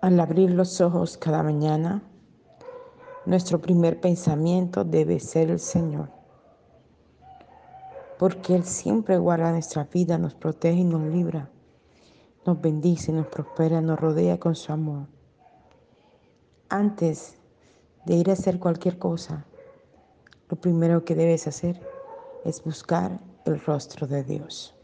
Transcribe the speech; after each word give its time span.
Al 0.00 0.18
abrir 0.18 0.50
los 0.52 0.80
ojos 0.80 1.18
cada 1.18 1.42
mañana, 1.42 2.02
nuestro 3.26 3.60
primer 3.60 4.00
pensamiento 4.00 4.82
debe 4.82 5.20
ser 5.20 5.50
el 5.50 5.58
Señor, 5.58 6.08
porque 8.18 8.54
Él 8.54 8.64
siempre 8.64 9.18
guarda 9.18 9.52
nuestra 9.52 9.84
vida, 9.84 10.16
nos 10.16 10.34
protege 10.34 10.78
y 10.78 10.84
nos 10.84 11.02
libra, 11.02 11.50
nos 12.46 12.58
bendice, 12.62 13.12
nos 13.12 13.26
prospera, 13.26 13.82
nos 13.82 14.00
rodea 14.00 14.40
con 14.40 14.54
su 14.54 14.72
amor. 14.72 15.06
Antes 16.70 17.36
de 18.06 18.14
ir 18.14 18.30
a 18.30 18.32
hacer 18.32 18.58
cualquier 18.58 18.98
cosa, 18.98 19.44
lo 20.48 20.58
primero 20.58 21.04
que 21.04 21.14
debes 21.14 21.46
hacer 21.46 21.78
es 22.46 22.64
buscar 22.64 23.20
el 23.44 23.60
rostro 23.60 24.06
de 24.06 24.24
Dios. 24.24 24.74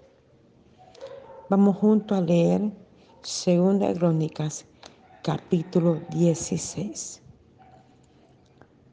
Vamos 1.49 1.79
juntos 1.79 2.19
a 2.19 2.21
leer 2.21 2.71
Segunda 3.23 3.95
Crónicas 3.95 4.67
capítulo 5.27 6.03
16. 6.11 7.21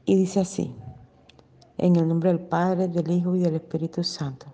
Y 0.04 0.16
dice 0.16 0.40
así, 0.40 0.74
en 1.78 1.94
el 1.94 2.08
nombre 2.08 2.30
del 2.30 2.40
Padre, 2.40 2.88
del 2.88 3.08
Hijo 3.08 3.36
y 3.36 3.38
del 3.38 3.54
Espíritu 3.54 4.02
Santo. 4.02 4.46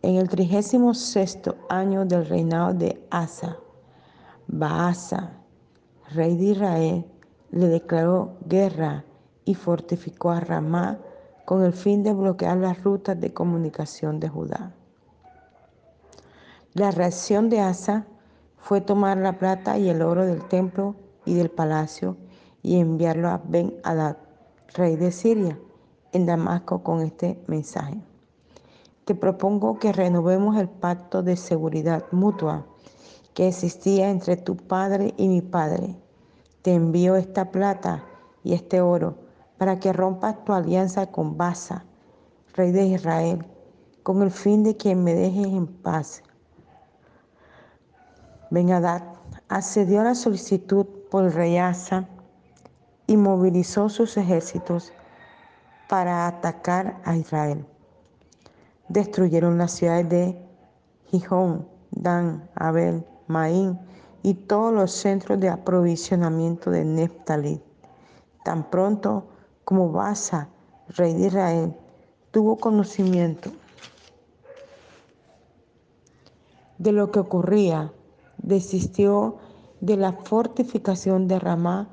En 0.00 0.14
el 0.16 0.30
trigésimo 0.30 0.94
sexto 0.94 1.56
año 1.68 2.06
del 2.06 2.24
reinado 2.24 2.72
de 2.72 3.06
Asa, 3.10 3.58
Baasa, 4.46 5.34
rey 6.14 6.34
de 6.34 6.44
Israel, 6.44 7.04
le 7.50 7.68
declaró 7.68 8.38
guerra 8.46 9.04
y 9.44 9.54
fortificó 9.54 10.30
a 10.30 10.40
Ramá 10.40 10.98
con 11.44 11.62
el 11.62 11.74
fin 11.74 12.02
de 12.02 12.14
bloquear 12.14 12.56
las 12.56 12.82
rutas 12.82 13.20
de 13.20 13.34
comunicación 13.34 14.18
de 14.18 14.30
Judá. 14.30 14.72
La 16.72 16.90
reacción 16.90 17.50
de 17.50 17.60
Asa 17.60 18.06
fue 18.66 18.80
tomar 18.80 19.16
la 19.18 19.38
plata 19.38 19.78
y 19.78 19.88
el 19.88 20.02
oro 20.02 20.26
del 20.26 20.42
templo 20.42 20.96
y 21.24 21.34
del 21.34 21.52
palacio 21.52 22.16
y 22.64 22.80
enviarlo 22.80 23.28
a 23.28 23.40
Ben 23.46 23.76
Hadad, 23.84 24.16
rey 24.74 24.96
de 24.96 25.12
Siria, 25.12 25.56
en 26.10 26.26
Damasco 26.26 26.82
con 26.82 27.00
este 27.00 27.40
mensaje. 27.46 28.02
Te 29.04 29.14
propongo 29.14 29.78
que 29.78 29.92
renovemos 29.92 30.56
el 30.56 30.68
pacto 30.68 31.22
de 31.22 31.36
seguridad 31.36 32.06
mutua 32.10 32.66
que 33.34 33.46
existía 33.46 34.10
entre 34.10 34.36
tu 34.36 34.56
padre 34.56 35.14
y 35.16 35.28
mi 35.28 35.42
padre. 35.42 35.94
Te 36.62 36.74
envío 36.74 37.14
esta 37.14 37.52
plata 37.52 38.02
y 38.42 38.54
este 38.54 38.80
oro 38.80 39.14
para 39.58 39.78
que 39.78 39.92
rompas 39.92 40.42
tu 40.44 40.52
alianza 40.52 41.06
con 41.12 41.36
Basa, 41.36 41.84
rey 42.54 42.72
de 42.72 42.84
Israel, 42.86 43.46
con 44.02 44.22
el 44.22 44.32
fin 44.32 44.64
de 44.64 44.76
que 44.76 44.96
me 44.96 45.14
dejes 45.14 45.46
en 45.46 45.68
paz 45.68 46.24
Ben 48.50 48.70
accedió 49.48 50.00
a 50.00 50.04
la 50.04 50.14
solicitud 50.14 50.86
por 51.10 51.24
el 51.24 51.32
rey 51.32 51.56
Asa 51.56 52.08
y 53.06 53.16
movilizó 53.16 53.88
sus 53.88 54.16
ejércitos 54.16 54.92
para 55.88 56.26
atacar 56.26 57.00
a 57.04 57.16
Israel. 57.16 57.66
Destruyeron 58.88 59.58
las 59.58 59.72
ciudades 59.72 60.08
de 60.08 60.46
Gijón, 61.06 61.66
Dan, 61.90 62.48
Abel, 62.54 63.04
Maín 63.26 63.78
y 64.22 64.34
todos 64.34 64.72
los 64.72 64.92
centros 64.92 65.40
de 65.40 65.48
aprovisionamiento 65.48 66.70
de 66.70 66.84
Neftalí. 66.84 67.60
Tan 68.44 68.70
pronto 68.70 69.26
como 69.64 69.90
Basa, 69.90 70.48
rey 70.88 71.14
de 71.14 71.26
Israel, 71.26 71.76
tuvo 72.30 72.56
conocimiento 72.56 73.50
de 76.78 76.92
lo 76.92 77.10
que 77.10 77.18
ocurría 77.18 77.92
desistió 78.46 79.36
de 79.80 79.98
la 79.98 80.12
fortificación 80.12 81.28
de 81.28 81.38
Ramá 81.38 81.88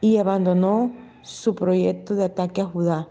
y 0.00 0.18
abandonó 0.18 0.92
su 1.22 1.54
proyecto 1.54 2.14
de 2.14 2.24
ataque 2.24 2.60
a 2.60 2.66
Judá. 2.66 3.08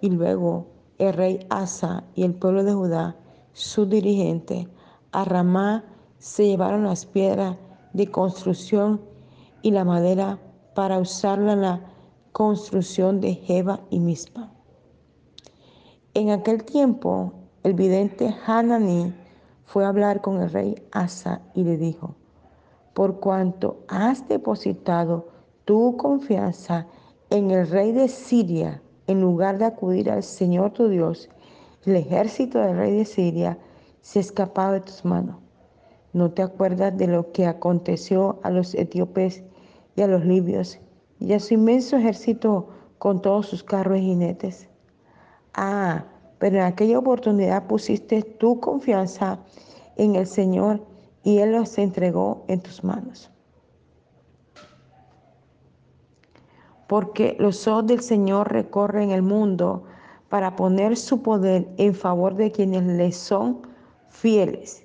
Y 0.00 0.10
luego 0.10 0.66
el 0.98 1.12
rey 1.14 1.46
Asa 1.50 2.04
y 2.14 2.22
el 2.22 2.34
pueblo 2.34 2.62
de 2.62 2.74
Judá, 2.74 3.16
su 3.54 3.86
dirigente, 3.86 4.68
a 5.10 5.24
Ramá 5.24 5.84
se 6.18 6.46
llevaron 6.46 6.84
las 6.84 7.06
piedras 7.06 7.56
de 7.92 8.06
construcción 8.10 9.00
y 9.62 9.70
la 9.70 9.84
madera 9.84 10.38
para 10.74 10.98
usarla 10.98 11.54
en 11.54 11.62
la 11.62 11.80
construcción 12.32 13.20
de 13.20 13.34
Jeba 13.34 13.80
y 13.90 13.98
Mispa. 14.00 14.52
En 16.14 16.30
aquel 16.30 16.64
tiempo, 16.64 17.32
el 17.62 17.74
vidente 17.74 18.34
Hananí 18.46 19.14
fue 19.72 19.86
a 19.86 19.88
hablar 19.88 20.20
con 20.20 20.42
el 20.42 20.50
rey 20.50 20.74
Asa 20.92 21.40
y 21.54 21.64
le 21.64 21.78
dijo, 21.78 22.14
por 22.92 23.20
cuanto 23.20 23.86
has 23.88 24.28
depositado 24.28 25.28
tu 25.64 25.96
confianza 25.96 26.88
en 27.30 27.50
el 27.50 27.66
rey 27.66 27.92
de 27.92 28.08
Siria, 28.08 28.82
en 29.06 29.22
lugar 29.22 29.56
de 29.56 29.64
acudir 29.64 30.10
al 30.10 30.24
Señor 30.24 30.72
tu 30.72 30.88
Dios, 30.88 31.30
el 31.86 31.96
ejército 31.96 32.58
del 32.58 32.76
rey 32.76 32.94
de 32.94 33.06
Siria 33.06 33.56
se 34.02 34.20
escapaba 34.20 34.72
de 34.72 34.80
tus 34.82 35.06
manos. 35.06 35.36
¿No 36.12 36.32
te 36.32 36.42
acuerdas 36.42 36.94
de 36.98 37.06
lo 37.06 37.32
que 37.32 37.46
aconteció 37.46 38.40
a 38.42 38.50
los 38.50 38.74
etíopes 38.74 39.42
y 39.96 40.02
a 40.02 40.06
los 40.06 40.22
libios 40.22 40.80
y 41.18 41.32
a 41.32 41.40
su 41.40 41.54
inmenso 41.54 41.96
ejército 41.96 42.68
con 42.98 43.22
todos 43.22 43.46
sus 43.46 43.64
carros 43.64 43.96
y 43.96 44.02
jinetes? 44.02 44.68
Ah, 45.54 46.04
pero 46.42 46.56
en 46.56 46.64
aquella 46.64 46.98
oportunidad 46.98 47.68
pusiste 47.68 48.20
tu 48.20 48.58
confianza 48.58 49.38
en 49.94 50.16
el 50.16 50.26
Señor 50.26 50.84
y 51.22 51.38
Él 51.38 51.52
los 51.52 51.78
entregó 51.78 52.44
en 52.48 52.60
tus 52.60 52.82
manos. 52.82 53.30
Porque 56.88 57.36
los 57.38 57.68
ojos 57.68 57.86
del 57.86 58.00
Señor 58.00 58.50
recorren 58.50 59.12
el 59.12 59.22
mundo 59.22 59.84
para 60.30 60.56
poner 60.56 60.96
su 60.96 61.22
poder 61.22 61.72
en 61.76 61.94
favor 61.94 62.34
de 62.34 62.50
quienes 62.50 62.82
le 62.86 63.12
son 63.12 63.62
fieles. 64.08 64.84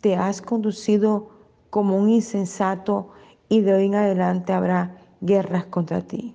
Te 0.00 0.16
has 0.16 0.40
conducido 0.40 1.28
como 1.68 1.98
un 1.98 2.08
insensato 2.08 3.10
y 3.50 3.60
de 3.60 3.74
hoy 3.74 3.84
en 3.88 3.96
adelante 3.96 4.54
habrá 4.54 4.96
guerras 5.20 5.66
contra 5.66 6.00
ti. 6.00 6.34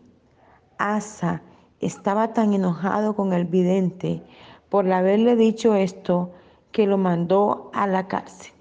Asa 0.77 1.41
estaba 1.79 2.33
tan 2.33 2.53
enojado 2.53 3.15
con 3.15 3.33
el 3.33 3.45
vidente 3.45 4.23
por 4.69 4.91
haberle 4.91 5.35
dicho 5.35 5.75
esto 5.75 6.31
que 6.71 6.87
lo 6.87 6.97
mandó 6.97 7.69
a 7.73 7.87
la 7.87 8.07
cárcel. 8.07 8.53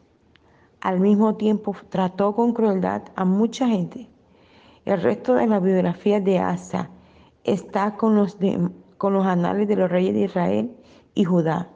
Al 0.80 1.00
mismo 1.00 1.36
tiempo 1.36 1.74
trató 1.88 2.34
con 2.34 2.52
crueldad 2.52 3.02
a 3.16 3.24
mucha 3.24 3.66
gente. 3.66 4.08
El 4.84 5.02
resto 5.02 5.34
de 5.34 5.46
la 5.46 5.58
biografía 5.58 6.20
de 6.20 6.38
Asa 6.38 6.90
está 7.44 7.96
con 7.96 8.14
los, 8.14 8.36
con 8.98 9.12
los 9.14 9.26
anales 9.26 9.66
de 9.66 9.76
los 9.76 9.90
reyes 9.90 10.14
de 10.14 10.24
Israel 10.24 10.76
y 11.14 11.24
Judá. 11.24 11.68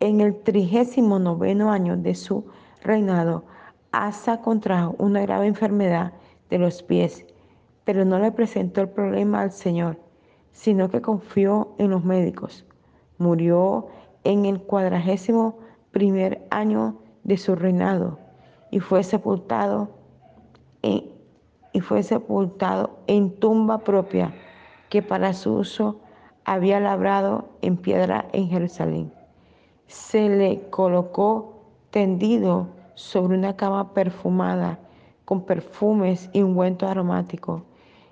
En 0.00 0.20
el 0.20 0.40
trigésimo 0.42 1.18
noveno 1.18 1.70
año 1.70 1.96
de 1.96 2.14
su 2.14 2.46
reinado, 2.82 3.44
Asa 3.92 4.40
contrajo 4.40 4.94
una 4.98 5.20
grave 5.22 5.46
enfermedad 5.46 6.12
de 6.50 6.58
los 6.58 6.82
pies, 6.82 7.26
pero 7.84 8.04
no 8.04 8.18
le 8.18 8.32
presentó 8.32 8.80
el 8.80 8.88
problema 8.88 9.42
al 9.42 9.52
Señor 9.52 10.03
sino 10.54 10.88
que 10.88 11.02
confió 11.02 11.74
en 11.78 11.90
los 11.90 12.04
médicos. 12.04 12.64
Murió 13.18 13.88
en 14.22 14.46
el 14.46 14.62
cuadragésimo 14.62 15.58
primer 15.90 16.46
año 16.50 16.96
de 17.24 17.36
su 17.36 17.54
reinado 17.56 18.18
y 18.70 18.80
fue 18.80 19.02
sepultado 19.02 19.90
en, 20.82 21.12
y 21.72 21.80
fue 21.80 22.02
sepultado 22.02 22.98
en 23.08 23.38
tumba 23.38 23.78
propia 23.78 24.32
que 24.88 25.02
para 25.02 25.34
su 25.34 25.54
uso 25.54 26.00
había 26.44 26.78
labrado 26.78 27.48
en 27.60 27.76
piedra 27.76 28.26
en 28.32 28.48
Jerusalén. 28.48 29.12
Se 29.88 30.28
le 30.28 30.68
colocó 30.70 31.64
tendido 31.90 32.68
sobre 32.94 33.36
una 33.36 33.56
cama 33.56 33.92
perfumada 33.92 34.78
con 35.24 35.42
perfumes 35.42 36.30
y 36.32 36.42
ungüento 36.42 36.86
aromático 36.86 37.64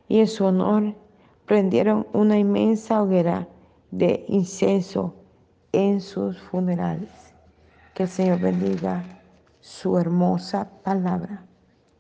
y 0.09 0.21
en 0.21 0.27
su 0.27 0.45
honor 0.45 0.95
prendieron 1.47 2.07
una 2.13 2.39
inmensa 2.39 3.03
hoguera 3.03 3.49
de 3.91 4.25
incienso 4.29 5.15
en 5.73 6.01
sus 6.01 6.41
funerales. 6.41 7.11
Que 7.95 8.05
el 8.05 8.09
Señor 8.09 8.41
bendiga 8.41 9.05
su 9.61 9.99
hermosa 9.99 10.69
palabra. 10.83 11.45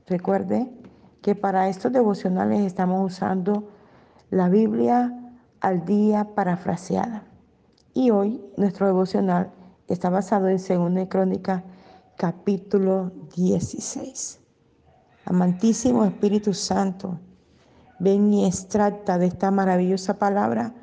Recuerde 0.06 0.70
que 1.20 1.34
para 1.34 1.68
estos 1.68 1.92
devocionales 1.92 2.60
estamos 2.60 3.12
usando 3.12 3.68
la 4.30 4.48
Biblia 4.48 5.12
al 5.60 5.84
día 5.84 6.34
parafraseada. 6.34 7.24
Y 7.94 8.10
hoy 8.10 8.42
nuestro 8.56 8.86
devocional 8.86 9.52
está 9.86 10.10
basado 10.10 10.48
en 10.48 10.56
2 10.56 11.06
Crónica 11.08 11.62
capítulo 12.16 13.12
16. 13.36 14.40
Amantísimo 15.26 16.04
Espíritu 16.04 16.52
Santo, 16.54 17.18
Ven 18.02 18.34
y 18.34 18.46
extracta 18.46 19.16
de 19.16 19.26
esta 19.26 19.52
maravillosa 19.52 20.18
palabra 20.18 20.74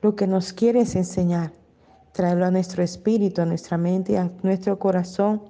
lo 0.00 0.14
que 0.14 0.28
nos 0.28 0.52
quieres 0.52 0.94
enseñar. 0.94 1.50
Tráelo 2.12 2.46
a 2.46 2.52
nuestro 2.52 2.84
espíritu, 2.84 3.42
a 3.42 3.46
nuestra 3.46 3.76
mente, 3.76 4.16
a 4.16 4.30
nuestro 4.44 4.78
corazón 4.78 5.42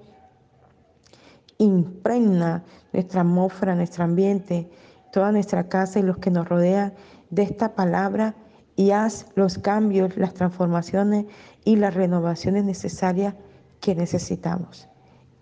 impregna 1.58 2.64
nuestra 2.94 3.20
atmósfera, 3.20 3.74
nuestro 3.74 4.04
ambiente, 4.04 4.70
toda 5.12 5.30
nuestra 5.30 5.68
casa 5.68 5.98
y 5.98 6.02
los 6.02 6.16
que 6.16 6.30
nos 6.30 6.48
rodean 6.48 6.94
de 7.28 7.42
esta 7.42 7.74
palabra 7.74 8.34
y 8.74 8.92
haz 8.92 9.26
los 9.34 9.58
cambios, 9.58 10.16
las 10.16 10.32
transformaciones 10.32 11.26
y 11.62 11.76
las 11.76 11.92
renovaciones 11.92 12.64
necesarias 12.64 13.34
que 13.80 13.94
necesitamos. 13.94 14.88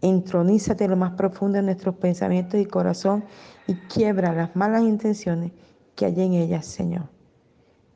Entronízate 0.01 0.89
lo 0.89 0.97
más 0.97 1.13
profundo 1.13 1.59
de 1.59 1.63
nuestros 1.63 1.95
pensamientos 1.95 2.59
y 2.59 2.67
corazón 2.67 3.25
y 3.69 3.75
quiebra 3.75 4.33
las 4.33 4.57
malas 4.57 4.83
intenciones 4.83 5.53
que 5.97 6.07
hay 6.07 6.21
en 6.21 6.35
ellas, 6.35 6.67
Señor. 6.67 7.09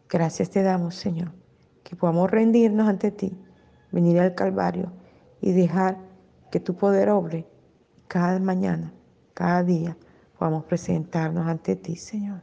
Gracias 0.09 0.51
te 0.51 0.63
damos, 0.63 0.97
Señor, 0.97 1.31
que 1.85 1.95
podamos 1.95 2.31
rendirnos 2.31 2.89
ante 2.89 3.13
ti, 3.13 3.39
venir 3.93 4.19
al 4.19 4.35
Calvario 4.35 4.91
y 5.41 5.53
dejar 5.53 5.99
que 6.51 6.59
tu 6.59 6.75
poder 6.75 7.11
obre 7.11 7.47
cada 8.09 8.41
mañana, 8.41 8.93
cada 9.35 9.63
día, 9.63 9.97
podamos 10.37 10.65
presentarnos 10.65 11.47
ante 11.47 11.77
ti, 11.77 11.95
Señor. 11.95 12.43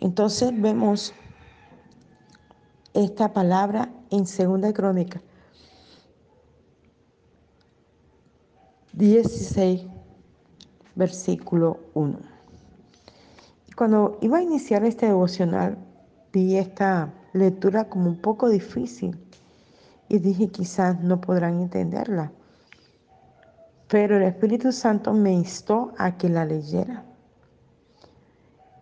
Entonces 0.00 0.58
vemos 0.58 1.12
esta 2.94 3.32
palabra 3.32 3.92
en 4.10 4.26
Segunda 4.26 4.72
Crónica 4.72 5.20
16, 8.94 9.86
versículo 10.94 11.78
1. 11.94 12.37
Cuando 13.78 14.18
iba 14.22 14.38
a 14.38 14.42
iniciar 14.42 14.84
este 14.84 15.06
devocional, 15.06 15.78
vi 16.32 16.56
esta 16.56 17.14
lectura 17.32 17.88
como 17.88 18.08
un 18.08 18.20
poco 18.20 18.48
difícil 18.48 19.16
y 20.08 20.18
dije 20.18 20.48
quizás 20.48 21.00
no 21.00 21.20
podrán 21.20 21.60
entenderla. 21.60 22.32
Pero 23.86 24.16
el 24.16 24.24
Espíritu 24.24 24.72
Santo 24.72 25.14
me 25.14 25.30
instó 25.30 25.92
a 25.96 26.16
que 26.16 26.28
la 26.28 26.44
leyera. 26.44 27.04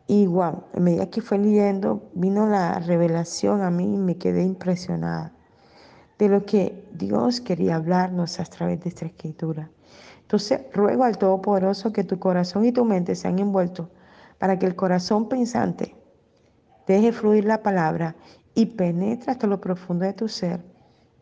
Y 0.07 0.27
wow, 0.29 0.65
a 0.75 0.81
medida 0.81 1.11
que 1.11 1.21
fue 1.21 1.37
leyendo, 1.37 2.09
vino 2.15 2.47
la 2.47 2.79
revelación 2.79 3.61
a 3.61 3.71
mí 3.71 3.97
y 3.97 3.99
me 3.99 4.17
quedé 4.17 4.45
impresionada 4.45 5.31
de 6.19 6.31
lo 6.31 6.47
que 6.47 6.89
Dios 6.95 7.43
quería 7.43 7.77
hablarnos 7.77 8.41
a 8.41 8.45
través 8.45 8.81
de 8.81 8.89
esta 8.89 9.05
escritura. 9.05 9.69
Entonces, 10.23 10.63
ruego 10.73 11.05
al 11.05 11.19
Todopoderoso 11.19 11.93
que 11.93 12.03
tu 12.03 12.19
corazón 12.19 12.65
y 12.65 12.73
tu 12.73 12.87
mente 12.87 13.15
sean 13.15 13.39
envueltos 13.39 13.89
para 14.39 14.59
que 14.59 14.67
el 14.67 14.77
corazón 14.77 15.29
pensante 15.29 15.97
deje 16.87 17.13
fluir 17.13 17.45
la 17.45 17.63
palabra 17.63 18.17
y 18.55 18.67
penetre 18.67 19.33
hasta 19.33 19.47
lo 19.47 19.61
profundo 19.61 20.05
de 20.05 20.13
tu 20.13 20.29
ser 20.29 20.65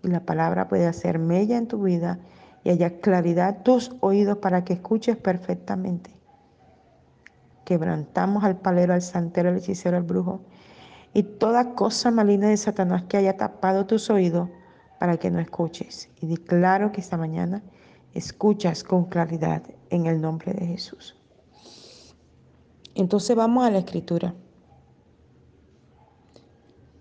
y 0.02 0.08
la 0.08 0.20
palabra 0.20 0.69
pueda 0.69 0.88
hacer 0.88 1.19
mella 1.19 1.56
en 1.56 1.69
tu 1.69 1.82
vida 1.82 2.19
y 2.62 2.70
haya 2.70 3.00
claridad 3.00 3.62
tus 3.62 3.93
oídos 4.00 4.38
para 4.38 4.64
que 4.64 4.75
escuches 4.75 5.16
perfectamente 5.16 6.14
quebrantamos 7.64 8.44
al 8.44 8.58
palero, 8.58 8.94
al 8.94 9.02
santero, 9.02 9.49
al 9.49 9.56
hechicero, 9.56 9.96
al 9.96 10.02
brujo 10.02 10.43
y 11.12 11.22
toda 11.22 11.75
cosa 11.75 12.10
maligna 12.10 12.49
de 12.49 12.56
Satanás 12.56 13.05
que 13.05 13.17
haya 13.17 13.37
tapado 13.37 13.87
tus 13.87 14.10
oídos 14.10 14.49
para 14.99 15.17
que 15.17 15.31
no 15.31 15.38
escuches. 15.38 16.10
Y 16.20 16.26
declaro 16.26 16.93
que 16.93 17.00
esta 17.00 17.17
mañana 17.17 17.62
escuchas 18.14 18.82
con 18.84 19.06
claridad 19.06 19.62
en 19.90 20.06
el 20.06 20.20
nombre 20.20 20.52
de 20.52 20.67
Jesús. 20.67 21.17
Entonces 22.94 23.37
vamos 23.37 23.64
a 23.64 23.70
la 23.70 23.79
escritura. 23.79 24.35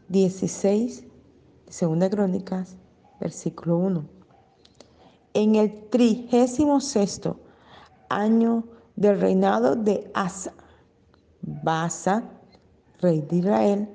16, 0.10 1.06
segunda 1.68 2.10
crónicas, 2.10 2.76
versículo 3.20 3.78
1. 3.78 4.06
En 5.34 5.56
el 5.56 5.90
trigésimo 5.90 6.82
sexto 6.82 7.40
año 8.10 8.64
del 8.96 9.20
reinado 9.20 9.76
de 9.76 10.12
Asa. 10.14 10.54
Basa, 11.42 12.24
rey 13.02 13.22
de 13.22 13.36
Israel, 13.36 13.90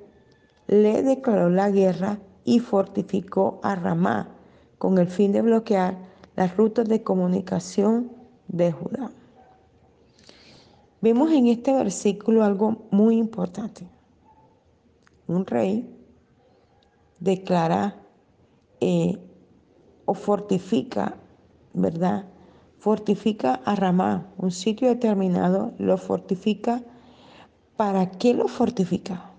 le 0.67 1.03
declaró 1.03 1.49
la 1.49 1.71
guerra 1.71 2.19
y 2.45 2.61
fortificó 2.61 3.59
a 3.62 3.75
Ramá 3.75 4.29
con 4.77 4.99
el 4.99 5.09
fin 5.09 5.33
de 5.33 5.43
bloquear 5.43 5.97
las 6.37 6.56
rutas 6.56 6.89
de 6.89 7.03
comunicación 7.03 8.12
de 8.49 8.71
Judá. 8.73 9.11
Vemos 11.00 11.31
en 11.33 11.47
este 11.47 11.73
versículo 11.73 12.45
algo 12.45 12.89
muy 12.91 13.17
importante. 13.17 13.89
Un 15.27 15.47
rey 15.47 15.89
declara 17.21 17.97
eh, 18.81 19.19
o 20.06 20.15
fortifica, 20.15 21.17
¿verdad? 21.75 22.27
fortifica 22.79 23.61
a 23.65 23.75
Ramá, 23.75 24.33
un 24.39 24.50
sitio 24.50 24.89
determinado, 24.89 25.73
lo 25.79 25.99
fortifica. 25.99 26.83
¿Para 27.77 28.11
qué 28.11 28.35
lo 28.35 28.49
fortifica? 28.49 29.31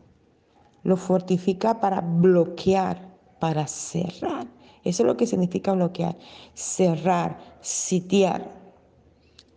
Lo 0.84 0.98
fortifica 0.98 1.80
para 1.80 2.02
bloquear, 2.02 3.18
para 3.40 3.68
cerrar. 3.68 4.48
Eso 4.84 5.04
es 5.04 5.08
lo 5.08 5.18
que 5.18 5.28
significa 5.28 5.74
bloquear, 5.74 6.18
cerrar, 6.54 7.38
sitiar. 7.62 8.59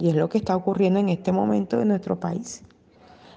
Y 0.03 0.09
es 0.09 0.17
lo 0.17 0.29
que 0.29 0.39
está 0.39 0.57
ocurriendo 0.57 0.99
en 0.99 1.11
este 1.11 1.31
momento 1.31 1.81
en 1.81 1.87
nuestro 1.87 2.19
país. 2.19 2.65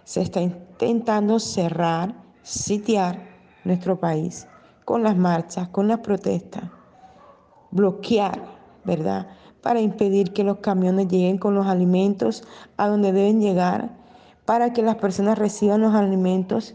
Se 0.03 0.23
está 0.23 0.41
intentando 0.41 1.39
cerrar, 1.39 2.15
sitiar 2.41 3.21
nuestro 3.63 3.99
país 3.99 4.47
con 4.83 5.03
las 5.03 5.15
marchas, 5.15 5.67
con 5.67 5.87
las 5.87 5.99
protestas, 5.99 6.63
bloquear, 7.69 8.43
¿verdad? 8.83 9.27
para 9.61 9.79
impedir 9.79 10.33
que 10.33 10.43
los 10.43 10.57
camiones 10.57 11.07
lleguen 11.07 11.37
con 11.37 11.53
los 11.53 11.67
alimentos 11.67 12.43
a 12.77 12.87
donde 12.87 13.11
deben 13.11 13.41
llegar, 13.41 13.91
para 14.45 14.73
que 14.73 14.81
las 14.81 14.95
personas 14.95 15.37
reciban 15.37 15.81
los 15.81 15.93
alimentos 15.93 16.73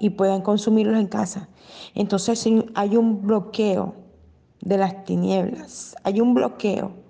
y 0.00 0.10
puedan 0.10 0.42
consumirlos 0.42 0.98
en 0.98 1.06
casa. 1.06 1.48
Entonces 1.94 2.44
hay 2.74 2.96
un 2.96 3.22
bloqueo 3.22 3.94
de 4.60 4.76
las 4.76 5.04
tinieblas, 5.04 5.94
hay 6.02 6.20
un 6.20 6.34
bloqueo 6.34 7.09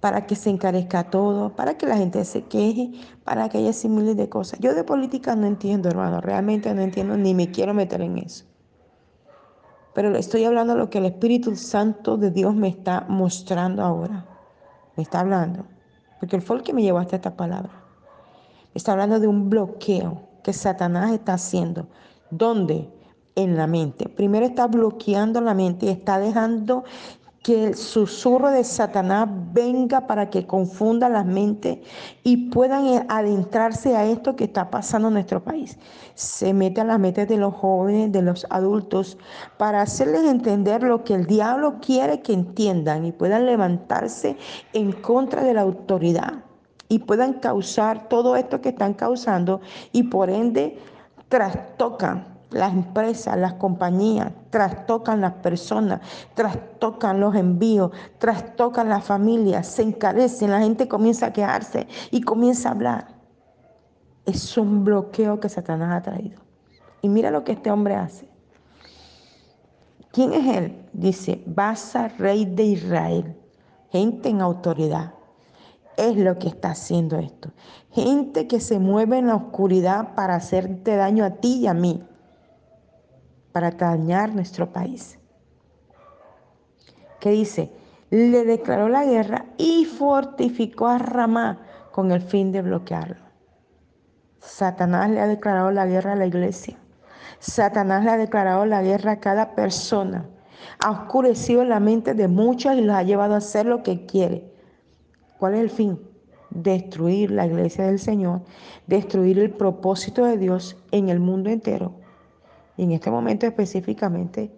para 0.00 0.26
que 0.26 0.36
se 0.36 0.50
encarezca 0.50 1.10
todo, 1.10 1.54
para 1.56 1.76
que 1.76 1.86
la 1.86 1.96
gente 1.96 2.24
se 2.24 2.42
queje, 2.42 2.92
para 3.24 3.48
que 3.48 3.58
haya 3.58 3.72
miles 3.88 4.16
de 4.16 4.28
cosas. 4.28 4.60
Yo 4.60 4.74
de 4.74 4.84
política 4.84 5.34
no 5.34 5.46
entiendo, 5.46 5.88
hermano, 5.88 6.20
realmente 6.20 6.72
no 6.74 6.82
entiendo 6.82 7.16
ni 7.16 7.34
me 7.34 7.50
quiero 7.50 7.74
meter 7.74 8.00
en 8.02 8.18
eso. 8.18 8.44
Pero 9.94 10.14
estoy 10.14 10.44
hablando 10.44 10.74
de 10.74 10.78
lo 10.78 10.90
que 10.90 10.98
el 10.98 11.06
Espíritu 11.06 11.56
Santo 11.56 12.16
de 12.16 12.30
Dios 12.30 12.54
me 12.54 12.68
está 12.68 13.06
mostrando 13.08 13.82
ahora. 13.82 14.26
Me 14.96 15.02
está 15.02 15.20
hablando. 15.20 15.64
Porque 16.20 16.36
él 16.36 16.42
fue 16.42 16.56
el 16.56 16.62
que 16.62 16.72
me 16.72 16.82
llevó 16.82 16.98
hasta 16.98 17.16
esta 17.16 17.36
palabra. 17.36 17.72
Está 18.74 18.92
hablando 18.92 19.18
de 19.18 19.26
un 19.26 19.50
bloqueo 19.50 20.22
que 20.44 20.52
Satanás 20.52 21.12
está 21.12 21.34
haciendo. 21.34 21.88
¿Dónde? 22.30 22.88
En 23.34 23.56
la 23.56 23.66
mente. 23.66 24.08
Primero 24.08 24.46
está 24.46 24.68
bloqueando 24.68 25.40
la 25.40 25.54
mente 25.54 25.86
y 25.86 25.88
está 25.88 26.18
dejando 26.20 26.84
que 27.48 27.68
el 27.68 27.76
susurro 27.76 28.50
de 28.50 28.62
Satanás 28.62 29.26
venga 29.54 30.06
para 30.06 30.28
que 30.28 30.46
confunda 30.46 31.08
las 31.08 31.24
mentes 31.24 31.78
y 32.22 32.50
puedan 32.50 33.06
adentrarse 33.08 33.96
a 33.96 34.04
esto 34.04 34.36
que 34.36 34.44
está 34.44 34.68
pasando 34.68 35.08
en 35.08 35.14
nuestro 35.14 35.42
país. 35.42 35.78
Se 36.14 36.52
mete 36.52 36.82
a 36.82 36.84
las 36.84 37.00
mentes 37.00 37.26
de 37.26 37.38
los 37.38 37.54
jóvenes, 37.54 38.12
de 38.12 38.20
los 38.20 38.46
adultos, 38.50 39.16
para 39.56 39.80
hacerles 39.80 40.24
entender 40.24 40.82
lo 40.82 41.04
que 41.04 41.14
el 41.14 41.24
diablo 41.24 41.76
quiere 41.80 42.20
que 42.20 42.34
entiendan 42.34 43.06
y 43.06 43.12
puedan 43.12 43.46
levantarse 43.46 44.36
en 44.74 44.92
contra 44.92 45.42
de 45.42 45.54
la 45.54 45.62
autoridad 45.62 46.44
y 46.90 46.98
puedan 46.98 47.32
causar 47.32 48.10
todo 48.10 48.36
esto 48.36 48.60
que 48.60 48.68
están 48.68 48.92
causando 48.92 49.62
y 49.90 50.02
por 50.02 50.28
ende 50.28 50.78
trastocan 51.30 52.37
las 52.50 52.72
empresas, 52.72 53.36
las 53.36 53.54
compañías, 53.54 54.32
trastocan 54.50 55.20
las 55.20 55.34
personas, 55.34 56.00
trastocan 56.34 57.20
los 57.20 57.34
envíos, 57.34 57.90
trastocan 58.18 58.88
las 58.88 59.04
familias, 59.04 59.66
se 59.66 59.82
encarecen, 59.82 60.50
la 60.50 60.60
gente 60.60 60.88
comienza 60.88 61.26
a 61.26 61.32
quejarse 61.32 61.86
y 62.10 62.22
comienza 62.22 62.68
a 62.68 62.72
hablar. 62.72 63.08
Es 64.24 64.56
un 64.56 64.84
bloqueo 64.84 65.40
que 65.40 65.48
Satanás 65.48 65.94
ha 65.94 66.02
traído. 66.02 66.40
Y 67.02 67.08
mira 67.08 67.30
lo 67.30 67.44
que 67.44 67.52
este 67.52 67.70
hombre 67.70 67.94
hace. 67.94 68.28
¿Quién 70.10 70.32
es 70.32 70.56
él? 70.56 70.86
Dice, 70.92 71.42
Basa, 71.46 72.08
rey 72.08 72.44
de 72.44 72.64
Israel, 72.64 73.36
gente 73.90 74.30
en 74.30 74.40
autoridad. 74.40 75.14
Es 75.96 76.16
lo 76.16 76.38
que 76.38 76.48
está 76.48 76.70
haciendo 76.70 77.18
esto. 77.18 77.50
Gente 77.92 78.46
que 78.46 78.60
se 78.60 78.78
mueve 78.78 79.18
en 79.18 79.26
la 79.26 79.34
oscuridad 79.34 80.14
para 80.14 80.36
hacerte 80.36 80.96
daño 80.96 81.24
a 81.24 81.30
ti 81.30 81.58
y 81.60 81.66
a 81.66 81.74
mí 81.74 82.07
para 83.58 83.72
dañar 83.72 84.32
nuestro 84.36 84.72
país. 84.72 85.18
¿Qué 87.18 87.30
dice? 87.30 87.72
Le 88.08 88.44
declaró 88.44 88.88
la 88.88 89.04
guerra 89.04 89.46
y 89.56 89.84
fortificó 89.84 90.86
a 90.86 90.98
Ramá 90.98 91.66
con 91.90 92.12
el 92.12 92.22
fin 92.22 92.52
de 92.52 92.62
bloquearlo. 92.62 93.16
Satanás 94.38 95.10
le 95.10 95.20
ha 95.20 95.26
declarado 95.26 95.72
la 95.72 95.86
guerra 95.86 96.12
a 96.12 96.16
la 96.16 96.26
iglesia. 96.26 96.78
Satanás 97.40 98.04
le 98.04 98.10
ha 98.10 98.16
declarado 98.16 98.64
la 98.64 98.80
guerra 98.80 99.12
a 99.12 99.20
cada 99.20 99.56
persona 99.56 100.28
Ha 100.78 100.90
oscurecido 100.92 101.64
la 101.64 101.80
mente 101.80 102.14
de 102.14 102.28
muchos 102.28 102.76
y 102.76 102.82
los 102.82 102.94
ha 102.94 103.02
llevado 103.02 103.34
a 103.34 103.38
hacer 103.38 103.66
lo 103.66 103.82
que 103.82 104.06
quiere. 104.06 104.52
¿Cuál 105.38 105.54
es 105.54 105.60
el 105.62 105.70
fin? 105.70 105.98
Destruir 106.50 107.32
la 107.32 107.46
iglesia 107.46 107.86
del 107.86 107.98
Señor, 107.98 108.42
destruir 108.86 109.40
el 109.40 109.50
propósito 109.50 110.24
de 110.24 110.38
Dios 110.38 110.76
en 110.92 111.08
el 111.08 111.18
mundo 111.18 111.50
entero. 111.50 111.97
Y 112.78 112.84
en 112.84 112.92
este 112.92 113.10
momento 113.10 113.44
específicamente 113.44 114.50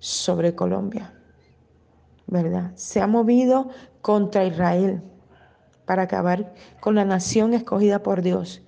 sobre 0.00 0.56
Colombia. 0.56 1.12
¿Verdad? 2.26 2.72
Se 2.74 3.00
ha 3.00 3.06
movido 3.06 3.68
contra 4.00 4.44
Israel 4.44 5.02
para 5.84 6.02
acabar 6.02 6.52
con 6.80 6.96
la 6.96 7.04
nación 7.04 7.54
escogida 7.54 8.02
por 8.02 8.22
Dios. 8.22 8.62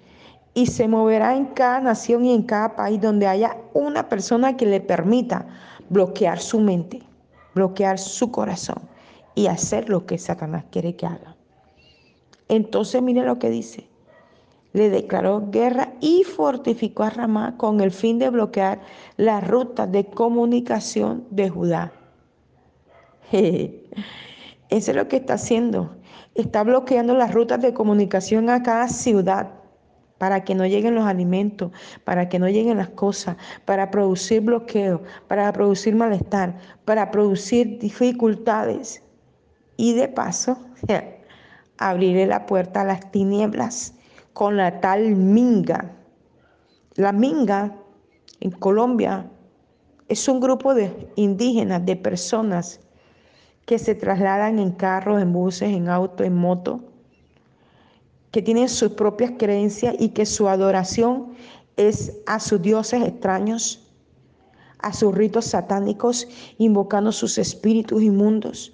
Y 0.54 0.66
se 0.66 0.88
moverá 0.88 1.36
en 1.36 1.46
cada 1.46 1.80
nación 1.80 2.24
y 2.24 2.34
en 2.34 2.42
cada 2.42 2.76
país 2.76 3.00
donde 3.00 3.26
haya 3.26 3.56
una 3.74 4.08
persona 4.08 4.56
que 4.56 4.66
le 4.66 4.80
permita 4.80 5.46
bloquear 5.88 6.38
su 6.38 6.60
mente, 6.60 7.02
bloquear 7.54 7.98
su 7.98 8.30
corazón 8.30 8.82
y 9.34 9.46
hacer 9.46 9.88
lo 9.88 10.04
que 10.04 10.18
Satanás 10.18 10.64
quiere 10.70 10.96
que 10.96 11.06
haga. 11.06 11.34
Entonces 12.48 13.02
mire 13.02 13.22
lo 13.22 13.38
que 13.38 13.50
dice. 13.50 13.87
Le 14.72 14.90
declaró 14.90 15.50
guerra 15.50 15.94
y 16.00 16.24
fortificó 16.24 17.04
a 17.04 17.10
Ramá 17.10 17.56
con 17.56 17.80
el 17.80 17.90
fin 17.90 18.18
de 18.18 18.30
bloquear 18.30 18.80
la 19.16 19.40
ruta 19.40 19.86
de 19.86 20.06
comunicación 20.06 21.26
de 21.30 21.48
Judá. 21.48 21.92
Eso 23.32 24.90
es 24.90 24.94
lo 24.94 25.08
que 25.08 25.16
está 25.16 25.34
haciendo. 25.34 25.96
Está 26.34 26.62
bloqueando 26.62 27.14
las 27.14 27.32
rutas 27.32 27.60
de 27.62 27.72
comunicación 27.72 28.50
a 28.50 28.62
cada 28.62 28.88
ciudad 28.88 29.50
para 30.18 30.44
que 30.44 30.54
no 30.54 30.66
lleguen 30.66 30.94
los 30.94 31.04
alimentos, 31.04 31.72
para 32.04 32.28
que 32.28 32.38
no 32.38 32.48
lleguen 32.48 32.76
las 32.76 32.90
cosas, 32.90 33.36
para 33.64 33.90
producir 33.90 34.42
bloqueo, 34.42 35.02
para 35.28 35.50
producir 35.52 35.94
malestar, 35.94 36.56
para 36.84 37.10
producir 37.10 37.78
dificultades. 37.78 39.02
Y 39.76 39.94
de 39.94 40.08
paso, 40.08 40.58
abriré 41.78 42.26
la 42.26 42.46
puerta 42.46 42.82
a 42.82 42.84
las 42.84 43.10
tinieblas 43.10 43.94
con 44.38 44.56
la 44.56 44.80
tal 44.80 45.16
minga. 45.16 45.96
La 46.94 47.10
minga 47.10 47.74
en 48.38 48.52
Colombia 48.52 49.28
es 50.06 50.28
un 50.28 50.38
grupo 50.38 50.74
de 50.74 51.10
indígenas, 51.16 51.84
de 51.84 51.96
personas 51.96 52.78
que 53.66 53.80
se 53.80 53.96
trasladan 53.96 54.60
en 54.60 54.70
carros, 54.70 55.20
en 55.20 55.32
buses, 55.32 55.70
en 55.70 55.88
autos, 55.88 56.24
en 56.24 56.36
moto, 56.36 56.84
que 58.30 58.40
tienen 58.40 58.68
sus 58.68 58.92
propias 58.92 59.32
creencias 59.38 59.96
y 59.98 60.10
que 60.10 60.24
su 60.24 60.48
adoración 60.48 61.32
es 61.76 62.20
a 62.28 62.38
sus 62.38 62.62
dioses 62.62 63.02
extraños, 63.02 63.90
a 64.78 64.92
sus 64.92 65.12
ritos 65.16 65.46
satánicos, 65.46 66.28
invocando 66.58 67.10
sus 67.10 67.38
espíritus 67.38 68.04
inmundos. 68.04 68.72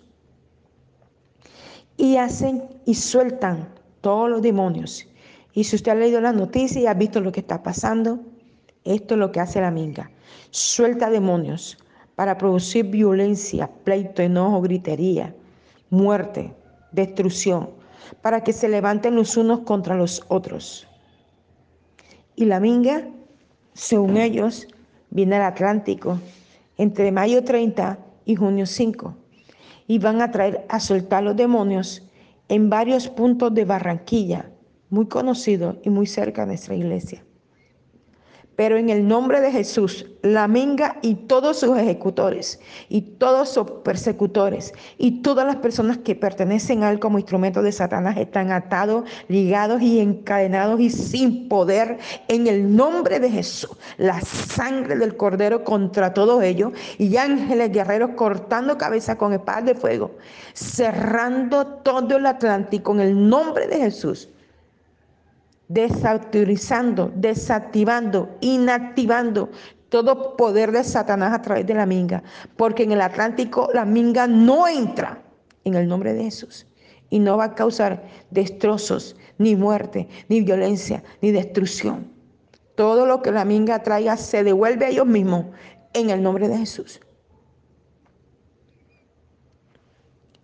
Y 1.97 2.19
hacen 2.19 2.65
y 2.85 2.95
sueltan 2.97 3.73
todos 4.03 4.29
los 4.29 4.43
demonios. 4.43 5.09
Y 5.55 5.65
si 5.65 5.77
usted 5.77 5.93
ha 5.93 5.95
leído 5.95 6.21
las 6.21 6.35
noticias 6.35 6.83
y 6.83 6.87
ha 6.87 6.95
visto 6.95 7.21
lo 7.21 7.33
que 7.33 7.41
está 7.41 7.63
pasando, 7.63 8.21
esto 8.85 9.15
es 9.15 9.21
lo 9.21 9.33
que 9.33 9.41
hace 9.41 9.61
la 9.61 9.71
minga. 9.71 10.11
Suelta 10.51 11.09
demonios, 11.09 11.79
para 12.17 12.39
producir 12.39 12.87
violencia, 12.87 13.71
pleito, 13.85 14.23
enojo, 14.23 14.61
gritería, 14.61 15.35
muerte, 15.91 16.55
destrucción, 16.93 17.71
para 18.21 18.43
que 18.43 18.53
se 18.53 18.69
levanten 18.69 19.17
los 19.17 19.37
unos 19.37 19.61
contra 19.61 19.97
los 19.97 20.25
otros. 20.29 20.87
Y 22.37 22.45
la 22.45 22.61
minga, 22.61 23.09
según 23.73 24.17
ellos, 24.17 24.69
viene 25.11 25.37
al 25.37 25.43
Atlántico 25.43 26.21
entre 26.77 27.13
mayo 27.13 27.45
30 27.45 27.99
y 28.25 28.35
junio 28.35 28.67
5 28.67 29.17
y 29.87 29.99
van 29.99 30.21
a 30.23 30.31
traer 30.31 30.65
a 30.69 30.81
soltar 30.81 31.23
los 31.23 31.37
demonios 31.37 32.03
en 32.49 32.69
varios 32.69 33.09
puntos 33.09 33.55
de 33.55 33.65
Barranquilla, 33.65 34.51
muy 34.95 35.07
conocidos 35.07 35.77
y 35.83 35.91
muy 35.91 36.07
cerca 36.07 36.43
de 36.43 36.49
nuestra 36.49 36.75
iglesia. 36.75 37.25
Pero 38.57 38.77
en 38.77 38.89
el 38.89 39.09
nombre 39.09 39.41
de 39.41 39.51
Jesús, 39.51 40.07
la 40.23 40.47
minga 40.47 40.99
y 41.03 41.17
todos 41.17 41.59
sus 41.59 41.77
ejecutores 41.77 42.61
y 42.89 43.03
todos 43.03 43.49
sus 43.49 43.69
persecutores 43.83 44.73
y 44.97 45.23
todas 45.23 45.45
las 45.45 45.57
personas 45.57 45.99
que 45.99 46.15
pertenecen 46.15 46.85
a 46.85 46.91
él 46.93 47.01
como 47.01 47.19
instrumento 47.19 47.63
de 47.63 47.73
Satanás 47.73 48.17
están 48.17 48.53
atados, 48.53 49.11
ligados 49.27 49.83
y 49.83 49.99
encadenados 49.99 50.79
y 50.79 50.91
sin 50.91 51.49
poder 51.49 51.99
en 52.29 52.47
el 52.47 52.77
nombre 52.77 53.19
de 53.19 53.29
Jesús. 53.29 53.77
La 53.97 54.21
sangre 54.21 54.97
del 54.99 55.17
cordero 55.17 55.65
contra 55.65 56.15
todos 56.15 56.41
ellos 56.45 56.73
y 56.99 57.17
ángeles 57.17 57.73
guerreros 57.73 58.11
cortando 58.11 58.79
cabeza 58.79 59.19
con 59.19 59.33
espadas 59.33 59.65
de 59.65 59.75
fuego, 59.75 60.13
cerrando 60.53 61.67
todo 61.67 62.19
el 62.19 62.27
Atlántico 62.27 62.93
en 62.93 63.01
el 63.01 63.29
nombre 63.29 63.67
de 63.67 63.79
Jesús 63.79 64.29
desautorizando, 65.69 67.13
desactivando, 67.15 68.37
inactivando 68.41 69.51
todo 69.89 70.37
poder 70.37 70.73
de 70.73 70.85
Satanás 70.85 71.33
a 71.33 71.43
través 71.43 71.67
de 71.67 71.75
la 71.75 71.87
minga, 71.87 72.23
porque 72.57 72.83
en 72.83 72.93
el 72.93 73.01
Atlántico 73.01 73.69
la 73.73 73.85
minga 73.85 74.27
no 74.27 74.67
entra 74.67 75.23
en 75.65 75.75
el 75.75 75.87
nombre 75.89 76.13
de 76.13 76.25
Jesús 76.25 76.67
y 77.11 77.21
no 77.21 77.37
va 77.37 77.45
a 77.45 77.55
causar 77.55 78.05
destrozos, 78.31 79.17
ni 79.39 79.57
muerte, 79.57 80.09
ni 80.29 80.41
violencia, 80.41 81.03
ni 81.23 81.31
destrucción. 81.31 82.13
Todo 82.75 83.07
lo 83.07 83.23
que 83.23 83.31
la 83.31 83.45
minga 83.45 83.83
traiga 83.83 84.17
se 84.17 84.43
devuelve 84.43 84.87
a 84.87 84.89
ellos 84.89 85.07
mismos 85.07 85.47
en 85.93 86.11
el 86.11 86.23
nombre 86.23 86.49
de 86.49 86.59
Jesús. 86.59 87.01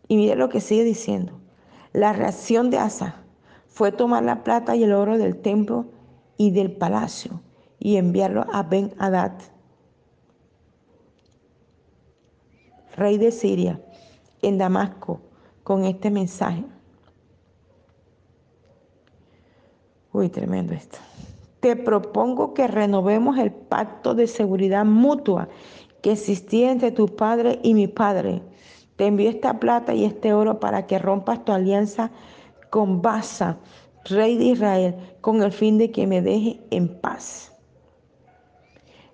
Y 0.06 0.16
mire 0.16 0.36
lo 0.36 0.48
que 0.48 0.60
sigue 0.60 0.84
diciendo. 0.84 1.40
La 1.92 2.12
reacción 2.12 2.70
de 2.70 2.78
Asa 2.78 3.19
fue 3.80 3.92
tomar 3.92 4.22
la 4.22 4.44
plata 4.44 4.76
y 4.76 4.84
el 4.84 4.92
oro 4.92 5.16
del 5.16 5.40
templo 5.40 5.86
y 6.36 6.50
del 6.50 6.70
palacio 6.70 7.40
y 7.78 7.96
enviarlo 7.96 8.44
a 8.52 8.62
Ben 8.62 8.92
Hadad, 8.98 9.32
rey 12.94 13.16
de 13.16 13.32
Siria, 13.32 13.80
en 14.42 14.58
Damasco, 14.58 15.22
con 15.62 15.86
este 15.86 16.10
mensaje. 16.10 16.62
Uy, 20.12 20.28
tremendo 20.28 20.74
esto. 20.74 20.98
Te 21.60 21.74
propongo 21.74 22.52
que 22.52 22.68
renovemos 22.68 23.38
el 23.38 23.50
pacto 23.50 24.14
de 24.14 24.26
seguridad 24.26 24.84
mutua 24.84 25.48
que 26.02 26.12
existía 26.12 26.70
entre 26.70 26.92
tu 26.92 27.16
padre 27.16 27.58
y 27.62 27.72
mi 27.72 27.88
padre. 27.88 28.42
Te 28.96 29.06
envío 29.06 29.30
esta 29.30 29.58
plata 29.58 29.94
y 29.94 30.04
este 30.04 30.34
oro 30.34 30.60
para 30.60 30.86
que 30.86 30.98
rompas 30.98 31.46
tu 31.46 31.52
alianza 31.52 32.10
con 32.70 33.02
Basa, 33.02 33.58
rey 34.04 34.38
de 34.38 34.44
Israel, 34.44 34.96
con 35.20 35.42
el 35.42 35.52
fin 35.52 35.78
de 35.78 35.90
que 35.90 36.06
me 36.06 36.22
deje 36.22 36.60
en 36.70 36.88
paz. 37.00 37.52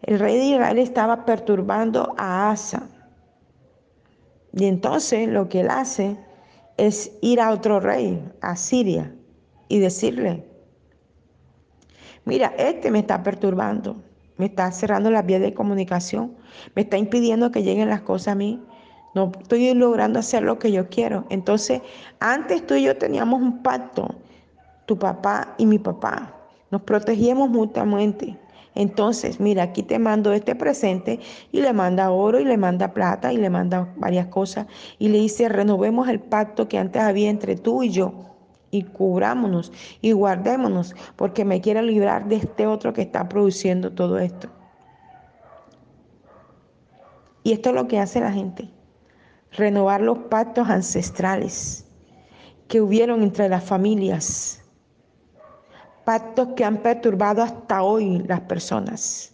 El 0.02 0.18
rey 0.20 0.36
de 0.36 0.44
Israel 0.44 0.78
estaba 0.78 1.24
perturbando 1.24 2.14
a 2.16 2.50
Asa. 2.50 2.88
Y 4.52 4.66
entonces 4.66 5.28
lo 5.28 5.48
que 5.48 5.60
él 5.60 5.70
hace 5.70 6.16
es 6.76 7.12
ir 7.22 7.40
a 7.40 7.50
otro 7.50 7.80
rey, 7.80 8.22
a 8.40 8.56
Siria, 8.56 9.12
y 9.68 9.78
decirle, 9.78 10.44
mira, 12.24 12.54
este 12.58 12.90
me 12.90 13.00
está 13.00 13.22
perturbando, 13.22 13.96
me 14.36 14.46
está 14.46 14.70
cerrando 14.70 15.10
las 15.10 15.26
vías 15.26 15.40
de 15.40 15.54
comunicación, 15.54 16.36
me 16.74 16.82
está 16.82 16.98
impidiendo 16.98 17.50
que 17.50 17.62
lleguen 17.62 17.88
las 17.88 18.02
cosas 18.02 18.28
a 18.28 18.34
mí, 18.36 18.62
no 19.16 19.32
estoy 19.40 19.72
logrando 19.72 20.18
hacer 20.18 20.42
lo 20.42 20.58
que 20.58 20.70
yo 20.70 20.90
quiero. 20.90 21.24
Entonces, 21.30 21.80
antes 22.20 22.66
tú 22.66 22.74
y 22.74 22.82
yo 22.82 22.98
teníamos 22.98 23.40
un 23.40 23.62
pacto, 23.62 24.14
tu 24.84 24.98
papá 24.98 25.54
y 25.56 25.64
mi 25.64 25.78
papá. 25.78 26.34
Nos 26.70 26.82
protegíamos 26.82 27.48
mutuamente. 27.48 28.36
Entonces, 28.74 29.40
mira, 29.40 29.62
aquí 29.62 29.82
te 29.82 29.98
mando 29.98 30.34
este 30.34 30.54
presente 30.54 31.18
y 31.50 31.62
le 31.62 31.72
manda 31.72 32.10
oro 32.10 32.40
y 32.40 32.44
le 32.44 32.58
manda 32.58 32.92
plata 32.92 33.32
y 33.32 33.38
le 33.38 33.48
manda 33.48 33.90
varias 33.96 34.26
cosas 34.26 34.66
y 34.98 35.08
le 35.08 35.16
dice, 35.16 35.48
renovemos 35.48 36.10
el 36.10 36.20
pacto 36.20 36.68
que 36.68 36.76
antes 36.76 37.00
había 37.00 37.30
entre 37.30 37.56
tú 37.56 37.82
y 37.82 37.88
yo 37.88 38.12
y 38.70 38.82
cubrámonos 38.82 39.72
y 40.02 40.12
guardémonos 40.12 40.94
porque 41.16 41.46
me 41.46 41.62
quiere 41.62 41.80
librar 41.82 42.28
de 42.28 42.36
este 42.36 42.66
otro 42.66 42.92
que 42.92 43.00
está 43.00 43.26
produciendo 43.30 43.92
todo 43.92 44.18
esto. 44.18 44.48
Y 47.44 47.52
esto 47.52 47.70
es 47.70 47.74
lo 47.74 47.88
que 47.88 47.98
hace 47.98 48.20
la 48.20 48.30
gente 48.30 48.75
renovar 49.56 50.00
los 50.00 50.18
pactos 50.18 50.68
ancestrales 50.68 51.86
que 52.68 52.80
hubieron 52.80 53.22
entre 53.22 53.48
las 53.48 53.64
familias, 53.64 54.62
pactos 56.04 56.48
que 56.56 56.64
han 56.64 56.78
perturbado 56.78 57.42
hasta 57.42 57.82
hoy 57.82 58.18
las 58.26 58.40
personas, 58.42 59.32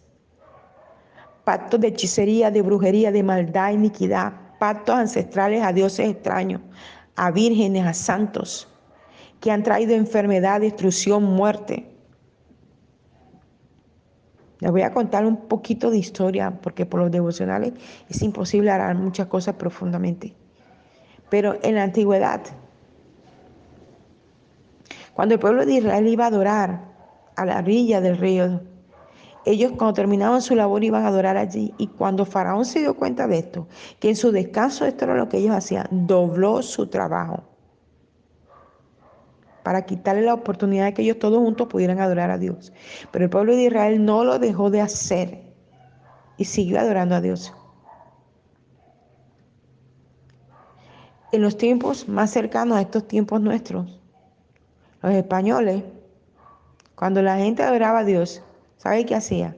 pactos 1.45 1.81
de 1.81 1.89
hechicería, 1.89 2.51
de 2.51 2.63
brujería, 2.63 3.11
de 3.11 3.23
maldad, 3.23 3.73
iniquidad, 3.73 4.33
pactos 4.59 4.95
ancestrales 4.95 5.63
a 5.63 5.73
dioses 5.73 6.09
extraños, 6.09 6.61
a 7.17 7.31
vírgenes, 7.31 7.85
a 7.85 7.95
santos, 7.95 8.69
que 9.41 9.51
han 9.51 9.63
traído 9.63 9.95
enfermedad, 9.95 10.61
destrucción, 10.61 11.25
muerte. 11.25 11.92
Les 14.63 14.71
voy 14.71 14.83
a 14.83 14.93
contar 14.93 15.27
un 15.27 15.49
poquito 15.49 15.91
de 15.91 15.99
historia, 15.99 16.57
porque 16.63 16.87
por 16.87 17.01
los 17.01 17.11
devocionales 17.11 17.73
es 18.09 18.23
imposible 18.23 18.71
hablar 18.71 18.95
muchas 18.95 19.27
cosas 19.27 19.57
profundamente. 19.57 20.35
Pero 21.29 21.57
en 21.65 21.75
la 21.75 21.83
antigüedad, 21.83 22.43
cuando 25.15 25.35
el 25.35 25.41
pueblo 25.41 25.67
de 25.67 25.73
Israel 25.73 26.07
iba 26.07 26.27
a 26.27 26.29
adorar 26.29 26.85
a 27.35 27.45
la 27.45 27.59
orilla 27.59 28.01
del 28.01 28.17
río, 28.17 28.61
ellos 29.45 29.73
cuando 29.77 29.95
terminaban 29.95 30.41
su 30.41 30.55
labor 30.55 30.85
iban 30.85 31.03
a 31.03 31.09
adorar 31.09 31.37
allí. 31.37 31.75
Y 31.77 31.89
cuando 31.89 32.25
Faraón 32.25 32.65
se 32.65 32.79
dio 32.79 32.95
cuenta 32.95 33.27
de 33.27 33.39
esto, 33.39 33.67
que 33.99 34.11
en 34.11 34.17
su 34.17 34.31
descanso 34.31 34.85
esto 34.85 35.07
era 35.07 35.17
lo 35.17 35.29
que 35.29 35.39
ellos 35.39 35.57
hacían, 35.57 35.89
dobló 35.91 36.63
su 36.63 36.87
trabajo 36.87 37.52
para 39.63 39.87
quitarle 39.87 40.23
la 40.23 40.35
oportunidad 40.35 40.87
de 40.87 40.95
que 40.95 41.03
ellos 41.03 41.19
todos 41.19 41.39
juntos 41.39 41.69
pudieran 41.69 42.01
adorar 42.01 42.31
a 42.31 42.39
Dios. 42.39 42.73
Pero 43.11 43.25
el 43.25 43.31
pueblo 43.31 43.55
de 43.55 43.65
Israel 43.65 44.05
no 44.05 44.25
lo 44.25 44.39
dejó 44.39 44.71
de 44.71 44.81
hacer 44.81 45.43
y 46.37 46.45
siguió 46.45 46.81
adorando 46.81 47.15
a 47.15 47.21
Dios. 47.21 47.53
En 51.33 51.41
los 51.41 51.57
tiempos 51.57 52.09
más 52.09 52.31
cercanos 52.31 52.77
a 52.77 52.83
estos 52.83 53.09
tiempos 53.09 53.41
nuestros, 53.41 54.01
los 55.01 55.15
españoles, 55.15 55.83
cuando 56.95 57.23
la 57.23 57.37
gente 57.39 57.63
adoraba 57.63 58.01
a 58.01 58.05
Dios, 58.05 58.43
¿sabe 58.77 59.07
qué 59.07 59.15
hacía? 59.15 59.57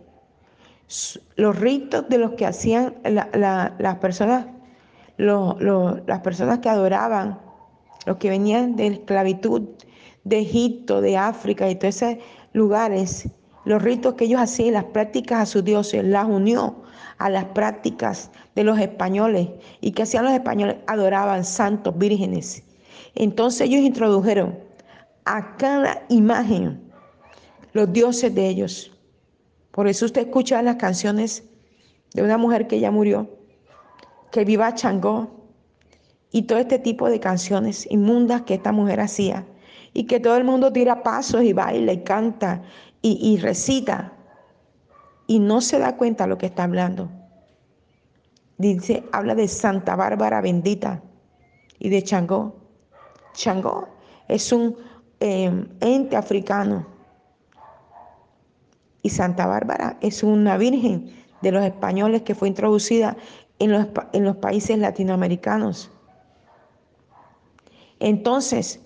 Los 1.37 1.59
ritos 1.59 2.09
de 2.09 2.19
los 2.19 2.33
que 2.33 2.47
hacían 2.47 2.95
las 3.03 3.97
personas, 3.97 4.47
las 5.17 6.21
personas 6.21 6.61
que 6.61 6.69
adoraban, 6.69 7.41
los 8.07 8.19
que 8.19 8.29
venían 8.31 8.77
de 8.77 8.87
esclavitud, 8.87 9.63
de 10.25 10.41
Egipto, 10.41 11.01
de 11.01 11.17
África 11.17 11.71
y 11.71 11.77
todos 11.77 12.03
esos 12.03 12.17
lugares, 12.53 13.29
los 13.65 13.83
ritos 13.83 14.15
que 14.15 14.25
ellos 14.25 14.41
hacían, 14.41 14.75
las 14.75 14.85
prácticas 14.85 15.41
a 15.41 15.47
sus 15.47 15.65
dioses, 15.65 16.05
las 16.05 16.27
unió 16.27 16.83
a 17.19 17.31
las 17.31 17.45
prácticas 17.47 18.31
de 18.55 18.65
los 18.65 18.79
españoles. 18.79 19.49
¿Y 19.81 19.93
que 19.93 20.03
hacían 20.03 20.25
los 20.25 20.33
españoles? 20.33 20.77
Adoraban 20.87 21.45
santos, 21.45 21.97
vírgenes. 21.97 22.63
Entonces 23.15 23.63
ellos 23.63 23.81
introdujeron 23.81 24.59
a 25.25 25.57
cada 25.57 26.05
imagen 26.09 26.81
los 27.73 27.93
dioses 27.93 28.35
de 28.35 28.49
ellos. 28.49 28.91
Por 29.71 29.89
eso 29.89 30.07
usted 30.07 30.23
escucha 30.23 30.63
las 30.63 30.77
canciones 30.77 31.45
de 32.15 32.23
una 32.23 32.39
mujer 32.39 32.67
que 32.67 32.81
ya 32.81 32.91
murió, 32.91 33.29
que 34.31 34.45
viva 34.45 34.75
Changó, 34.75 35.31
y 36.31 36.43
todo 36.43 36.59
este 36.59 36.81
tipo 36.81 37.09
de 37.09 37.21
canciones 37.21 37.87
inmundas 37.91 38.43
que 38.43 38.55
esta 38.55 38.73
mujer 38.73 39.01
hacía 39.01 39.47
y 39.95 40.05
que 40.05 40.21
todo 40.21 40.37
el 40.37 40.45
mundo 40.45 40.73
tira 40.73 41.03
pasos 41.03 41.43
y 41.45 41.53
baila 41.53 41.93
y 41.93 42.03
canta 42.03 42.63
y, 43.01 43.37
recita 43.39 44.13
y 45.27 45.39
no 45.39 45.61
se 45.61 45.79
da 45.79 45.97
cuenta 45.97 46.27
lo 46.27 46.37
que 46.37 46.47
está 46.47 46.65
hablando. 46.65 47.11
Dice, 48.59 49.05
habla 49.13 49.35
de 49.35 49.47
Santa 49.47 49.95
Bárbara 49.95 50.41
bendita 50.41 51.03
y 51.79 51.91
de 51.91 52.03
Changó. 52.03 52.57
Changó 53.35 53.89
es 54.27 54.53
un 54.53 54.77
eh, 55.21 55.67
ente 55.81 56.17
africano 56.17 56.87
y 59.03 59.11
Santa 59.11 59.47
Bárbara 59.47 59.99
es 60.01 60.23
una 60.23 60.57
virgen 60.57 61.15
de 61.43 61.53
los 61.53 61.63
españoles 61.63 62.23
que 62.23 62.35
fue 62.35 62.49
introducida 62.49 63.17
en 63.59 63.71
los, 63.71 63.87
en 64.13 64.25
los 64.25 64.37
países 64.37 64.79
latinoamericanos. 64.79 65.91
Entonces, 68.01 68.81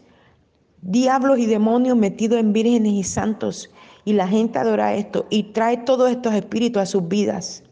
diablos 0.82 1.38
y 1.38 1.46
demonios 1.46 1.96
metidos 1.96 2.38
en 2.38 2.52
vírgenes 2.52 2.92
y 2.92 3.02
santos. 3.04 3.70
Y 4.04 4.14
la 4.14 4.26
gente 4.26 4.58
adora 4.58 4.94
esto 4.94 5.26
y 5.30 5.52
trae 5.52 5.78
todos 5.78 6.10
estos 6.10 6.34
espíritus 6.34 6.82
a 6.82 6.86
sus 6.86 7.06
vidas. 7.08 7.62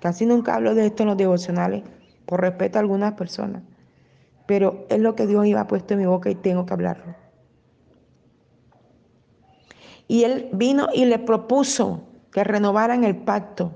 Casi 0.00 0.26
nunca 0.26 0.54
hablo 0.54 0.74
de 0.74 0.86
esto 0.86 1.02
en 1.02 1.08
los 1.08 1.16
devocionales, 1.16 1.82
por 2.26 2.40
respeto 2.40 2.78
a 2.78 2.82
algunas 2.82 3.14
personas. 3.14 3.62
Pero 4.46 4.84
es 4.90 4.98
lo 4.98 5.14
que 5.14 5.26
Dios 5.26 5.46
iba 5.46 5.66
puesto 5.66 5.94
en 5.94 6.00
mi 6.00 6.06
boca 6.06 6.28
y 6.28 6.34
tengo 6.34 6.66
que 6.66 6.74
hablarlo. 6.74 7.14
Y 10.06 10.24
él 10.24 10.50
vino 10.52 10.88
y 10.92 11.06
le 11.06 11.18
propuso 11.18 12.02
que 12.30 12.44
renovaran 12.44 13.04
el 13.04 13.16
pacto. 13.16 13.72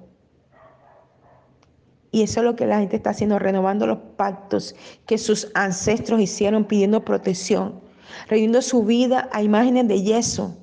Y 2.10 2.22
eso 2.22 2.40
es 2.40 2.44
lo 2.44 2.56
que 2.56 2.66
la 2.66 2.80
gente 2.80 2.96
está 2.96 3.10
haciendo, 3.10 3.38
renovando 3.38 3.86
los 3.86 3.98
pactos 4.16 4.74
que 5.06 5.16
sus 5.16 5.50
ancestros 5.54 6.20
hicieron 6.20 6.64
pidiendo 6.64 7.04
protección 7.04 7.87
rendiendo 8.28 8.62
su 8.62 8.84
vida 8.84 9.28
a 9.32 9.42
imágenes 9.42 9.88
de 9.88 10.02
yeso 10.02 10.56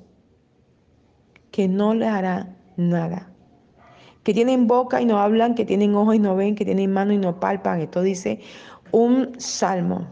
que 1.50 1.68
no 1.68 1.94
le 1.94 2.06
hará 2.06 2.54
nada. 2.76 3.30
Que 4.22 4.34
tienen 4.34 4.66
boca 4.66 5.00
y 5.00 5.06
no 5.06 5.18
hablan, 5.18 5.54
que 5.54 5.64
tienen 5.64 5.94
ojos 5.94 6.16
y 6.16 6.18
no 6.18 6.36
ven, 6.36 6.54
que 6.54 6.64
tienen 6.64 6.92
mano 6.92 7.12
y 7.12 7.18
no 7.18 7.40
palpan. 7.40 7.80
Esto 7.80 8.02
dice 8.02 8.40
un 8.92 9.32
salmo. 9.38 10.06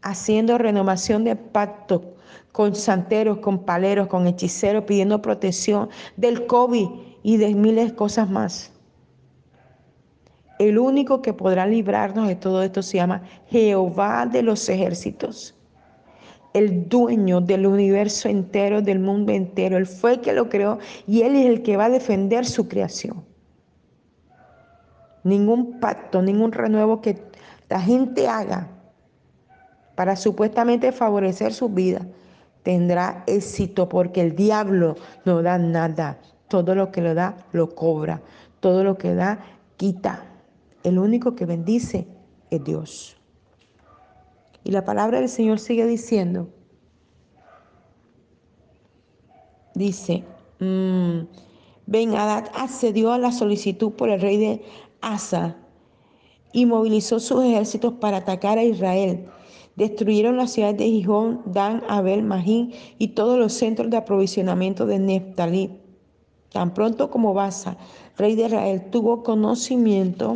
Haciendo 0.00 0.58
renovación 0.58 1.22
de 1.22 1.36
pacto 1.36 2.16
con 2.50 2.74
santeros, 2.74 3.38
con 3.38 3.64
paleros, 3.64 4.08
con 4.08 4.26
hechiceros, 4.26 4.84
pidiendo 4.84 5.22
protección 5.22 5.90
del 6.16 6.46
COVID 6.46 6.88
y 7.22 7.36
de 7.36 7.54
miles 7.54 7.90
de 7.90 7.94
cosas 7.94 8.28
más. 8.28 8.71
El 10.62 10.78
único 10.78 11.22
que 11.22 11.32
podrá 11.32 11.66
librarnos 11.66 12.28
de 12.28 12.36
todo 12.36 12.62
esto 12.62 12.84
se 12.84 12.98
llama 12.98 13.22
Jehová 13.48 14.26
de 14.26 14.44
los 14.44 14.68
ejércitos. 14.68 15.56
El 16.54 16.88
dueño 16.88 17.40
del 17.40 17.66
universo 17.66 18.28
entero, 18.28 18.80
del 18.80 19.00
mundo 19.00 19.32
entero. 19.32 19.76
Él 19.76 19.86
fue 19.86 20.12
el 20.12 20.20
que 20.20 20.32
lo 20.32 20.48
creó 20.48 20.78
y 21.04 21.22
Él 21.22 21.34
es 21.34 21.46
el 21.46 21.62
que 21.62 21.76
va 21.76 21.86
a 21.86 21.90
defender 21.90 22.46
su 22.46 22.68
creación. 22.68 23.24
Ningún 25.24 25.80
pacto, 25.80 26.22
ningún 26.22 26.52
renuevo 26.52 27.00
que 27.00 27.20
la 27.68 27.80
gente 27.80 28.28
haga 28.28 28.68
para 29.96 30.14
supuestamente 30.14 30.92
favorecer 30.92 31.52
su 31.52 31.70
vida 31.70 32.06
tendrá 32.62 33.24
éxito 33.26 33.88
porque 33.88 34.20
el 34.20 34.36
diablo 34.36 34.94
no 35.24 35.42
da 35.42 35.58
nada. 35.58 36.18
Todo 36.46 36.76
lo 36.76 36.92
que 36.92 37.00
lo 37.00 37.14
da, 37.14 37.34
lo 37.50 37.74
cobra. 37.74 38.22
Todo 38.60 38.84
lo 38.84 38.96
que 38.96 39.12
da, 39.12 39.40
quita. 39.76 40.28
El 40.84 40.98
único 40.98 41.34
que 41.34 41.46
bendice 41.46 42.06
es 42.50 42.64
Dios. 42.64 43.16
Y 44.64 44.70
la 44.70 44.84
palabra 44.84 45.20
del 45.20 45.28
Señor 45.28 45.58
sigue 45.58 45.86
diciendo, 45.86 46.48
dice, 49.74 50.24
mm, 50.60 51.26
Ben 51.86 52.14
Hadad 52.14 52.50
accedió 52.54 53.12
a 53.12 53.18
la 53.18 53.32
solicitud 53.32 53.92
por 53.92 54.08
el 54.08 54.20
rey 54.20 54.36
de 54.36 54.62
Asa 55.00 55.56
y 56.52 56.66
movilizó 56.66 57.18
sus 57.18 57.44
ejércitos 57.44 57.94
para 57.94 58.18
atacar 58.18 58.58
a 58.58 58.64
Israel. 58.64 59.26
Destruyeron 59.74 60.36
las 60.36 60.52
ciudades 60.52 60.76
de 60.76 60.84
Gijón, 60.84 61.42
Dan, 61.46 61.82
Abel, 61.88 62.22
Magín 62.22 62.72
y 62.98 63.08
todos 63.08 63.38
los 63.38 63.52
centros 63.54 63.90
de 63.90 63.96
aprovisionamiento 63.96 64.86
de 64.86 64.98
Neftalí. 64.98 65.80
Tan 66.50 66.74
pronto 66.74 67.10
como 67.10 67.32
Basa, 67.32 67.78
rey 68.16 68.36
de 68.36 68.46
Israel, 68.46 68.90
tuvo 68.90 69.22
conocimiento 69.22 70.34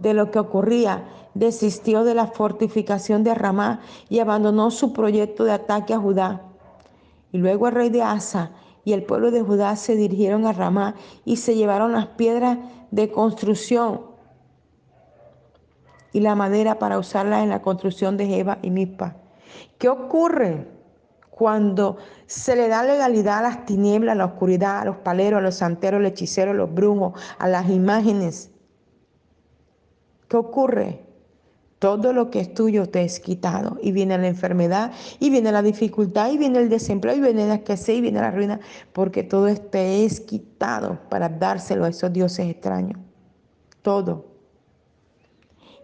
de 0.00 0.14
lo 0.14 0.30
que 0.30 0.38
ocurría, 0.38 1.04
desistió 1.34 2.04
de 2.04 2.14
la 2.14 2.26
fortificación 2.26 3.24
de 3.24 3.34
Ramá 3.34 3.80
y 4.08 4.18
abandonó 4.18 4.70
su 4.70 4.92
proyecto 4.92 5.44
de 5.44 5.52
ataque 5.52 5.94
a 5.94 5.98
Judá. 5.98 6.42
Y 7.32 7.38
luego 7.38 7.68
el 7.68 7.74
rey 7.74 7.90
de 7.90 8.02
Asa 8.02 8.52
y 8.84 8.92
el 8.92 9.04
pueblo 9.04 9.30
de 9.30 9.42
Judá 9.42 9.76
se 9.76 9.96
dirigieron 9.96 10.46
a 10.46 10.52
Ramá 10.52 10.94
y 11.24 11.36
se 11.36 11.54
llevaron 11.54 11.92
las 11.92 12.06
piedras 12.06 12.58
de 12.90 13.10
construcción 13.10 14.02
y 16.12 16.20
la 16.20 16.34
madera 16.34 16.78
para 16.78 16.98
usarla 16.98 17.42
en 17.42 17.50
la 17.50 17.62
construcción 17.62 18.16
de 18.16 18.26
Jeba 18.26 18.58
y 18.62 18.70
Mispa. 18.70 19.16
¿Qué 19.78 19.88
ocurre 19.88 20.66
cuando 21.30 21.98
se 22.26 22.56
le 22.56 22.68
da 22.68 22.82
legalidad 22.82 23.38
a 23.38 23.42
las 23.42 23.66
tinieblas, 23.66 24.14
a 24.14 24.16
la 24.16 24.24
oscuridad, 24.24 24.80
a 24.80 24.84
los 24.84 24.96
paleros, 24.96 25.38
a 25.38 25.42
los 25.42 25.56
santeros, 25.56 25.98
a 25.98 26.02
los 26.02 26.12
hechiceros, 26.12 26.54
a 26.54 26.56
los 26.56 26.74
brujos, 26.74 27.12
a 27.38 27.48
las 27.48 27.68
imágenes? 27.68 28.50
¿Qué 30.28 30.36
ocurre? 30.36 31.08
Todo 31.78 32.12
lo 32.12 32.30
que 32.30 32.40
es 32.40 32.54
tuyo 32.54 32.88
te 32.88 33.02
es 33.02 33.20
quitado 33.20 33.78
y 33.80 33.92
viene 33.92 34.18
la 34.18 34.26
enfermedad 34.26 34.92
y 35.20 35.30
viene 35.30 35.52
la 35.52 35.62
dificultad 35.62 36.32
y 36.32 36.36
viene 36.36 36.58
el 36.58 36.68
desempleo 36.68 37.16
y 37.16 37.20
viene 37.20 37.46
la 37.46 37.54
escasez 37.54 37.96
y 37.96 38.00
viene 38.00 38.20
la 38.20 38.32
ruina 38.32 38.58
porque 38.92 39.22
todo 39.22 39.54
te 39.54 40.04
es 40.04 40.20
quitado 40.20 40.98
para 41.08 41.28
dárselo 41.28 41.84
a 41.84 41.88
esos 41.90 42.12
dioses 42.12 42.50
extraños. 42.50 42.98
Todo. 43.82 44.26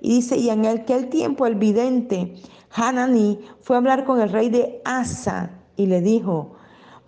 Y 0.01 0.17
dice, 0.17 0.37
y 0.37 0.51
en 0.51 0.67
aquel 0.67 1.09
tiempo 1.09 1.47
el 1.47 1.55
vidente 1.55 2.35
Hanani 2.75 3.39
fue 3.63 3.77
a 3.77 3.79
hablar 3.79 4.05
con 4.05 4.21
el 4.21 4.31
rey 4.31 4.51
de 4.51 4.83
Asa 4.85 5.51
y 5.77 5.87
le 5.87 6.01
dijo, 6.01 6.57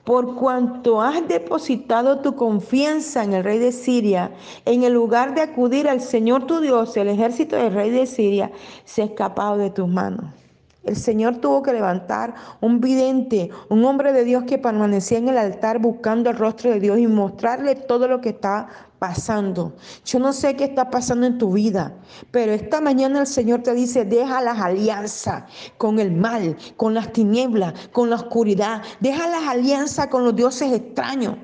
por 0.07 0.37
cuanto 0.37 1.03
has 1.03 1.27
depositado 1.27 2.21
tu 2.21 2.37
confianza 2.37 3.25
en 3.25 3.33
el 3.33 3.42
rey 3.42 3.59
de 3.59 3.73
Siria, 3.73 4.31
en 4.64 4.85
el 4.85 4.92
lugar 4.92 5.35
de 5.35 5.40
acudir 5.40 5.88
al 5.88 6.01
Señor 6.01 6.47
tu 6.47 6.61
Dios, 6.61 6.97
el 6.97 7.09
ejército 7.09 7.57
del 7.57 7.75
rey 7.75 7.90
de 7.90 8.07
Siria 8.07 8.53
se 8.85 9.03
ha 9.03 9.07
escapado 9.07 9.59
de 9.59 9.71
tus 9.71 9.88
manos. 9.88 10.27
El 10.85 10.95
Señor 10.95 11.38
tuvo 11.38 11.64
que 11.64 11.73
levantar 11.73 12.35
un 12.61 12.81
vidente, 12.81 13.51
un 13.69 13.85
hombre 13.85 14.12
de 14.12 14.23
Dios 14.23 14.45
que 14.45 14.59
permanecía 14.59 15.19
en 15.19 15.29
el 15.29 15.38
altar 15.38 15.81
buscando 15.81 16.31
el 16.31 16.37
rostro 16.37 16.71
de 16.71 16.79
Dios 16.79 17.01
y 17.01 17.09
mostrarle 17.09 17.75
todo 17.75 18.07
lo 18.07 18.21
que 18.21 18.29
está 18.29 18.69
pasando. 18.99 19.75
Yo 20.05 20.19
no 20.19 20.33
sé 20.33 20.57
qué 20.57 20.65
está 20.65 20.91
pasando 20.91 21.27
en 21.27 21.39
tu 21.39 21.53
vida, 21.53 21.95
pero 22.31 22.53
esta 22.53 22.81
mañana 22.81 23.21
el 23.21 23.27
Señor 23.27 23.63
te 23.63 23.75
dice, 23.75 24.05
deja 24.05 24.41
las 24.41 24.59
alianzas 24.59 25.45
con 25.79 25.99
el 25.99 26.13
mal, 26.13 26.57
con 26.77 26.95
las 26.95 27.13
tinieblas, 27.13 27.89
con 27.93 28.11
la 28.11 28.17
oscuridad. 28.17 28.83
Deja 29.01 29.29
las 29.29 29.45
alianzas 29.49 30.09
con 30.09 30.25
los 30.25 30.35
dioses 30.35 30.73
extraños 30.73 31.37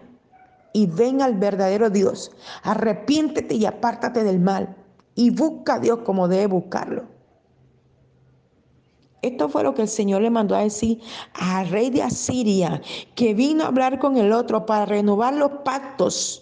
y 0.73 0.87
ven 0.87 1.23
al 1.23 1.35
verdadero 1.35 1.91
Dios. 1.91 2.31
Arrepiéntete 2.63 3.55
y 3.55 3.67
apártate 3.67 4.25
del 4.25 4.41
mal 4.41 4.77
y 5.15 5.31
busca 5.31 5.75
a 5.75 5.79
Dios 5.79 6.01
como 6.05 6.29
debe 6.29 6.47
buscarlo. 6.47 7.05
Esto 9.23 9.49
fue 9.49 9.63
lo 9.63 9.73
que 9.75 9.83
el 9.83 9.89
Señor 9.89 10.23
le 10.23 10.31
mandó 10.31 10.57
a 10.57 10.63
decir 10.63 11.01
al 11.35 11.69
rey 11.69 11.91
de 11.91 12.03
Asiria, 12.03 12.83
que 13.15 13.35
vino 13.35 13.63
a 13.63 13.69
hablar 13.69 14.01
con 14.01 14.17
el 14.17 14.33
otro 14.33 14.67
para 14.67 14.85
renovar 14.85 15.35
los 15.35 15.51
pactos. 15.65 16.42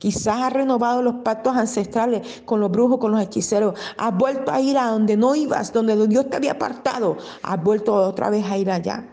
Quizás 0.00 0.40
ha 0.40 0.48
renovado 0.48 1.02
los 1.02 1.16
pactos 1.16 1.54
ancestrales 1.54 2.42
con 2.46 2.58
los 2.58 2.70
brujos, 2.70 2.98
con 2.98 3.12
los 3.12 3.20
hechiceros. 3.20 3.78
Has 3.98 4.16
vuelto 4.16 4.50
a 4.50 4.58
ir 4.58 4.78
a 4.78 4.86
donde 4.86 5.14
no 5.14 5.34
ibas, 5.34 5.74
donde 5.74 6.06
Dios 6.06 6.30
te 6.30 6.36
había 6.36 6.52
apartado. 6.52 7.18
Has 7.42 7.62
vuelto 7.62 7.94
otra 7.94 8.30
vez 8.30 8.46
a 8.46 8.56
ir 8.56 8.70
allá. 8.70 9.06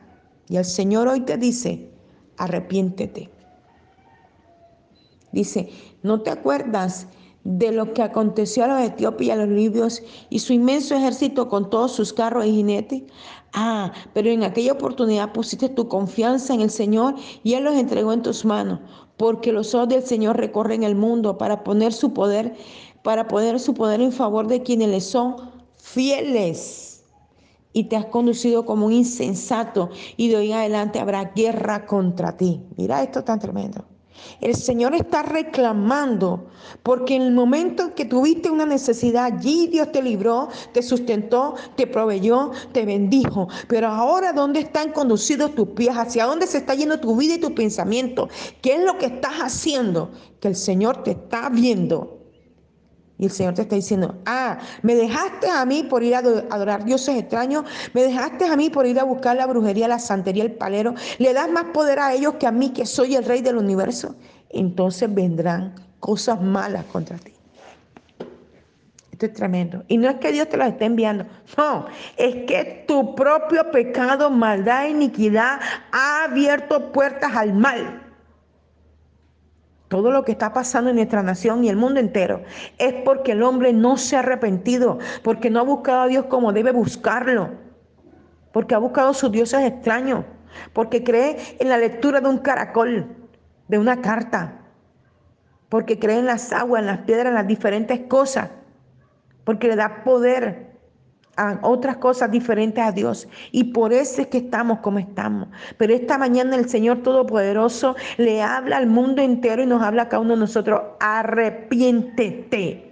Y 0.47 0.55
el 0.55 0.63
Señor 0.63 1.09
hoy 1.09 1.19
te 1.19 1.35
dice, 1.35 1.91
arrepiéntete. 2.37 3.29
Dice, 5.33 5.69
¿no 6.03 6.21
te 6.21 6.29
acuerdas 6.29 7.07
de 7.43 7.73
lo 7.73 7.93
que 7.93 8.01
aconteció 8.01 8.63
a 8.63 8.67
los 8.67 8.81
etíopes 8.81 9.27
y 9.27 9.31
a 9.31 9.35
los 9.35 9.49
libios 9.49 10.03
y 10.29 10.39
su 10.39 10.53
inmenso 10.53 10.95
ejército 10.95 11.49
con 11.49 11.69
todos 11.69 11.91
sus 11.91 12.13
carros 12.13 12.45
y 12.45 12.51
jinetes? 12.53 13.03
Ah, 13.59 13.91
pero 14.13 14.29
en 14.29 14.43
aquella 14.43 14.73
oportunidad 14.73 15.33
pusiste 15.33 15.67
tu 15.67 15.87
confianza 15.87 16.53
en 16.53 16.61
el 16.61 16.69
Señor 16.69 17.15
y 17.41 17.55
Él 17.55 17.63
los 17.63 17.73
entregó 17.73 18.13
en 18.13 18.21
tus 18.21 18.45
manos, 18.45 18.81
porque 19.17 19.51
los 19.51 19.73
ojos 19.73 19.89
del 19.89 20.03
Señor 20.03 20.37
recorren 20.37 20.83
el 20.83 20.93
mundo 20.93 21.39
para 21.39 21.63
poner 21.63 21.91
su 21.91 22.13
poder, 22.13 22.55
para 23.01 23.27
poner 23.27 23.59
su 23.59 23.73
poder 23.73 23.99
en 23.99 24.11
favor 24.11 24.45
de 24.45 24.61
quienes 24.61 24.89
le 24.89 25.01
son 25.01 25.37
fieles. 25.75 27.03
Y 27.73 27.85
te 27.85 27.95
has 27.95 28.05
conducido 28.05 28.63
como 28.63 28.85
un 28.85 28.93
insensato 28.93 29.89
y 30.17 30.27
de 30.29 30.35
hoy 30.35 30.51
en 30.51 30.59
adelante 30.59 30.99
habrá 30.99 31.31
guerra 31.35 31.87
contra 31.87 32.37
ti. 32.37 32.61
Mira 32.77 33.01
esto 33.01 33.23
tan 33.23 33.39
tremendo. 33.39 33.83
El 34.41 34.55
Señor 34.55 34.95
está 34.95 35.23
reclamando 35.23 36.47
porque 36.83 37.15
en 37.15 37.21
el 37.21 37.31
momento 37.33 37.83
en 37.83 37.91
que 37.91 38.05
tuviste 38.05 38.49
una 38.49 38.65
necesidad, 38.65 39.25
allí 39.25 39.67
Dios 39.67 39.91
te 39.91 40.01
libró, 40.01 40.49
te 40.73 40.81
sustentó, 40.81 41.55
te 41.75 41.87
proveyó, 41.87 42.51
te 42.71 42.85
bendijo. 42.85 43.47
Pero 43.67 43.87
ahora, 43.87 44.33
¿dónde 44.33 44.59
están 44.59 44.91
conducidos 44.91 45.55
tus 45.55 45.69
pies? 45.69 45.95
¿Hacia 45.95 46.25
dónde 46.25 46.47
se 46.47 46.59
está 46.59 46.75
yendo 46.75 46.99
tu 46.99 47.15
vida 47.15 47.35
y 47.35 47.39
tu 47.39 47.53
pensamiento? 47.53 48.29
¿Qué 48.61 48.75
es 48.75 48.83
lo 48.83 48.97
que 48.97 49.07
estás 49.07 49.35
haciendo? 49.41 50.11
Que 50.39 50.49
el 50.49 50.55
Señor 50.55 51.03
te 51.03 51.11
está 51.11 51.49
viendo 51.49 52.16
y 53.19 53.25
el 53.25 53.31
Señor 53.31 53.55
te 53.55 53.63
está 53.63 53.75
diciendo, 53.75 54.15
ah, 54.25 54.59
me 54.83 54.95
dejaste 54.95 55.49
a 55.49 55.65
mí 55.65 55.83
por 55.83 56.03
ir 56.03 56.15
a 56.15 56.19
adorar 56.19 56.85
dioses 56.85 57.17
extraños, 57.17 57.65
me 57.93 58.03
dejaste 58.03 58.45
a 58.45 58.55
mí 58.55 58.69
por 58.69 58.85
ir 58.85 58.99
a 58.99 59.03
buscar 59.03 59.35
la 59.35 59.47
brujería, 59.47 59.87
la 59.87 59.99
santería, 59.99 60.43
el 60.43 60.51
palero, 60.51 60.93
le 61.17 61.33
das 61.33 61.49
más 61.49 61.65
poder 61.65 61.99
a 61.99 62.13
ellos 62.13 62.35
que 62.35 62.45
a 62.45 62.51
mí, 62.51 62.69
que 62.69 62.85
soy 62.85 63.15
el 63.15 63.25
rey 63.25 63.41
del 63.41 63.57
universo. 63.57 64.15
Entonces 64.49 65.13
vendrán 65.13 65.73
cosas 65.99 66.41
malas 66.41 66.85
contra 66.85 67.17
ti. 67.17 67.33
Esto 69.11 69.25
es 69.25 69.33
tremendo. 69.33 69.83
Y 69.87 69.97
no 69.97 70.09
es 70.09 70.17
que 70.17 70.31
Dios 70.31 70.47
te 70.47 70.57
las 70.57 70.69
esté 70.69 70.85
enviando, 70.85 71.25
no, 71.57 71.87
es 72.17 72.45
que 72.45 72.85
tu 72.87 73.15
propio 73.15 73.71
pecado, 73.71 74.29
maldad, 74.29 74.85
iniquidad 74.85 75.59
ha 75.91 76.25
abierto 76.25 76.91
puertas 76.91 77.35
al 77.35 77.53
mal 77.53 78.06
todo 79.87 80.11
lo 80.11 80.25
que 80.25 80.33
está 80.33 80.53
pasando 80.53 80.89
en 80.89 80.97
nuestra 80.97 81.23
nación 81.23 81.63
y 81.63 81.69
el 81.69 81.77
mundo 81.77 81.99
entero, 81.99 82.41
es 82.77 82.93
porque 83.05 83.31
el 83.31 83.43
hombre 83.43 83.73
no 83.73 83.97
se 83.97 84.15
ha 84.15 84.19
arrepentido, 84.19 84.99
porque 85.23 85.49
no 85.49 85.59
ha 85.59 85.63
buscado 85.63 86.01
a 86.01 86.07
Dios 86.07 86.25
como 86.25 86.53
debe 86.53 86.71
buscarlo, 86.71 87.51
porque 88.51 88.75
ha 88.75 88.79
buscado 88.79 89.13
sus 89.13 89.31
dioses 89.31 89.61
extraños, 89.61 90.25
porque 90.73 91.03
cree 91.03 91.37
en 91.59 91.69
la 91.69 91.77
lectura 91.77 92.19
de 92.19 92.27
un 92.27 92.39
caracol, 92.39 93.15
de 93.67 93.79
una 93.79 94.01
carta, 94.01 94.61
porque 95.69 95.99
cree 95.99 96.19
en 96.19 96.25
las 96.25 96.51
aguas, 96.51 96.81
en 96.81 96.87
las 96.87 96.99
piedras, 96.99 97.27
en 97.27 97.35
las 97.35 97.47
diferentes 97.47 98.01
cosas, 98.07 98.49
porque 99.43 99.67
le 99.67 99.75
da 99.75 100.03
poder 100.03 100.76
a 101.37 101.59
otras 101.61 101.97
cosas 101.97 102.29
diferentes 102.31 102.83
a 102.83 102.91
Dios. 102.91 103.27
Y 103.51 103.65
por 103.65 103.93
eso 103.93 104.21
es 104.21 104.27
que 104.27 104.39
estamos 104.39 104.79
como 104.79 104.99
estamos. 104.99 105.47
Pero 105.77 105.93
esta 105.93 106.17
mañana 106.17 106.55
el 106.55 106.67
Señor 106.67 107.03
Todopoderoso 107.03 107.95
le 108.17 108.41
habla 108.41 108.77
al 108.77 108.87
mundo 108.87 109.21
entero 109.21 109.63
y 109.63 109.67
nos 109.67 109.81
habla 109.81 110.03
a 110.03 110.09
cada 110.09 110.21
uno 110.21 110.33
de 110.33 110.41
nosotros, 110.41 110.81
arrepiéntete 110.99 112.87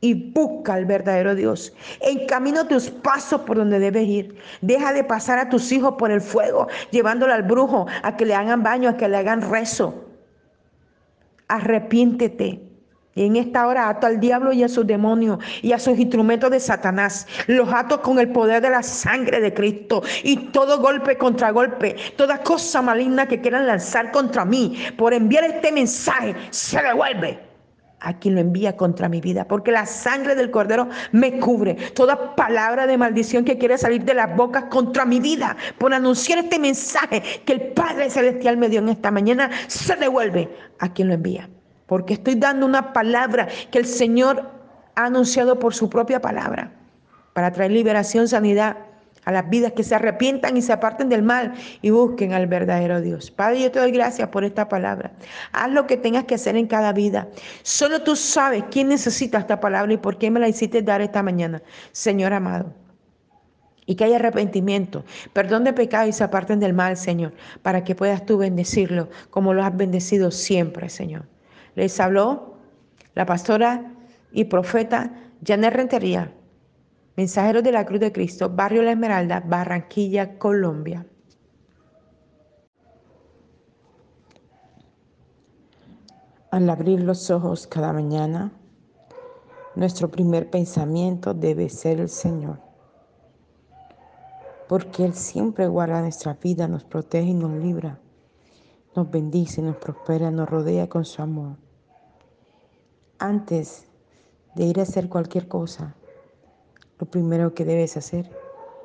y 0.00 0.32
busca 0.32 0.74
al 0.74 0.84
verdadero 0.84 1.34
Dios. 1.34 1.72
Encamina 2.00 2.68
tus 2.68 2.90
pasos 2.90 3.40
por 3.42 3.56
donde 3.56 3.78
debes 3.78 4.06
ir. 4.06 4.36
Deja 4.60 4.92
de 4.92 5.04
pasar 5.04 5.38
a 5.38 5.48
tus 5.48 5.72
hijos 5.72 5.94
por 5.98 6.10
el 6.10 6.20
fuego, 6.20 6.68
llevándolo 6.90 7.32
al 7.32 7.42
brujo, 7.42 7.86
a 8.02 8.16
que 8.16 8.26
le 8.26 8.34
hagan 8.34 8.62
baño, 8.62 8.90
a 8.90 8.96
que 8.96 9.08
le 9.08 9.16
hagan 9.16 9.50
rezo. 9.50 10.04
Arrepiéntete 11.48 12.67
en 13.24 13.36
esta 13.36 13.66
hora 13.66 13.88
ato 13.88 14.06
al 14.06 14.20
diablo 14.20 14.52
y 14.52 14.62
a 14.62 14.68
sus 14.68 14.86
demonios 14.86 15.38
y 15.62 15.72
a 15.72 15.78
sus 15.78 15.98
instrumentos 15.98 16.50
de 16.50 16.60
Satanás. 16.60 17.26
Los 17.46 17.72
ato 17.72 18.02
con 18.02 18.18
el 18.18 18.30
poder 18.30 18.62
de 18.62 18.70
la 18.70 18.82
sangre 18.82 19.40
de 19.40 19.54
Cristo. 19.54 20.02
Y 20.22 20.36
todo 20.48 20.80
golpe 20.80 21.16
contra 21.16 21.50
golpe, 21.50 21.96
toda 22.16 22.42
cosa 22.42 22.82
maligna 22.82 23.26
que 23.26 23.40
quieran 23.40 23.66
lanzar 23.66 24.10
contra 24.10 24.44
mí 24.44 24.78
por 24.96 25.12
enviar 25.12 25.44
este 25.44 25.72
mensaje, 25.72 26.34
se 26.50 26.80
devuelve 26.82 27.48
a 28.00 28.16
quien 28.18 28.34
lo 28.34 28.40
envía 28.40 28.76
contra 28.76 29.08
mi 29.08 29.20
vida, 29.20 29.46
porque 29.46 29.72
la 29.72 29.86
sangre 29.86 30.34
del 30.34 30.50
cordero 30.50 30.88
me 31.12 31.38
cubre. 31.38 31.74
Toda 31.94 32.36
palabra 32.36 32.86
de 32.86 32.96
maldición 32.96 33.44
que 33.44 33.58
quiere 33.58 33.76
salir 33.76 34.04
de 34.04 34.14
las 34.14 34.36
bocas 34.36 34.64
contra 34.64 35.04
mi 35.04 35.20
vida, 35.20 35.56
por 35.78 35.92
anunciar 35.92 36.38
este 36.38 36.58
mensaje 36.58 37.22
que 37.44 37.54
el 37.54 37.60
Padre 37.72 38.10
Celestial 38.10 38.56
me 38.56 38.68
dio 38.68 38.80
en 38.80 38.90
esta 38.90 39.10
mañana, 39.10 39.50
se 39.66 39.96
devuelve 39.96 40.48
a 40.78 40.92
quien 40.92 41.08
lo 41.08 41.14
envía 41.14 41.48
porque 41.88 42.14
estoy 42.14 42.36
dando 42.36 42.66
una 42.66 42.92
palabra 42.92 43.48
que 43.72 43.78
el 43.78 43.86
Señor 43.86 44.48
ha 44.94 45.06
anunciado 45.06 45.58
por 45.58 45.74
su 45.74 45.90
propia 45.90 46.20
palabra, 46.20 46.70
para 47.32 47.50
traer 47.50 47.72
liberación, 47.72 48.28
sanidad 48.28 48.76
a 49.24 49.32
las 49.32 49.50
vidas 49.50 49.72
que 49.72 49.82
se 49.82 49.94
arrepientan 49.94 50.56
y 50.56 50.62
se 50.62 50.72
aparten 50.72 51.08
del 51.08 51.22
mal 51.22 51.54
y 51.82 51.90
busquen 51.90 52.32
al 52.32 52.46
verdadero 52.46 53.00
Dios. 53.00 53.30
Padre, 53.30 53.62
yo 53.62 53.70
te 53.70 53.78
doy 53.78 53.90
gracias 53.90 54.28
por 54.28 54.44
esta 54.44 54.68
palabra. 54.68 55.12
Haz 55.52 55.70
lo 55.70 55.86
que 55.86 55.96
tengas 55.96 56.24
que 56.24 56.36
hacer 56.36 56.56
en 56.56 56.66
cada 56.66 56.92
vida. 56.92 57.28
Solo 57.62 58.02
tú 58.02 58.16
sabes 58.16 58.64
quién 58.70 58.88
necesita 58.88 59.38
esta 59.38 59.60
palabra 59.60 59.92
y 59.92 59.98
por 59.98 60.18
qué 60.18 60.30
me 60.30 60.40
la 60.40 60.48
hiciste 60.48 60.82
dar 60.82 61.00
esta 61.00 61.22
mañana, 61.22 61.62
Señor 61.92 62.32
amado 62.32 62.72
y 63.88 63.94
que 63.94 64.04
haya 64.04 64.16
arrepentimiento, 64.16 65.02
perdón 65.32 65.64
de 65.64 65.72
pecado 65.72 66.06
y 66.06 66.12
se 66.12 66.22
aparten 66.22 66.60
del 66.60 66.74
mal, 66.74 66.98
Señor, 66.98 67.32
para 67.62 67.84
que 67.84 67.94
puedas 67.94 68.26
tú 68.26 68.36
bendecirlo 68.36 69.08
como 69.30 69.54
lo 69.54 69.64
has 69.64 69.74
bendecido 69.74 70.30
siempre, 70.30 70.90
Señor. 70.90 71.24
Les 71.78 72.00
habló 72.00 72.54
la 73.14 73.24
pastora 73.24 73.94
y 74.32 74.46
profeta 74.46 75.12
Janet 75.46 75.72
Rentería, 75.72 76.34
mensajero 77.16 77.62
de 77.62 77.70
la 77.70 77.86
Cruz 77.86 78.00
de 78.00 78.10
Cristo, 78.10 78.50
Barrio 78.50 78.82
La 78.82 78.90
Esmeralda, 78.90 79.44
Barranquilla, 79.46 80.40
Colombia. 80.40 81.06
Al 86.50 86.68
abrir 86.68 86.98
los 86.98 87.30
ojos 87.30 87.68
cada 87.68 87.92
mañana, 87.92 88.50
nuestro 89.76 90.10
primer 90.10 90.50
pensamiento 90.50 91.32
debe 91.32 91.68
ser 91.68 92.00
el 92.00 92.08
Señor, 92.08 92.58
porque 94.68 95.04
Él 95.04 95.14
siempre 95.14 95.68
guarda 95.68 96.02
nuestra 96.02 96.34
vida, 96.34 96.66
nos 96.66 96.82
protege 96.82 97.28
y 97.28 97.34
nos 97.34 97.52
libra, 97.52 98.00
nos 98.96 99.08
bendice, 99.08 99.62
nos 99.62 99.76
prospera, 99.76 100.32
nos 100.32 100.50
rodea 100.50 100.88
con 100.88 101.04
su 101.04 101.22
amor 101.22 101.67
antes 103.18 103.86
de 104.54 104.64
ir 104.64 104.80
a 104.80 104.82
hacer 104.82 105.08
cualquier 105.08 105.48
cosa, 105.48 105.94
lo 106.98 107.06
primero 107.06 107.54
que 107.54 107.64
debes 107.64 107.96
hacer 107.96 108.30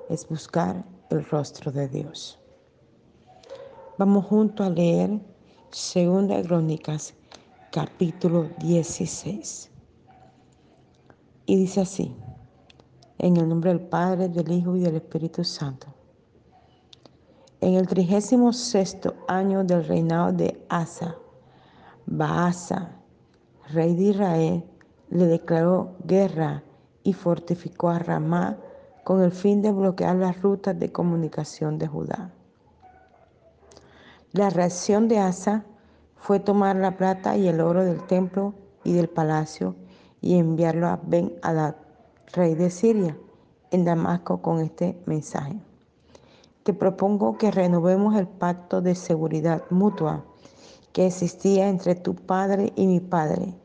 es 0.09 0.27
buscar 0.27 0.83
el 1.09 1.25
rostro 1.25 1.71
de 1.71 1.87
Dios. 1.87 2.39
Vamos 3.97 4.25
juntos 4.25 4.65
a 4.65 4.69
leer 4.69 5.19
Segunda 5.71 6.41
Crónicas, 6.41 7.13
capítulo 7.71 8.49
16. 8.59 9.71
Y 11.45 11.55
dice 11.55 11.81
así, 11.81 12.15
en 13.17 13.37
el 13.37 13.47
nombre 13.47 13.71
del 13.71 13.81
Padre, 13.81 14.29
del 14.29 14.51
Hijo 14.51 14.75
y 14.75 14.81
del 14.81 14.95
Espíritu 14.95 15.43
Santo. 15.43 15.87
En 17.61 17.75
el 17.75 17.87
trigésimo 17.87 18.51
sexto 18.51 19.15
año 19.27 19.63
del 19.63 19.85
reinado 19.85 20.33
de 20.33 20.65
Asa, 20.69 21.15
Baasa, 22.05 23.02
rey 23.69 23.95
de 23.95 24.03
Israel, 24.03 24.63
le 25.09 25.27
declaró 25.27 25.95
guerra 26.05 26.63
y 27.03 27.13
fortificó 27.13 27.89
a 27.89 27.99
Ramá 27.99 28.57
con 29.03 29.21
el 29.21 29.31
fin 29.31 29.61
de 29.61 29.71
bloquear 29.71 30.15
las 30.15 30.41
rutas 30.41 30.79
de 30.79 30.91
comunicación 30.91 31.77
de 31.77 31.87
Judá. 31.87 32.31
La 34.31 34.49
reacción 34.49 35.07
de 35.07 35.19
Asa 35.19 35.65
fue 36.15 36.39
tomar 36.39 36.75
la 36.77 36.97
plata 36.97 37.37
y 37.37 37.47
el 37.47 37.61
oro 37.61 37.83
del 37.83 38.01
templo 38.07 38.53
y 38.83 38.93
del 38.93 39.09
palacio 39.09 39.75
y 40.21 40.37
enviarlo 40.39 40.87
a 40.87 40.99
Ben 41.03 41.33
Hadad, 41.41 41.75
rey 42.33 42.55
de 42.55 42.69
Siria, 42.69 43.17
en 43.71 43.85
Damasco 43.85 44.41
con 44.41 44.59
este 44.59 44.97
mensaje. 45.05 45.59
Te 46.63 46.73
propongo 46.73 47.37
que 47.37 47.51
renovemos 47.51 48.15
el 48.15 48.27
pacto 48.27 48.81
de 48.81 48.95
seguridad 48.95 49.63
mutua 49.69 50.23
que 50.93 51.07
existía 51.07 51.67
entre 51.67 51.95
tu 51.95 52.15
padre 52.15 52.71
y 52.75 52.87
mi 52.87 52.99
padre. 52.99 53.55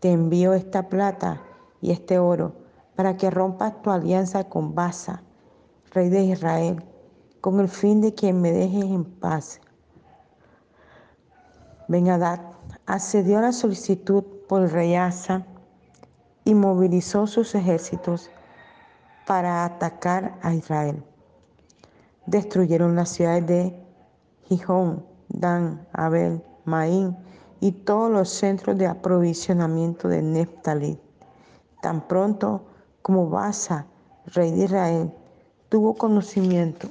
Te 0.00 0.10
envío 0.10 0.54
esta 0.54 0.88
plata 0.88 1.42
y 1.80 1.92
este 1.92 2.18
oro 2.18 2.54
para 2.96 3.16
que 3.16 3.30
rompas 3.30 3.80
tu 3.82 3.90
alianza 3.90 4.44
con 4.44 4.74
Basa, 4.74 5.22
rey 5.92 6.08
de 6.08 6.24
Israel, 6.24 6.82
con 7.40 7.60
el 7.60 7.68
fin 7.68 8.00
de 8.00 8.14
que 8.14 8.32
me 8.32 8.52
dejes 8.52 8.84
en 8.84 9.04
paz. 9.04 9.60
Ben 11.88 12.08
Hadad 12.08 12.40
accedió 12.86 13.38
a 13.38 13.42
la 13.42 13.52
solicitud 13.52 14.24
por 14.48 14.62
el 14.62 14.70
rey 14.70 14.94
Asa 14.94 15.46
y 16.44 16.54
movilizó 16.54 17.26
sus 17.26 17.54
ejércitos 17.54 18.30
para 19.26 19.64
atacar 19.64 20.38
a 20.42 20.54
Israel. 20.54 21.04
Destruyeron 22.26 22.96
las 22.96 23.10
ciudades 23.10 23.46
de 23.46 23.86
Gijón, 24.44 25.04
Dan, 25.28 25.86
Abel, 25.92 26.42
Maín 26.64 27.16
y 27.60 27.72
todos 27.72 28.10
los 28.10 28.28
centros 28.28 28.76
de 28.76 28.86
aprovisionamiento 28.86 30.08
de 30.08 30.22
Neftalí. 30.22 30.98
Tan 31.80 32.06
pronto 32.08 32.62
como 33.02 33.28
Basa, 33.28 33.86
rey 34.26 34.50
de 34.52 34.64
Israel, 34.64 35.12
tuvo 35.68 35.94
conocimiento 35.94 36.88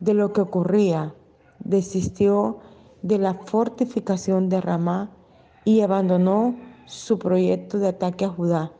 de 0.00 0.14
lo 0.14 0.32
que 0.32 0.40
ocurría, 0.40 1.14
desistió 1.60 2.58
de 3.02 3.18
la 3.18 3.34
fortificación 3.34 4.48
de 4.48 4.60
Ramá 4.60 5.10
y 5.64 5.80
abandonó 5.80 6.56
su 6.86 7.18
proyecto 7.18 7.78
de 7.78 7.88
ataque 7.88 8.24
a 8.24 8.30
Judá. 8.30 8.72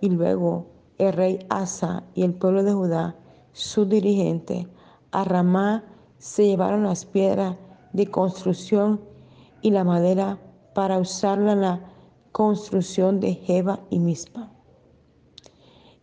Y 0.00 0.10
luego 0.10 0.66
el 0.98 1.12
rey 1.12 1.46
Asa 1.50 2.04
y 2.14 2.22
el 2.22 2.34
pueblo 2.34 2.62
de 2.62 2.72
Judá, 2.72 3.16
su 3.52 3.84
dirigente, 3.84 4.68
a 5.12 5.24
Ramá 5.24 5.84
se 6.20 6.46
llevaron 6.46 6.84
las 6.84 7.06
piedras 7.06 7.56
de 7.94 8.06
construcción 8.06 9.00
y 9.62 9.70
la 9.70 9.84
madera 9.84 10.38
para 10.74 10.98
usarla 10.98 11.52
en 11.52 11.60
la 11.62 11.80
construcción 12.30 13.20
de 13.20 13.34
Jeba 13.34 13.80
y 13.88 13.98
Mispa. 13.98 14.50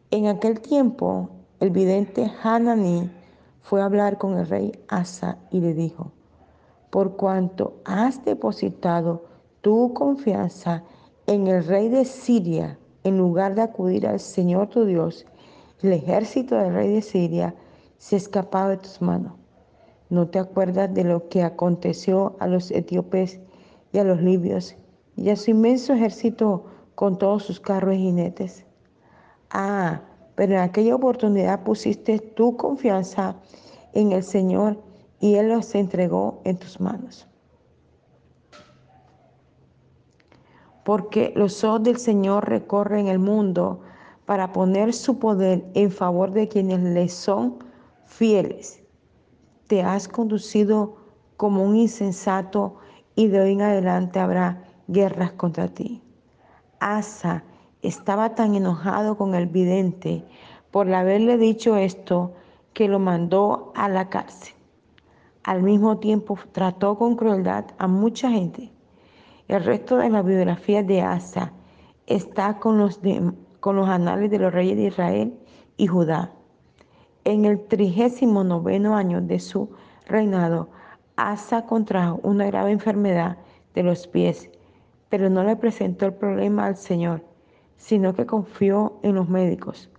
En 0.10 0.25
aquel 0.25 0.60
tiempo, 0.60 1.30
el 1.60 1.69
vidente 1.69 2.32
Hananí 2.41 3.12
fue 3.62 3.80
a 3.80 3.86
hablar 3.86 4.17
con 4.17 4.38
el 4.38 4.47
rey 4.47 4.71
Asa 4.88 5.38
y 5.51 5.62
le 5.62 5.75
dijo, 5.75 6.12
por 6.89 7.15
cuanto 7.15 7.82
has 7.86 8.25
depositado 8.25 9.25
tu 9.62 9.93
confianza 9.93 10.84
en 11.27 11.45
el 11.45 11.63
rey 11.63 11.89
de 11.89 12.06
Siria, 12.06 12.80
en 13.03 13.19
lugar 13.19 13.53
de 13.53 13.62
acudir 13.62 14.08
al 14.08 14.19
Señor 14.19 14.69
tu 14.69 14.84
Dios, 14.86 15.27
el 15.84 15.93
ejército 15.93 16.56
del 16.56 16.73
rey 16.73 16.91
de 16.91 17.01
Siria 17.03 17.53
se 17.99 18.15
ha 18.15 18.17
escapado 18.17 18.69
de 18.69 18.77
tus 18.77 18.99
manos. 18.99 19.37
¿No 20.10 20.28
te 20.28 20.39
acuerdas 20.39 20.93
de 20.93 21.04
lo 21.04 21.28
que 21.28 21.43
aconteció 21.43 22.38
a 22.39 22.48
los 22.48 22.72
etíopes 22.72 23.39
y 23.91 23.98
a 23.98 24.06
los 24.06 24.22
libios 24.22 24.76
y 25.17 25.30
a 25.30 25.36
su 25.36 25.52
inmenso 25.52 25.93
ejército 25.93 26.65
con 26.96 27.17
todos 27.17 27.43
sus 27.43 27.60
carros 27.60 27.96
y 27.96 28.00
jinetes? 28.00 28.65
Ah, 29.50 30.02
pero 30.36 30.54
en 30.54 30.60
aquella 30.60 30.96
oportunidad 30.96 31.63
pusiste 31.63 32.20
tu 32.20 32.56
confianza 32.56 33.36
en 33.93 34.13
el 34.13 34.24
Señor 34.24 34.82
y 35.20 35.36
Él 35.36 35.50
los 35.50 35.76
entregó 35.76 36.41
en 36.46 36.58
tus 36.58 36.80
manos. 36.80 37.28
Porque 40.86 41.34
los 41.36 41.63
ojos 41.65 41.84
del 41.84 41.98
Señor 41.98 42.48
recorren 42.48 43.08
el 43.08 43.20
mundo 43.20 43.82
para 44.26 44.54
poner 44.54 44.93
su 44.93 45.20
poder 45.20 45.65
en 45.74 45.91
favor 45.91 46.32
de 46.32 46.48
quienes 46.48 46.80
le 46.82 47.10
son 47.10 47.58
fieles. 48.06 48.87
Te 49.67 49.84
has 49.84 50.08
conducido 50.08 50.95
como 51.36 51.63
un 51.63 51.75
insensato 51.75 52.77
y 53.15 53.27
de 53.27 53.41
hoy 53.41 53.51
en 53.53 53.62
adelante 53.62 54.19
habrá 54.19 54.63
guerras 54.88 55.34
contra 55.34 55.67
ti. 55.67 56.01
Asa 56.80 57.43
estaba 57.82 58.34
tan 58.36 58.56
enojado 58.56 59.17
con 59.17 59.36
el 59.36 59.47
vidente 59.47 60.23
por 60.71 60.91
haberle 60.93 61.38
dicho 61.38 61.75
esto 61.75 62.34
que 62.73 62.88
lo 62.88 62.99
mandó 62.99 63.73
a 63.75 63.89
la 63.89 64.10
cárcel. 64.10 64.53
Al 65.43 65.63
mismo 65.63 65.97
tiempo 65.97 66.38
trató 66.51 66.97
con 66.97 67.15
crueldad 67.15 67.65
a 67.77 67.88
mucha 67.88 68.30
gente. 68.30 68.71
El 69.47 69.63
resto 69.63 69.97
de 69.97 70.10
la 70.10 70.21
biografía 70.21 70.84
de 70.84 71.01
Asa 71.01 71.53
está 72.06 72.60
con 72.60 72.77
los, 72.77 72.99
con 73.60 73.75
los 73.75 73.89
anales 73.89 74.30
de 74.32 74.39
los 74.39 74.53
reyes 74.53 74.77
de 74.77 74.84
Israel 74.88 75.39
y 75.77 75.88
Judá. 75.88 76.37
En 77.28 77.44
el 77.44 77.60
trigésimo 77.60 78.46
noveno 78.46 78.96
año 78.96 79.20
de 79.20 79.40
su 79.40 79.70
reinado, 80.06 80.70
Asa 81.18 81.66
contrajo 81.66 82.22
una 82.24 82.46
grave 82.46 82.72
enfermedad 82.72 83.36
de 83.76 83.84
los 83.84 84.08
pies, 84.08 84.50
pero 85.10 85.30
no 85.30 85.44
le 85.44 85.58
presentó 85.58 86.06
el 86.06 86.13
problema 86.13 86.68
al 86.68 86.78
Señor, 86.78 87.22
sino 87.76 88.13
que 88.13 88.26
confió 88.26 88.94
en 89.04 89.16
los 89.16 89.28
médicos. 89.28 89.90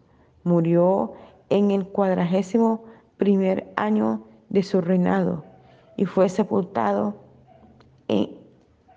Murió 0.42 1.12
en 1.50 1.70
el 1.70 1.86
cuadragésimo 1.86 2.84
primer 3.18 3.70
año 3.76 4.22
de 4.48 4.62
su 4.62 4.80
reinado 4.80 5.44
y 5.98 6.06
fue 6.06 6.30
sepultado 6.30 7.14
en, 8.08 8.38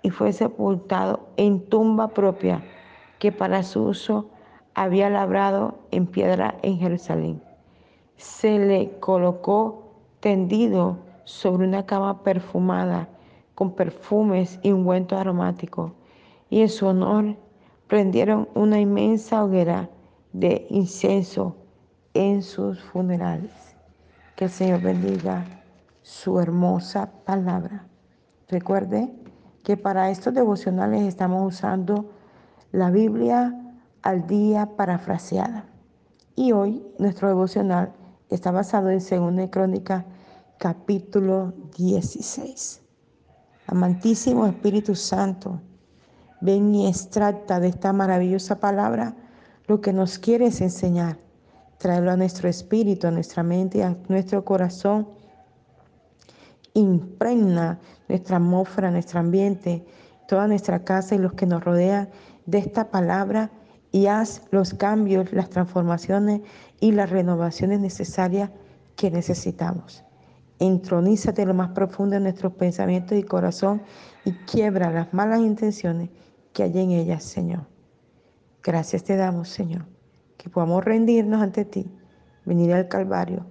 y 0.00 0.08
fue 0.08 0.32
sepultado 0.32 1.28
en 1.36 1.66
tumba 1.66 2.08
propia 2.08 2.64
que 3.18 3.30
para 3.30 3.62
su 3.62 3.82
uso 3.82 4.30
había 4.72 5.10
labrado 5.10 5.74
en 5.90 6.06
piedra 6.06 6.54
en 6.62 6.78
Jerusalén. 6.78 7.51
Se 8.22 8.56
le 8.56 9.00
colocó 9.00 9.96
tendido 10.20 10.98
sobre 11.24 11.66
una 11.66 11.86
cama 11.86 12.22
perfumada 12.22 13.08
con 13.56 13.74
perfumes 13.74 14.60
y 14.62 14.70
ungüento 14.70 15.16
aromático 15.16 15.92
y 16.48 16.60
en 16.60 16.68
su 16.68 16.86
honor 16.86 17.36
prendieron 17.88 18.48
una 18.54 18.78
inmensa 18.78 19.42
hoguera 19.42 19.90
de 20.32 20.68
incienso 20.70 21.56
en 22.14 22.44
sus 22.44 22.80
funerales. 22.80 23.50
Que 24.36 24.44
el 24.44 24.50
Señor 24.50 24.82
bendiga 24.82 25.44
su 26.02 26.38
hermosa 26.38 27.10
palabra. 27.24 27.88
Recuerde 28.48 29.12
que 29.64 29.76
para 29.76 30.10
estos 30.10 30.32
devocionales 30.32 31.02
estamos 31.02 31.54
usando 31.54 32.08
la 32.70 32.92
Biblia 32.92 33.52
al 34.02 34.28
día 34.28 34.76
parafraseada. 34.76 35.64
Y 36.36 36.52
hoy 36.52 36.86
nuestro 37.00 37.26
devocional 37.26 37.92
está 38.34 38.50
basado 38.50 38.90
en 38.90 38.98
2 38.98 39.48
Crónica 39.50 40.04
capítulo 40.58 41.52
16. 41.76 42.80
Amantísimo 43.66 44.46
Espíritu 44.46 44.94
Santo, 44.94 45.60
ven 46.40 46.74
y 46.74 46.88
extracta 46.88 47.60
de 47.60 47.68
esta 47.68 47.92
maravillosa 47.92 48.58
palabra 48.58 49.14
lo 49.66 49.80
que 49.80 49.92
nos 49.92 50.18
quieres 50.18 50.60
enseñar. 50.60 51.18
Tráelo 51.78 52.10
a 52.10 52.16
nuestro 52.16 52.48
espíritu, 52.48 53.06
a 53.06 53.10
nuestra 53.10 53.42
mente, 53.42 53.82
a 53.82 53.96
nuestro 54.08 54.44
corazón 54.44 55.08
impregna 56.74 57.78
nuestra 58.08 58.36
atmósfera, 58.36 58.90
nuestro 58.90 59.20
ambiente, 59.20 59.84
toda 60.26 60.46
nuestra 60.46 60.84
casa 60.84 61.14
y 61.14 61.18
los 61.18 61.34
que 61.34 61.46
nos 61.46 61.62
rodean 61.62 62.08
de 62.46 62.58
esta 62.58 62.90
palabra 62.90 63.50
y 63.92 64.06
haz 64.06 64.42
los 64.50 64.74
cambios, 64.74 65.32
las 65.32 65.50
transformaciones 65.50 66.40
y 66.80 66.92
las 66.92 67.10
renovaciones 67.10 67.78
necesarias 67.78 68.50
que 68.96 69.10
necesitamos. 69.10 70.02
Entronízate 70.58 71.44
lo 71.44 71.54
más 71.54 71.70
profundo 71.70 72.14
de 72.14 72.20
nuestros 72.20 72.54
pensamientos 72.54 73.18
y 73.18 73.22
corazón 73.22 73.82
y 74.24 74.32
quiebra 74.32 74.90
las 74.90 75.12
malas 75.12 75.40
intenciones 75.40 76.08
que 76.52 76.62
hay 76.62 76.78
en 76.78 76.90
ellas, 76.92 77.22
Señor. 77.22 77.66
Gracias 78.62 79.04
te 79.04 79.16
damos, 79.16 79.48
Señor, 79.48 79.84
que 80.38 80.48
podamos 80.48 80.84
rendirnos 80.84 81.42
ante 81.42 81.64
ti, 81.64 81.90
venir 82.44 82.72
al 82.72 82.88
Calvario 82.88 83.44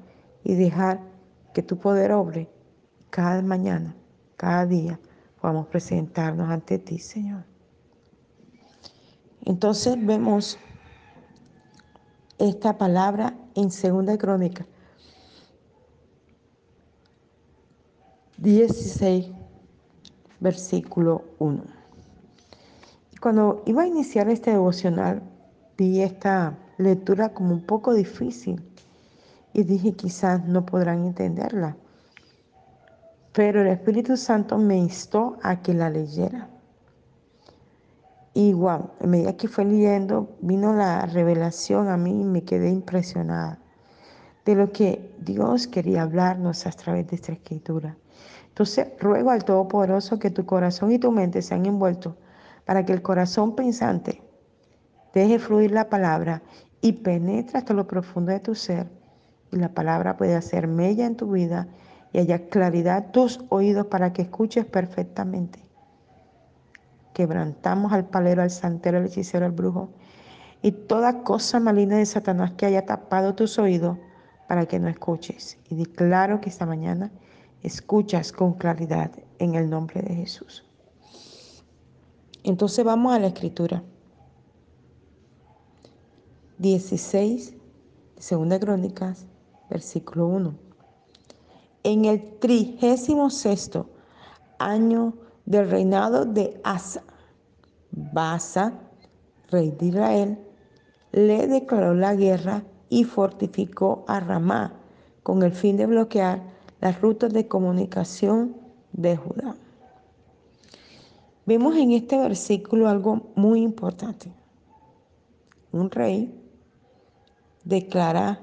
y 0.43 0.55
dejar 0.55 1.01
que 1.53 1.61
tu 1.61 1.77
poder 1.77 2.13
obre 2.13 2.49
cada 3.09 3.41
mañana, 3.41 3.95
cada 4.37 4.65
día, 4.65 4.99
podamos 5.39 5.67
presentarnos 5.67 6.49
ante 6.49 6.79
ti, 6.79 6.97
Señor. 6.97 7.50
Entonces 9.45 9.97
vemos 10.05 10.57
esta 12.37 12.77
palabra 12.77 13.35
en 13.55 13.71
Segunda 13.71 14.17
Crónica 14.17 14.65
16, 18.41 19.27
versículo 20.39 21.25
1. 21.37 21.63
Y 23.11 23.17
cuando 23.17 23.61
iba 23.67 23.83
a 23.83 23.87
iniciar 23.87 24.29
este 24.29 24.49
devocional, 24.49 25.21
vi 25.77 26.01
esta 26.01 26.57
lectura 26.79 27.29
como 27.29 27.53
un 27.53 27.61
poco 27.61 27.93
difícil 27.93 28.59
y 29.53 29.61
dije 29.61 29.93
quizás 29.93 30.43
no 30.45 30.65
podrán 30.65 31.05
entenderla. 31.05 31.77
Pero 33.31 33.61
el 33.61 33.67
Espíritu 33.67 34.17
Santo 34.17 34.57
me 34.57 34.75
instó 34.75 35.37
a 35.43 35.61
que 35.61 35.75
la 35.75 35.91
leyera. 35.91 36.49
Y 38.33 38.53
wow, 38.53 38.91
medida 39.05 39.35
que 39.35 39.47
fue 39.47 39.65
leyendo, 39.65 40.37
vino 40.41 40.73
la 40.73 41.05
revelación 41.05 41.89
a 41.89 41.97
mí 41.97 42.21
y 42.21 42.23
me 42.23 42.43
quedé 42.43 42.69
impresionada 42.69 43.59
de 44.45 44.55
lo 44.55 44.71
que 44.71 45.13
Dios 45.19 45.67
quería 45.67 46.03
hablarnos 46.03 46.65
a 46.65 46.71
través 46.71 47.07
de 47.07 47.17
esta 47.17 47.33
escritura. 47.33 47.97
Entonces, 48.47 48.87
ruego 48.99 49.31
al 49.31 49.43
Todopoderoso 49.43 50.17
que 50.17 50.31
tu 50.31 50.45
corazón 50.45 50.91
y 50.91 50.99
tu 50.99 51.11
mente 51.11 51.41
sean 51.41 51.65
envueltos 51.65 52.15
para 52.65 52.85
que 52.85 52.93
el 52.93 53.01
corazón 53.01 53.55
pensante 53.55 54.21
deje 55.13 55.39
fluir 55.39 55.71
la 55.71 55.89
palabra 55.89 56.41
y 56.79 56.93
penetre 56.93 57.57
hasta 57.57 57.73
lo 57.73 57.87
profundo 57.87 58.31
de 58.31 58.39
tu 58.39 58.55
ser 58.55 58.87
y 59.51 59.57
la 59.57 59.69
palabra 59.69 60.17
puede 60.17 60.35
hacer 60.35 60.67
mella 60.67 61.05
en 61.05 61.15
tu 61.15 61.31
vida 61.31 61.67
y 62.13 62.19
haya 62.19 62.47
claridad 62.47 63.11
tus 63.11 63.41
oídos 63.49 63.87
para 63.87 64.13
que 64.13 64.23
escuches 64.23 64.65
perfectamente. 64.65 65.59
Quebrantamos 67.13 67.91
al 67.93 68.05
palero, 68.05 68.41
al 68.41 68.51
santero, 68.51 68.97
al 68.97 69.05
hechicero, 69.05 69.45
al 69.45 69.51
brujo 69.51 69.89
y 70.61 70.71
toda 70.71 71.23
cosa 71.23 71.59
maligna 71.59 71.97
de 71.97 72.05
Satanás 72.05 72.51
que 72.51 72.65
haya 72.65 72.85
tapado 72.85 73.33
tus 73.35 73.57
oídos 73.57 73.97
para 74.47 74.65
que 74.65 74.79
no 74.79 74.87
escuches. 74.87 75.57
Y 75.69 75.75
declaro 75.75 76.39
que 76.41 76.49
esta 76.49 76.65
mañana 76.65 77.11
escuchas 77.63 78.31
con 78.31 78.53
claridad 78.53 79.11
en 79.39 79.55
el 79.55 79.69
nombre 79.69 80.01
de 80.01 80.15
Jesús. 80.15 80.65
Entonces 82.43 82.83
vamos 82.85 83.13
a 83.13 83.19
la 83.19 83.27
escritura. 83.27 83.83
16, 86.59 87.55
segunda 88.17 88.59
crónicas, 88.59 89.25
versículo 89.69 90.27
1. 90.27 90.53
En 91.83 92.05
el 92.05 92.37
trigésimo 92.39 93.31
sexto 93.31 93.89
año 94.59 95.13
del 95.45 95.69
reinado 95.69 96.25
de 96.25 96.59
Asa, 96.63 97.03
Basa, 97.91 98.73
rey 99.49 99.71
de 99.71 99.85
Israel, 99.87 100.39
le 101.11 101.47
declaró 101.47 101.93
la 101.93 102.15
guerra 102.15 102.63
y 102.89 103.03
fortificó 103.03 104.05
a 104.07 104.19
Ramá 104.19 104.73
con 105.23 105.43
el 105.43 105.51
fin 105.51 105.77
de 105.77 105.85
bloquear 105.85 106.41
las 106.79 106.99
rutas 107.01 107.31
de 107.33 107.47
comunicación 107.47 108.55
de 108.91 109.15
Judá. 109.15 109.55
Vemos 111.45 111.75
en 111.75 111.91
este 111.91 112.17
versículo 112.17 112.87
algo 112.87 113.31
muy 113.35 113.61
importante. 113.61 114.31
Un 115.71 115.89
rey 115.89 116.33
declara 117.63 118.39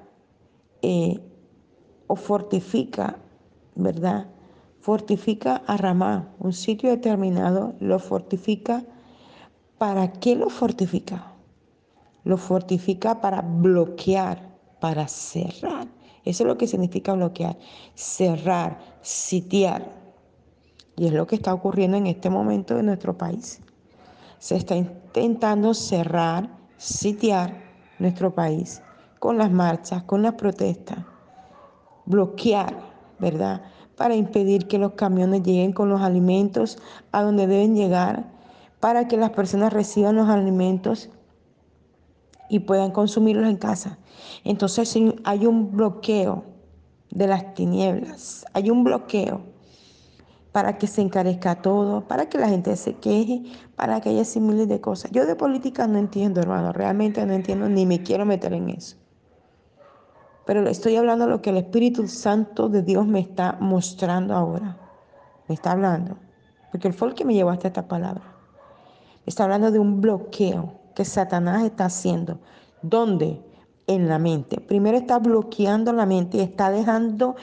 eh, 0.83 1.21
o 2.07 2.17
fortifica, 2.17 3.17
¿verdad? 3.75 4.29
Fortifica 4.81 5.63
a 5.67 5.77
Ramá, 5.77 6.35
un 6.39 6.53
sitio 6.53 6.91
determinado, 6.91 7.75
lo 7.81 7.99
fortifica. 7.99 8.85
¿Para 9.77 10.13
qué 10.13 10.37
lo 10.37 10.51
fortifica? 10.51 11.33
Lo 12.25 12.37
fortifica 12.37 13.21
para 13.21 13.43
bloquear, 13.43 14.57
para 14.81 15.09
cerrar. 15.09 15.89
Eso 16.25 16.43
es 16.45 16.49
lo 16.49 16.59
que 16.59 16.67
significa 16.67 17.13
bloquear, 17.15 17.57
cerrar, 17.95 18.79
sitiar. 19.03 19.91
Y 20.97 21.07
es 21.07 21.13
lo 21.13 21.27
que 21.27 21.37
está 21.37 21.55
ocurriendo 21.55 21.97
en 21.97 22.07
este 22.07 22.29
momento 22.29 22.79
en 22.79 22.87
nuestro 22.87 23.17
país. 23.17 23.61
Se 24.39 24.57
está 24.57 24.77
intentando 24.77 25.75
cerrar, 25.75 26.49
sitiar 26.77 27.55
nuestro 27.99 28.35
país 28.35 28.83
con 29.19 29.39
las 29.39 29.51
marchas, 29.51 30.03
con 30.05 30.23
las 30.23 30.35
protestas, 30.35 30.99
bloquear, 32.07 32.75
¿verdad? 33.19 33.63
Para 33.99 34.15
impedir 34.15 34.69
que 34.69 34.79
los 34.79 34.93
camiones 34.93 35.43
lleguen 35.43 35.73
con 35.73 35.91
los 35.91 36.01
alimentos 36.01 36.79
a 37.13 37.23
donde 37.23 37.47
deben 37.47 37.75
llegar, 37.75 38.31
para 38.81 39.09
que 39.09 39.17
las 39.17 39.31
personas 39.31 39.73
reciban 39.73 40.17
los 40.17 40.29
alimentos 40.29 41.11
y 42.49 42.61
puedan 42.61 42.93
consumirlos 42.93 43.49
en 43.49 43.57
casa. 43.57 43.99
Entonces 44.45 44.97
hay 45.25 45.47
un 45.47 45.73
bloqueo 45.73 46.45
de 47.11 47.27
las 47.27 47.55
tinieblas, 47.55 48.45
hay 48.53 48.71
un 48.71 48.85
bloqueo 48.85 49.43
para 50.53 50.79
que 50.79 50.87
se 50.87 51.03
encarezca 51.03 51.61
todo, 51.61 52.07
para 52.09 52.29
que 52.29 52.39
la 52.39 52.49
gente 52.49 52.75
se 52.77 52.95
queje, 52.95 53.43
para 53.77 54.01
que 54.01 54.09
haya 54.09 54.25
miles 54.41 54.69
de 54.69 54.81
cosas. 54.81 55.11
Yo 55.13 55.27
de 55.27 55.37
política 55.37 55.87
no 55.87 55.99
entiendo, 55.99 56.41
hermano, 56.41 56.73
realmente 56.73 57.25
no 57.27 57.35
entiendo 57.35 57.69
ni 57.69 57.85
me 57.87 58.03
quiero 58.03 58.25
meter 58.25 58.53
en 58.53 58.71
eso. 58.71 58.97
Pero 60.49 60.67
estoy 60.67 60.97
hablando 60.97 61.27
de 61.27 61.33
lo 61.33 61.43
que 61.43 61.51
el 61.51 61.59
Espíritu 61.59 62.09
Santo 62.09 62.71
de 62.71 62.83
Dios 62.83 63.07
me 63.07 63.21
está 63.21 63.59
mostrando 63.61 64.33
ahora. 64.35 64.79
Me 65.47 65.55
está 65.55 65.73
hablando. 65.73 66.17
Porque 66.73 66.89
él 66.89 66.95
fue 66.95 67.09
el 67.09 67.15
que 67.15 67.27
me 67.27 67.35
llevó 67.35 67.51
hasta 67.51 67.69
esta 67.69 67.87
palabra. 67.87 68.23
Me 69.27 69.29
está 69.29 69.45
hablando 69.45 69.71
de 69.71 69.79
un 69.79 70.01
bloqueo 70.01 70.73
que 70.95 71.05
Satanás 71.05 71.65
está 71.65 71.85
haciendo. 71.85 72.39
¿Dónde? 72.81 73.43
En 73.87 74.09
la 74.09 74.19
mente. 74.19 74.59
Primero 74.59 74.97
está 74.97 75.19
bloqueando 75.19 75.93
la 75.93 76.07
mente 76.07 76.39
y 76.39 76.41
está 76.41 76.71
dejando 76.71 77.37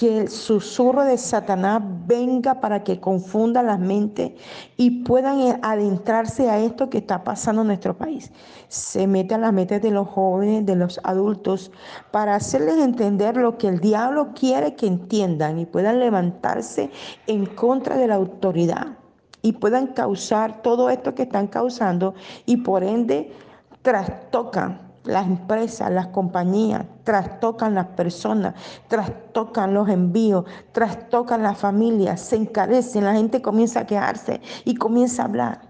que 0.00 0.16
el 0.16 0.30
susurro 0.30 1.04
de 1.04 1.18
Satanás 1.18 1.82
venga 2.06 2.58
para 2.58 2.82
que 2.82 3.00
confunda 3.00 3.62
las 3.62 3.78
mentes 3.78 4.32
y 4.78 5.02
puedan 5.02 5.60
adentrarse 5.62 6.48
a 6.48 6.58
esto 6.58 6.88
que 6.88 6.96
está 6.96 7.22
pasando 7.22 7.60
en 7.60 7.66
nuestro 7.66 7.94
país. 7.98 8.32
Se 8.68 9.06
mete 9.06 9.34
a 9.34 9.38
las 9.38 9.52
mentes 9.52 9.82
de 9.82 9.90
los 9.90 10.08
jóvenes, 10.08 10.64
de 10.64 10.74
los 10.74 11.00
adultos, 11.04 11.70
para 12.12 12.34
hacerles 12.34 12.78
entender 12.78 13.36
lo 13.36 13.58
que 13.58 13.68
el 13.68 13.80
diablo 13.80 14.30
quiere 14.34 14.74
que 14.74 14.86
entiendan 14.86 15.58
y 15.58 15.66
puedan 15.66 16.00
levantarse 16.00 16.90
en 17.26 17.44
contra 17.44 17.98
de 17.98 18.06
la 18.06 18.14
autoridad 18.14 18.96
y 19.42 19.52
puedan 19.52 19.88
causar 19.88 20.62
todo 20.62 20.88
esto 20.88 21.14
que 21.14 21.24
están 21.24 21.46
causando 21.46 22.14
y 22.46 22.56
por 22.56 22.84
ende 22.84 23.34
trastocan 23.82 24.89
las 25.04 25.26
empresas, 25.26 25.90
las 25.90 26.08
compañías, 26.08 26.84
trastocan 27.04 27.74
las 27.74 27.86
personas, 27.86 28.54
trastocan 28.88 29.72
los 29.72 29.88
envíos, 29.88 30.44
trastocan 30.72 31.42
las 31.42 31.58
familias, 31.58 32.20
se 32.20 32.36
encarecen, 32.36 33.04
la 33.04 33.14
gente 33.14 33.40
comienza 33.40 33.80
a 33.80 33.86
quejarse 33.86 34.40
y 34.64 34.74
comienza 34.74 35.22
a 35.22 35.26
hablar. 35.26 35.60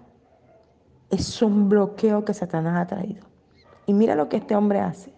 Es 1.09 1.41
un 1.41 1.69
bloqueo 1.69 2.25
que 2.25 2.33
Satanás 2.33 2.77
ha 2.77 2.87
traído. 2.87 3.25
Y 3.85 3.93
mira 3.93 4.15
lo 4.15 4.29
que 4.29 4.37
este 4.37 4.55
hombre 4.55 4.79
hace. 4.79 5.13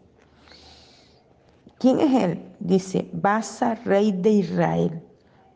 ¿Quién 1.79 1.99
es 1.99 2.23
él? 2.23 2.55
Dice, 2.59 3.09
Basa, 3.13 3.75
rey 3.75 4.11
de 4.11 4.29
Israel, 4.29 5.03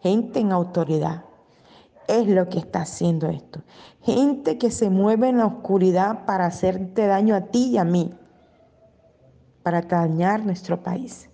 gente 0.02 0.39
en 0.39 0.52
autoridad. 0.52 1.24
Es 2.08 2.28
lo 2.28 2.50
que 2.50 2.60
está 2.60 2.82
haciendo 2.82 3.30
esto. 3.30 3.62
Gente 4.02 4.58
que 4.58 4.72
se 4.72 4.89
mueve 4.89 5.30
en 5.30 5.38
la 5.38 5.46
oscuridad 5.46 6.26
para 6.26 6.46
hacerte 6.46 7.06
daño 7.06 7.36
a 7.36 7.41
ti 7.41 7.72
y 7.72 7.78
a 7.78 7.84
mí 7.84 8.13
para 9.67 9.82
dañar 9.82 10.45
nuestro 10.45 10.82
país. 10.82 11.30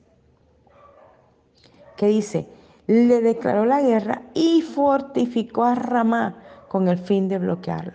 ¿Qué 1.96 2.08
dice? 2.08 2.48
Le 2.88 3.22
declaró 3.22 3.64
la 3.64 3.80
guerra 3.80 4.24
y 4.34 4.64
fortificó 4.64 5.66
a 5.66 5.76
Ramá 5.76 6.40
con 6.68 6.88
el 6.88 6.98
fin 6.98 7.28
de 7.28 7.38
bloquearlo. 7.38 7.94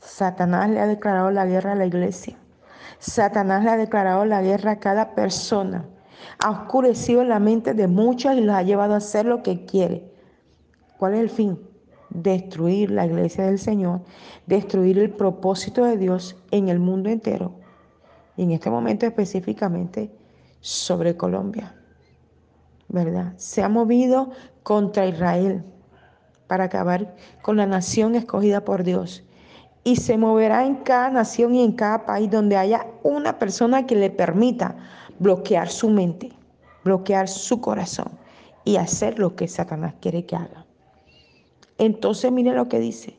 Satanás 0.00 0.68
le 0.68 0.80
ha 0.80 0.86
declarado 0.86 1.30
la 1.30 1.46
guerra 1.46 1.72
a 1.72 1.76
la 1.76 1.86
iglesia. 1.86 2.36
Satanás 2.98 3.64
le 3.64 3.70
ha 3.70 3.78
declarado 3.78 4.26
la 4.26 4.42
guerra 4.42 4.72
a 4.72 4.80
cada 4.80 5.14
persona. 5.14 5.86
Ha 6.38 6.50
oscurecido 6.50 7.24
la 7.24 7.38
mente 7.38 7.72
de 7.72 7.88
muchos 7.88 8.34
y 8.34 8.42
los 8.42 8.54
ha 8.54 8.64
llevado 8.64 8.92
a 8.92 8.98
hacer 8.98 9.24
lo 9.24 9.42
que 9.42 9.64
quiere. 9.64 10.12
¿Cuál 10.98 11.14
es 11.14 11.20
el 11.20 11.30
fin? 11.30 11.58
Destruir 12.10 12.90
la 12.90 13.06
iglesia 13.06 13.46
del 13.46 13.58
Señor, 13.58 14.02
destruir 14.44 14.98
el 14.98 15.08
propósito 15.08 15.86
de 15.86 15.96
Dios 15.96 16.36
en 16.50 16.68
el 16.68 16.80
mundo 16.80 17.08
entero 17.08 17.64
y 18.36 18.42
en 18.42 18.52
este 18.52 18.70
momento 18.70 19.06
específicamente 19.06 20.10
sobre 20.60 21.16
Colombia, 21.16 21.74
¿verdad? 22.88 23.34
Se 23.36 23.62
ha 23.62 23.68
movido 23.68 24.30
contra 24.62 25.06
Israel 25.06 25.64
para 26.46 26.64
acabar 26.64 27.14
con 27.42 27.56
la 27.56 27.66
nación 27.66 28.14
escogida 28.14 28.64
por 28.64 28.84
Dios. 28.84 29.24
Y 29.84 29.96
se 29.96 30.18
moverá 30.18 30.66
en 30.66 30.76
cada 30.76 31.10
nación 31.10 31.54
y 31.54 31.62
en 31.62 31.72
cada 31.72 32.06
país 32.06 32.30
donde 32.30 32.56
haya 32.56 32.86
una 33.02 33.38
persona 33.38 33.86
que 33.86 33.94
le 33.94 34.10
permita 34.10 34.76
bloquear 35.18 35.68
su 35.68 35.90
mente, 35.90 36.32
bloquear 36.84 37.28
su 37.28 37.60
corazón 37.60 38.10
y 38.64 38.76
hacer 38.76 39.18
lo 39.18 39.36
que 39.36 39.46
Satanás 39.46 39.94
quiere 40.00 40.26
que 40.26 40.34
haga. 40.34 40.66
Entonces 41.78 42.32
mire 42.32 42.52
lo 42.52 42.68
que 42.68 42.80
dice 42.80 43.16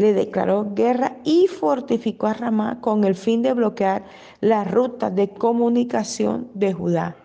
le 0.00 0.14
declaró 0.14 0.72
guerra 0.74 1.18
y 1.24 1.46
fortificó 1.46 2.26
a 2.26 2.32
Ramá 2.32 2.80
con 2.80 3.04
el 3.04 3.14
fin 3.14 3.42
de 3.42 3.52
bloquear 3.52 4.04
la 4.40 4.64
ruta 4.64 5.10
de 5.10 5.28
comunicación 5.28 6.48
de 6.54 6.72
Judá. 6.72 7.16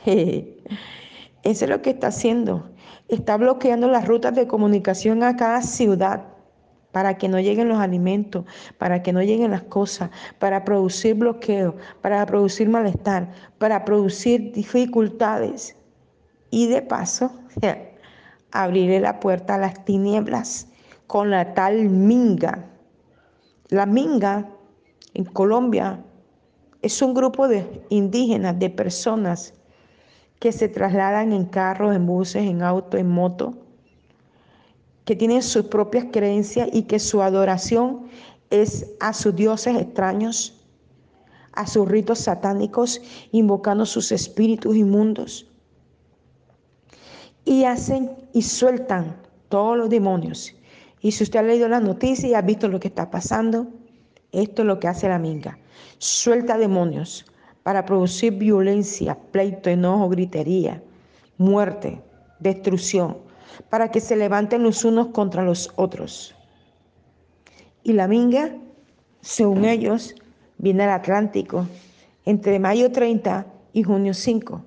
Eso 0.04 1.64
es 1.64 1.68
lo 1.68 1.82
que 1.82 1.90
está 1.90 2.06
haciendo. 2.06 2.70
Está 3.08 3.36
bloqueando 3.36 3.88
las 3.88 4.06
rutas 4.06 4.34
de 4.36 4.46
comunicación 4.46 5.24
a 5.24 5.34
cada 5.36 5.62
ciudad, 5.62 6.24
para 6.92 7.18
que 7.18 7.28
no 7.28 7.40
lleguen 7.40 7.68
los 7.68 7.78
alimentos, 7.78 8.44
para 8.78 9.02
que 9.02 9.12
no 9.12 9.22
lleguen 9.22 9.50
las 9.50 9.62
cosas, 9.62 10.10
para 10.38 10.64
producir 10.64 11.14
bloqueo, 11.14 11.76
para 12.00 12.24
producir 12.26 12.68
malestar, 12.68 13.32
para 13.58 13.84
producir 13.84 14.52
dificultades. 14.52 15.76
Y 16.50 16.68
de 16.68 16.82
paso, 16.82 17.32
abriré 18.52 19.00
la 19.00 19.18
puerta 19.18 19.56
a 19.56 19.58
las 19.58 19.84
tinieblas 19.84 20.69
con 21.10 21.28
la 21.28 21.54
tal 21.54 21.88
minga. 21.88 22.70
La 23.68 23.84
minga 23.84 24.48
en 25.12 25.24
Colombia 25.24 26.04
es 26.82 27.02
un 27.02 27.14
grupo 27.14 27.48
de 27.48 27.84
indígenas, 27.88 28.60
de 28.60 28.70
personas 28.70 29.54
que 30.38 30.52
se 30.52 30.68
trasladan 30.68 31.32
en 31.32 31.46
carros, 31.46 31.96
en 31.96 32.06
buses, 32.06 32.44
en 32.44 32.62
autos, 32.62 33.00
en 33.00 33.08
moto, 33.08 33.54
que 35.04 35.16
tienen 35.16 35.42
sus 35.42 35.64
propias 35.64 36.06
creencias 36.12 36.68
y 36.72 36.84
que 36.84 37.00
su 37.00 37.22
adoración 37.22 38.06
es 38.50 38.92
a 39.00 39.12
sus 39.12 39.34
dioses 39.34 39.76
extraños, 39.78 40.64
a 41.54 41.66
sus 41.66 41.88
ritos 41.88 42.20
satánicos, 42.20 43.02
invocando 43.32 43.84
sus 43.84 44.12
espíritus 44.12 44.76
inmundos. 44.76 45.50
Y 47.44 47.64
hacen 47.64 48.12
y 48.32 48.42
sueltan 48.42 49.20
todos 49.48 49.76
los 49.76 49.90
demonios. 49.90 50.54
Y 51.00 51.12
si 51.12 51.24
usted 51.24 51.40
ha 51.40 51.42
leído 51.42 51.68
la 51.68 51.80
noticia 51.80 52.28
y 52.28 52.34
ha 52.34 52.42
visto 52.42 52.68
lo 52.68 52.80
que 52.80 52.88
está 52.88 53.10
pasando, 53.10 53.68
esto 54.32 54.62
es 54.62 54.66
lo 54.66 54.78
que 54.78 54.88
hace 54.88 55.08
la 55.08 55.18
minga. 55.18 55.58
Suelta 55.98 56.58
demonios 56.58 57.26
para 57.62 57.84
producir 57.84 58.34
violencia, 58.34 59.18
pleito, 59.32 59.70
enojo, 59.70 60.08
gritería, 60.08 60.82
muerte, 61.38 62.00
destrucción, 62.38 63.18
para 63.68 63.90
que 63.90 64.00
se 64.00 64.16
levanten 64.16 64.62
los 64.62 64.84
unos 64.84 65.08
contra 65.08 65.42
los 65.42 65.70
otros. 65.76 66.34
Y 67.82 67.92
la 67.92 68.08
minga, 68.08 68.54
según 69.20 69.64
ellos, 69.64 70.14
viene 70.58 70.84
al 70.84 70.90
Atlántico 70.90 71.66
entre 72.24 72.58
mayo 72.58 72.92
30 72.92 73.46
y 73.72 73.82
junio 73.82 74.14
5 74.14 74.62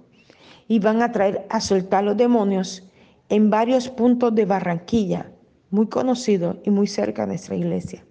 y 0.67 0.79
van 0.79 1.01
a 1.01 1.11
traer 1.11 1.45
a 1.49 1.61
soltar 1.61 2.03
los 2.03 2.17
demonios 2.17 2.83
en 3.29 3.49
varios 3.49 3.89
puntos 3.89 4.33
de 4.33 4.45
Barranquilla, 4.45 5.31
muy 5.73 5.87
conocidos 5.87 6.57
y 6.63 6.69
muy 6.69 6.85
cerca 6.85 7.23
de 7.23 7.29
nuestra 7.29 7.55
iglesia. 7.55 8.05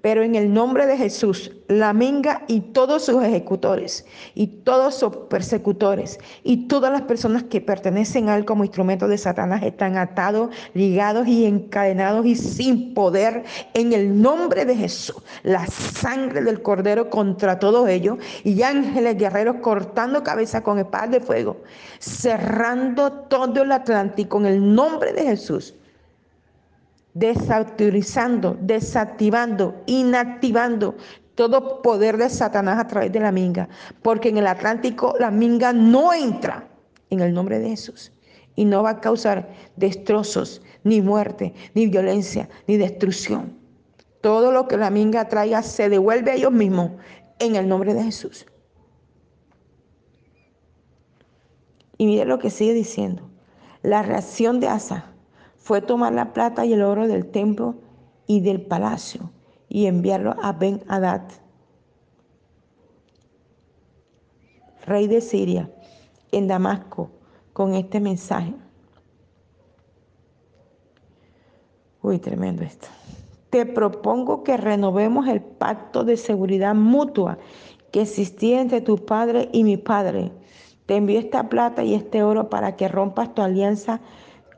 Pero 0.00 0.22
en 0.22 0.36
el 0.36 0.54
nombre 0.54 0.86
de 0.86 0.96
Jesús, 0.96 1.50
la 1.66 1.92
minga 1.92 2.44
y 2.46 2.60
todos 2.60 3.06
sus 3.06 3.24
ejecutores 3.24 4.06
y 4.36 4.46
todos 4.46 4.94
sus 4.94 5.16
persecutores 5.28 6.20
y 6.44 6.68
todas 6.68 6.92
las 6.92 7.02
personas 7.02 7.42
que 7.42 7.60
pertenecen 7.60 8.28
a 8.28 8.36
él 8.36 8.44
como 8.44 8.62
instrumento 8.62 9.08
de 9.08 9.18
Satanás 9.18 9.64
están 9.64 9.96
atados, 9.96 10.54
ligados 10.74 11.26
y 11.26 11.44
encadenados 11.44 12.24
y 12.24 12.36
sin 12.36 12.94
poder 12.94 13.42
en 13.74 13.92
el 13.92 14.22
nombre 14.22 14.64
de 14.64 14.76
Jesús. 14.76 15.20
La 15.42 15.66
sangre 15.66 16.42
del 16.42 16.62
cordero 16.62 17.10
contra 17.10 17.58
todos 17.58 17.88
ellos 17.88 18.18
y 18.44 18.62
ángeles 18.62 19.18
guerreros 19.18 19.56
cortando 19.56 20.22
cabeza 20.22 20.62
con 20.62 20.78
espadas 20.78 21.10
de 21.10 21.20
fuego, 21.20 21.56
cerrando 21.98 23.10
todo 23.10 23.62
el 23.62 23.72
Atlántico 23.72 24.38
en 24.38 24.46
el 24.46 24.74
nombre 24.74 25.12
de 25.12 25.24
Jesús 25.24 25.74
desautorizando, 27.18 28.56
desactivando, 28.60 29.82
inactivando 29.86 30.96
todo 31.34 31.82
poder 31.82 32.16
de 32.16 32.30
Satanás 32.30 32.78
a 32.78 32.86
través 32.86 33.12
de 33.12 33.20
la 33.20 33.32
minga, 33.32 33.68
porque 34.02 34.28
en 34.28 34.38
el 34.38 34.46
Atlántico 34.46 35.14
la 35.18 35.30
minga 35.30 35.72
no 35.72 36.12
entra 36.12 36.68
en 37.10 37.20
el 37.20 37.32
nombre 37.32 37.58
de 37.58 37.70
Jesús 37.70 38.12
y 38.54 38.64
no 38.64 38.82
va 38.82 38.90
a 38.90 39.00
causar 39.00 39.48
destrozos, 39.76 40.62
ni 40.84 41.00
muerte, 41.00 41.54
ni 41.74 41.86
violencia, 41.86 42.48
ni 42.66 42.76
destrucción. 42.76 43.58
Todo 44.20 44.52
lo 44.52 44.68
que 44.68 44.76
la 44.76 44.90
minga 44.90 45.28
traiga 45.28 45.62
se 45.62 45.88
devuelve 45.88 46.32
a 46.32 46.34
ellos 46.34 46.52
mismos 46.52 46.92
en 47.38 47.56
el 47.56 47.68
nombre 47.68 47.94
de 47.94 48.04
Jesús. 48.04 48.46
Y 51.96 52.06
mire 52.06 52.24
lo 52.24 52.38
que 52.38 52.50
sigue 52.50 52.74
diciendo. 52.74 53.28
La 53.82 54.02
reacción 54.02 54.60
de 54.60 54.68
Asa 54.68 55.12
fue 55.68 55.82
tomar 55.82 56.14
la 56.14 56.32
plata 56.32 56.64
y 56.64 56.72
el 56.72 56.80
oro 56.80 57.06
del 57.06 57.26
templo 57.26 57.74
y 58.26 58.40
del 58.40 58.62
palacio 58.62 59.30
y 59.68 59.84
enviarlo 59.84 60.34
a 60.42 60.52
Ben 60.52 60.82
Hadad, 60.88 61.20
rey 64.86 65.06
de 65.08 65.20
Siria, 65.20 65.70
en 66.32 66.48
Damasco, 66.48 67.10
con 67.52 67.74
este 67.74 68.00
mensaje. 68.00 68.54
Uy, 72.00 72.18
tremendo 72.18 72.62
esto. 72.62 72.88
Te 73.50 73.66
propongo 73.66 74.44
que 74.44 74.56
renovemos 74.56 75.28
el 75.28 75.42
pacto 75.42 76.02
de 76.02 76.16
seguridad 76.16 76.74
mutua 76.74 77.36
que 77.92 78.00
existía 78.00 78.62
entre 78.62 78.80
tu 78.80 79.04
padre 79.04 79.50
y 79.52 79.64
mi 79.64 79.76
padre. 79.76 80.32
Te 80.86 80.96
envío 80.96 81.18
esta 81.18 81.50
plata 81.50 81.84
y 81.84 81.92
este 81.92 82.22
oro 82.22 82.48
para 82.48 82.74
que 82.76 82.88
rompas 82.88 83.34
tu 83.34 83.42
alianza 83.42 84.00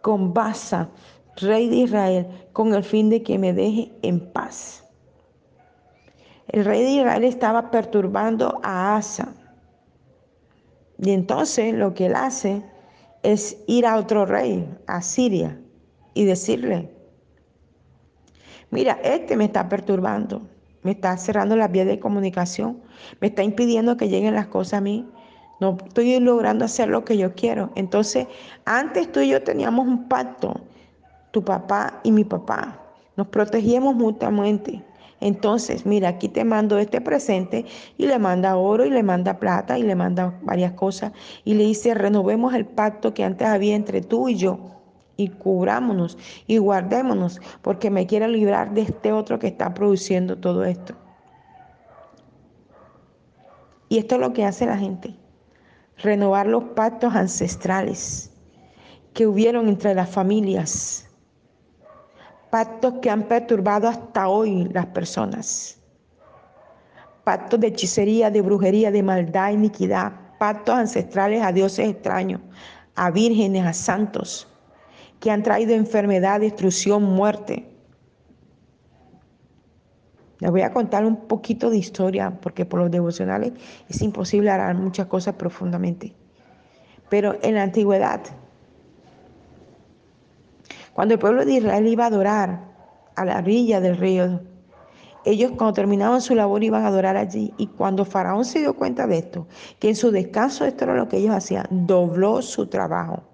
con 0.02 0.32
Basa, 0.32 0.88
rey 1.36 1.68
de 1.68 1.76
Israel, 1.76 2.26
con 2.52 2.74
el 2.74 2.84
fin 2.84 3.10
de 3.10 3.22
que 3.22 3.38
me 3.38 3.52
deje 3.52 3.92
en 4.02 4.20
paz. 4.32 4.84
El 6.48 6.64
rey 6.64 6.82
de 6.82 6.90
Israel 6.90 7.24
estaba 7.24 7.70
perturbando 7.70 8.60
a 8.62 8.96
Asa. 8.96 9.34
Y 10.98 11.12
entonces 11.12 11.74
lo 11.74 11.94
que 11.94 12.06
él 12.06 12.14
hace 12.14 12.62
es 13.22 13.56
ir 13.66 13.86
a 13.86 13.96
otro 13.96 14.26
rey, 14.26 14.68
a 14.86 15.00
Siria, 15.00 15.58
y 16.14 16.24
decirle, 16.24 16.90
mira, 18.70 18.98
este 19.02 19.36
me 19.36 19.44
está 19.44 19.68
perturbando, 19.68 20.42
me 20.82 20.92
está 20.92 21.16
cerrando 21.16 21.56
las 21.56 21.70
vías 21.70 21.86
de 21.86 22.00
comunicación, 22.00 22.82
me 23.20 23.28
está 23.28 23.42
impidiendo 23.42 23.96
que 23.96 24.08
lleguen 24.08 24.34
las 24.34 24.48
cosas 24.48 24.74
a 24.74 24.80
mí, 24.80 25.08
no 25.60 25.76
estoy 25.86 26.18
logrando 26.18 26.64
hacer 26.64 26.88
lo 26.88 27.04
que 27.04 27.18
yo 27.18 27.34
quiero. 27.34 27.70
Entonces, 27.74 28.26
antes 28.64 29.12
tú 29.12 29.20
y 29.20 29.28
yo 29.28 29.42
teníamos 29.42 29.86
un 29.86 30.08
pacto, 30.08 30.58
tu 31.30 31.44
papá 31.44 32.00
y 32.02 32.12
mi 32.12 32.24
papá. 32.24 32.80
Nos 33.16 33.28
protegíamos 33.28 33.94
mutuamente. 33.94 34.82
Entonces, 35.20 35.84
mira, 35.84 36.08
aquí 36.08 36.30
te 36.30 36.44
mando 36.44 36.78
este 36.78 37.02
presente 37.02 37.66
y 37.98 38.06
le 38.06 38.18
manda 38.18 38.56
oro 38.56 38.86
y 38.86 38.90
le 38.90 39.02
manda 39.02 39.38
plata 39.38 39.78
y 39.78 39.82
le 39.82 39.94
manda 39.94 40.38
varias 40.42 40.72
cosas 40.72 41.12
y 41.44 41.52
le 41.52 41.64
dice, 41.64 41.92
renovemos 41.92 42.54
el 42.54 42.64
pacto 42.64 43.12
que 43.12 43.22
antes 43.22 43.46
había 43.46 43.76
entre 43.76 44.00
tú 44.00 44.30
y 44.30 44.36
yo 44.36 44.58
y 45.18 45.28
cubrámonos 45.28 46.16
y 46.46 46.56
guardémonos 46.56 47.38
porque 47.60 47.90
me 47.90 48.06
quiero 48.06 48.28
librar 48.28 48.72
de 48.72 48.80
este 48.80 49.12
otro 49.12 49.38
que 49.38 49.48
está 49.48 49.74
produciendo 49.74 50.38
todo 50.38 50.64
esto. 50.64 50.94
Y 53.90 53.98
esto 53.98 54.14
es 54.14 54.20
lo 54.22 54.32
que 54.32 54.46
hace 54.46 54.64
la 54.64 54.78
gente 54.78 55.19
renovar 56.02 56.46
los 56.46 56.64
pactos 56.64 57.14
ancestrales 57.14 58.30
que 59.12 59.26
hubieron 59.26 59.68
entre 59.68 59.94
las 59.94 60.08
familias, 60.08 61.08
pactos 62.50 62.94
que 63.02 63.10
han 63.10 63.24
perturbado 63.24 63.88
hasta 63.88 64.28
hoy 64.28 64.68
las 64.72 64.86
personas, 64.86 65.78
pactos 67.24 67.60
de 67.60 67.68
hechicería, 67.68 68.30
de 68.30 68.40
brujería, 68.40 68.90
de 68.90 69.02
maldad, 69.02 69.52
iniquidad, 69.52 70.12
pactos 70.38 70.74
ancestrales 70.74 71.42
a 71.42 71.52
dioses 71.52 71.88
extraños, 71.88 72.40
a 72.94 73.10
vírgenes, 73.10 73.66
a 73.66 73.72
santos, 73.72 74.48
que 75.20 75.30
han 75.30 75.42
traído 75.42 75.74
enfermedad, 75.74 76.40
destrucción, 76.40 77.02
muerte. 77.02 77.69
Les 80.40 80.50
voy 80.50 80.62
a 80.62 80.72
contar 80.72 81.04
un 81.04 81.16
poquito 81.16 81.70
de 81.70 81.76
historia, 81.76 82.38
porque 82.40 82.64
por 82.64 82.80
los 82.80 82.90
devocionales 82.90 83.52
es 83.88 84.00
imposible 84.00 84.50
hablar 84.50 84.74
muchas 84.74 85.06
cosas 85.06 85.34
profundamente. 85.34 86.14
Pero 87.10 87.36
en 87.42 87.54
la 87.56 87.62
antigüedad, 87.62 88.20
cuando 90.94 91.14
el 91.14 91.20
pueblo 91.20 91.44
de 91.44 91.52
Israel 91.52 91.86
iba 91.86 92.04
a 92.04 92.08
adorar 92.08 92.60
a 93.16 93.24
la 93.24 93.38
orilla 93.38 93.80
del 93.80 93.98
río, 93.98 94.40
ellos 95.26 95.52
cuando 95.56 95.74
terminaban 95.74 96.22
su 96.22 96.34
labor 96.34 96.64
iban 96.64 96.84
a 96.84 96.88
adorar 96.88 97.18
allí. 97.18 97.52
Y 97.58 97.66
cuando 97.66 98.06
Faraón 98.06 98.46
se 98.46 98.60
dio 98.60 98.74
cuenta 98.74 99.06
de 99.06 99.18
esto, 99.18 99.46
que 99.78 99.90
en 99.90 99.96
su 99.96 100.10
descanso 100.10 100.64
esto 100.64 100.84
era 100.84 100.94
lo 100.94 101.08
que 101.08 101.18
ellos 101.18 101.34
hacían, 101.34 101.66
dobló 101.70 102.40
su 102.40 102.66
trabajo 102.68 103.29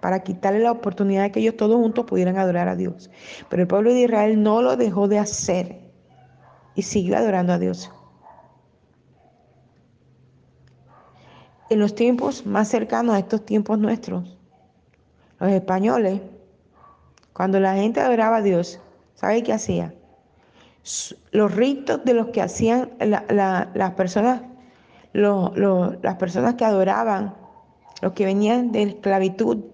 para 0.00 0.22
quitarle 0.22 0.60
la 0.60 0.72
oportunidad 0.72 1.22
de 1.24 1.32
que 1.32 1.40
ellos 1.40 1.56
todos 1.56 1.76
juntos 1.76 2.04
pudieran 2.04 2.38
adorar 2.38 2.68
a 2.68 2.76
Dios. 2.76 3.10
Pero 3.48 3.62
el 3.62 3.68
pueblo 3.68 3.92
de 3.92 4.00
Israel 4.02 4.42
no 4.42 4.62
lo 4.62 4.76
dejó 4.76 5.08
de 5.08 5.18
hacer 5.18 5.80
y 6.74 6.82
siguió 6.82 7.16
adorando 7.16 7.52
a 7.52 7.58
Dios. 7.58 7.90
En 11.70 11.80
los 11.80 11.94
tiempos 11.94 12.46
más 12.46 12.68
cercanos 12.68 13.14
a 13.14 13.18
estos 13.18 13.44
tiempos 13.44 13.78
nuestros, 13.78 14.38
los 15.38 15.50
españoles, 15.50 16.20
cuando 17.32 17.60
la 17.60 17.74
gente 17.74 18.00
adoraba 18.00 18.38
a 18.38 18.42
Dios, 18.42 18.80
¿sabe 19.14 19.42
qué 19.42 19.52
hacía? 19.52 19.94
Los 21.30 21.54
ritos 21.54 22.04
de 22.04 22.14
los 22.14 22.28
que 22.28 22.40
hacían 22.40 22.90
las 23.00 23.92
personas, 23.92 24.42
las 25.12 26.16
personas 26.16 26.54
que 26.54 26.64
adoraban, 26.64 27.34
los 28.00 28.12
que 28.12 28.24
venían 28.24 28.72
de 28.72 28.82
esclavitud, 28.84 29.64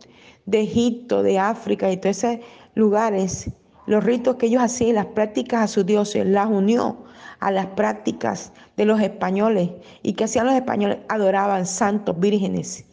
de 0.46 0.62
Egipto, 0.62 1.22
de 1.22 1.38
África 1.38 1.90
y 1.90 1.96
todos 1.96 2.22
esos 2.22 2.38
lugares, 2.74 3.50
los 3.86 4.02
ritos 4.02 4.36
que 4.36 4.46
ellos 4.46 4.62
hacían, 4.62 4.96
las 4.96 5.06
prácticas 5.06 5.62
a 5.62 5.68
sus 5.68 5.86
dioses, 5.86 6.26
las 6.26 6.48
unió 6.48 7.04
a 7.40 7.50
las 7.50 7.66
prácticas 7.66 8.52
de 8.76 8.84
los 8.84 9.00
españoles. 9.00 9.70
¿Y 10.02 10.14
que 10.14 10.24
hacían 10.24 10.46
los 10.46 10.54
españoles? 10.54 10.98
Adoraban 11.08 11.66
santos, 11.66 12.18
vírgenes. 12.18 12.84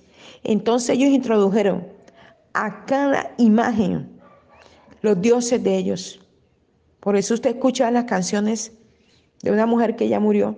Entonces 0.44 0.92
ellos 0.98 1.10
introdujeron 1.10 1.88
a 2.54 2.86
cada 2.86 3.32
imagen 3.38 4.10
los 5.02 5.22
dioses 5.22 5.64
de 5.64 5.78
ellos. 5.78 6.20
Por 7.00 7.16
eso 7.16 7.34
usted 7.34 7.52
escucha 7.52 7.90
las 7.92 8.06
canciones 8.06 8.74
de 9.42 9.52
una 9.52 9.66
mujer 9.66 9.96
que 9.96 10.08
ya 10.08 10.20
murió, 10.20 10.58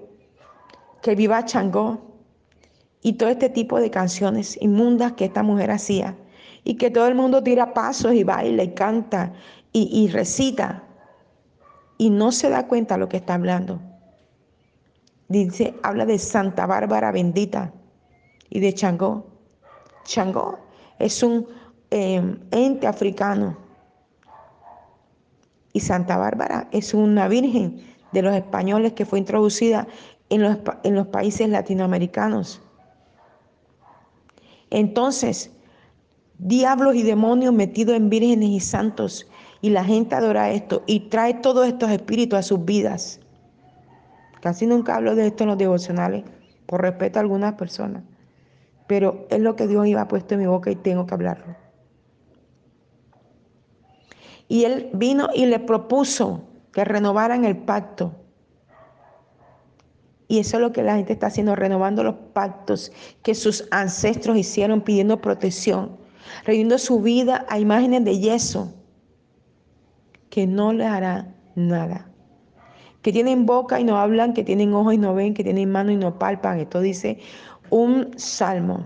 que 1.02 1.16
viva 1.16 1.46
Changó 1.46 2.02
y 3.02 3.14
todo 3.14 3.30
este 3.30 3.50
tipo 3.50 3.80
de 3.80 3.90
canciones 3.90 4.58
inmundas 4.62 5.14
que 5.14 5.26
esta 5.26 5.44
mujer 5.44 5.72
hacía 5.72 6.18
y 6.64 6.76
que 6.76 6.90
todo 6.90 7.08
el 7.08 7.16
mundo 7.16 7.44
tira 7.44 7.74
pasos 7.74 8.14
y 8.14 8.24
baila 8.24 8.64
y 8.64 8.74
canta 8.74 9.34
y, 9.72 9.90
y 9.92 10.08
recita 10.10 10.84
y 11.98 12.10
no 12.10 12.32
se 12.32 12.50
da 12.50 12.68
cuenta 12.68 12.98
lo 12.98 13.10
que 13.10 13.18
está 13.18 13.36
hablando. 13.36 13.80
Dice, 15.28 15.76
habla 15.84 16.06
de 16.06 16.20
Santa 16.20 16.66
Bárbara 16.66 17.12
bendita 17.12 17.74
y 18.50 18.60
de 18.60 18.74
Changó. 18.74 19.26
Changó 20.04 20.60
es 21.00 21.24
un 21.24 21.48
eh, 21.92 22.38
ente 22.52 22.88
africano 22.88 23.58
y 25.74 25.80
Santa 25.80 26.18
Bárbara 26.18 26.68
es 26.72 26.94
una 26.94 27.28
virgen 27.28 27.84
de 28.12 28.22
los 28.22 28.36
españoles 28.36 28.94
que 28.94 29.06
fue 29.06 29.20
introducida 29.20 29.88
en 30.30 30.44
los, 30.44 30.58
en 30.84 30.96
los 30.96 31.08
países 31.08 31.50
latinoamericanos. 31.50 32.62
Entonces, 34.70 35.52
diablos 36.38 36.96
y 36.96 37.04
demonios 37.04 37.54
metidos 37.54 37.96
en 37.96 38.10
vírgenes 38.10 38.50
y 38.50 38.60
santos, 38.60 39.28
y 39.62 39.70
la 39.70 39.84
gente 39.84 40.16
adora 40.16 40.52
esto 40.52 40.84
y 40.88 41.10
trae 41.10 41.36
todos 41.36 41.68
estos 41.68 41.90
espíritus 41.90 42.40
a 42.40 42.44
sus 42.44 42.66
vidas. 42.66 43.20
Casi 44.42 44.68
nunca 44.68 44.96
hablo 44.96 45.16
de 45.16 45.28
esto 45.28 45.44
en 45.44 45.50
los 45.50 45.58
devocionales, 45.58 46.26
por 46.66 46.82
respeto 46.82 47.20
a 47.20 47.22
algunas 47.22 47.54
personas, 47.54 48.04
pero 48.88 49.26
es 49.30 49.40
lo 49.40 49.56
que 49.56 49.68
Dios 49.68 49.88
iba 49.88 50.08
puesto 50.08 50.34
en 50.34 50.42
mi 50.42 50.48
boca 50.48 50.70
y 50.70 50.76
tengo 50.76 51.06
que 51.06 51.14
hablarlo. 51.14 51.56
Y 54.48 54.66
él 54.66 54.90
vino 54.94 55.30
y 55.34 55.46
le 55.46 55.60
propuso 55.60 56.44
que 56.74 56.84
renovaran 56.84 57.46
el 57.46 57.58
pacto. 57.58 58.14
Y 60.28 60.40
eso 60.40 60.58
es 60.58 60.62
lo 60.62 60.72
que 60.72 60.84
la 60.84 60.96
gente 60.96 61.14
está 61.14 61.28
haciendo, 61.28 61.56
renovando 61.56 62.04
los 62.04 62.16
pactos 62.34 62.92
que 63.22 63.36
sus 63.36 63.68
ancestros 63.72 64.38
hicieron 64.38 64.82
pidiendo 64.82 65.22
protección, 65.22 65.98
rendiendo 66.46 66.78
su 66.78 67.02
vida 67.02 67.46
a 67.50 67.60
imágenes 67.60 68.04
de 68.06 68.20
yeso, 68.20 68.74
que 70.30 70.48
no 70.48 70.74
le 70.74 70.86
hará 70.86 71.34
nada. 71.56 72.10
Que 73.02 73.12
tienen 73.12 73.46
boca 73.46 73.80
y 73.80 73.84
no 73.84 73.98
hablan, 73.98 74.34
que 74.34 74.44
tienen 74.44 74.74
ojos 74.74 74.94
y 74.94 74.98
no 74.98 75.14
ven, 75.14 75.34
que 75.34 75.44
tienen 75.44 75.72
mano 75.72 75.92
y 75.92 75.98
no 75.98 76.18
palpan. 76.18 76.60
Esto 76.60 76.80
dice 76.80 77.20
un 77.70 78.18
salmo. 78.18 78.86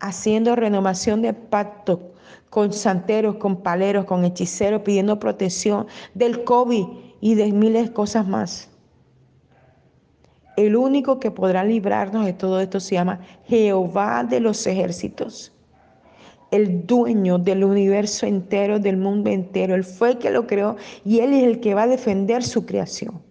haciendo 0.00 0.54
renovación 0.56 1.22
de 1.22 1.32
pacto 1.34 2.12
con 2.50 2.72
santeros, 2.72 3.36
con 3.36 3.62
paleros, 3.62 4.04
con 4.04 4.24
hechiceros, 4.24 4.82
pidiendo 4.82 5.18
protección 5.18 5.86
del 6.14 6.44
COVID 6.44 6.86
y 7.20 7.34
de 7.34 7.52
miles 7.52 7.88
de 7.88 7.92
cosas 7.92 8.26
más. 8.26 8.70
El 10.58 10.74
único 10.74 11.20
que 11.20 11.30
podrá 11.30 11.62
librarnos 11.62 12.24
de 12.24 12.32
todo 12.32 12.58
esto 12.58 12.80
se 12.80 12.96
llama 12.96 13.20
Jehová 13.44 14.24
de 14.24 14.40
los 14.40 14.66
ejércitos, 14.66 15.52
el 16.50 16.84
dueño 16.84 17.38
del 17.38 17.62
universo 17.62 18.26
entero, 18.26 18.80
del 18.80 18.96
mundo 18.96 19.30
entero. 19.30 19.76
Él 19.76 19.84
fue 19.84 20.10
el 20.10 20.18
que 20.18 20.32
lo 20.32 20.48
creó 20.48 20.74
y 21.04 21.20
Él 21.20 21.32
es 21.32 21.44
el 21.44 21.60
que 21.60 21.74
va 21.74 21.84
a 21.84 21.86
defender 21.86 22.42
su 22.42 22.66
creación. 22.66 23.22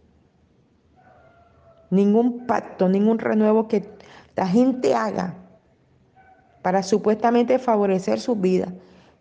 Ningún 1.89 2.47
pacto, 2.47 2.87
ningún 2.87 3.19
renuevo 3.19 3.67
que 3.67 3.83
la 4.37 4.47
gente 4.47 4.95
haga 4.95 5.35
para 6.61 6.81
supuestamente 6.81 7.59
favorecer 7.59 8.21
su 8.21 8.37
vida, 8.37 8.73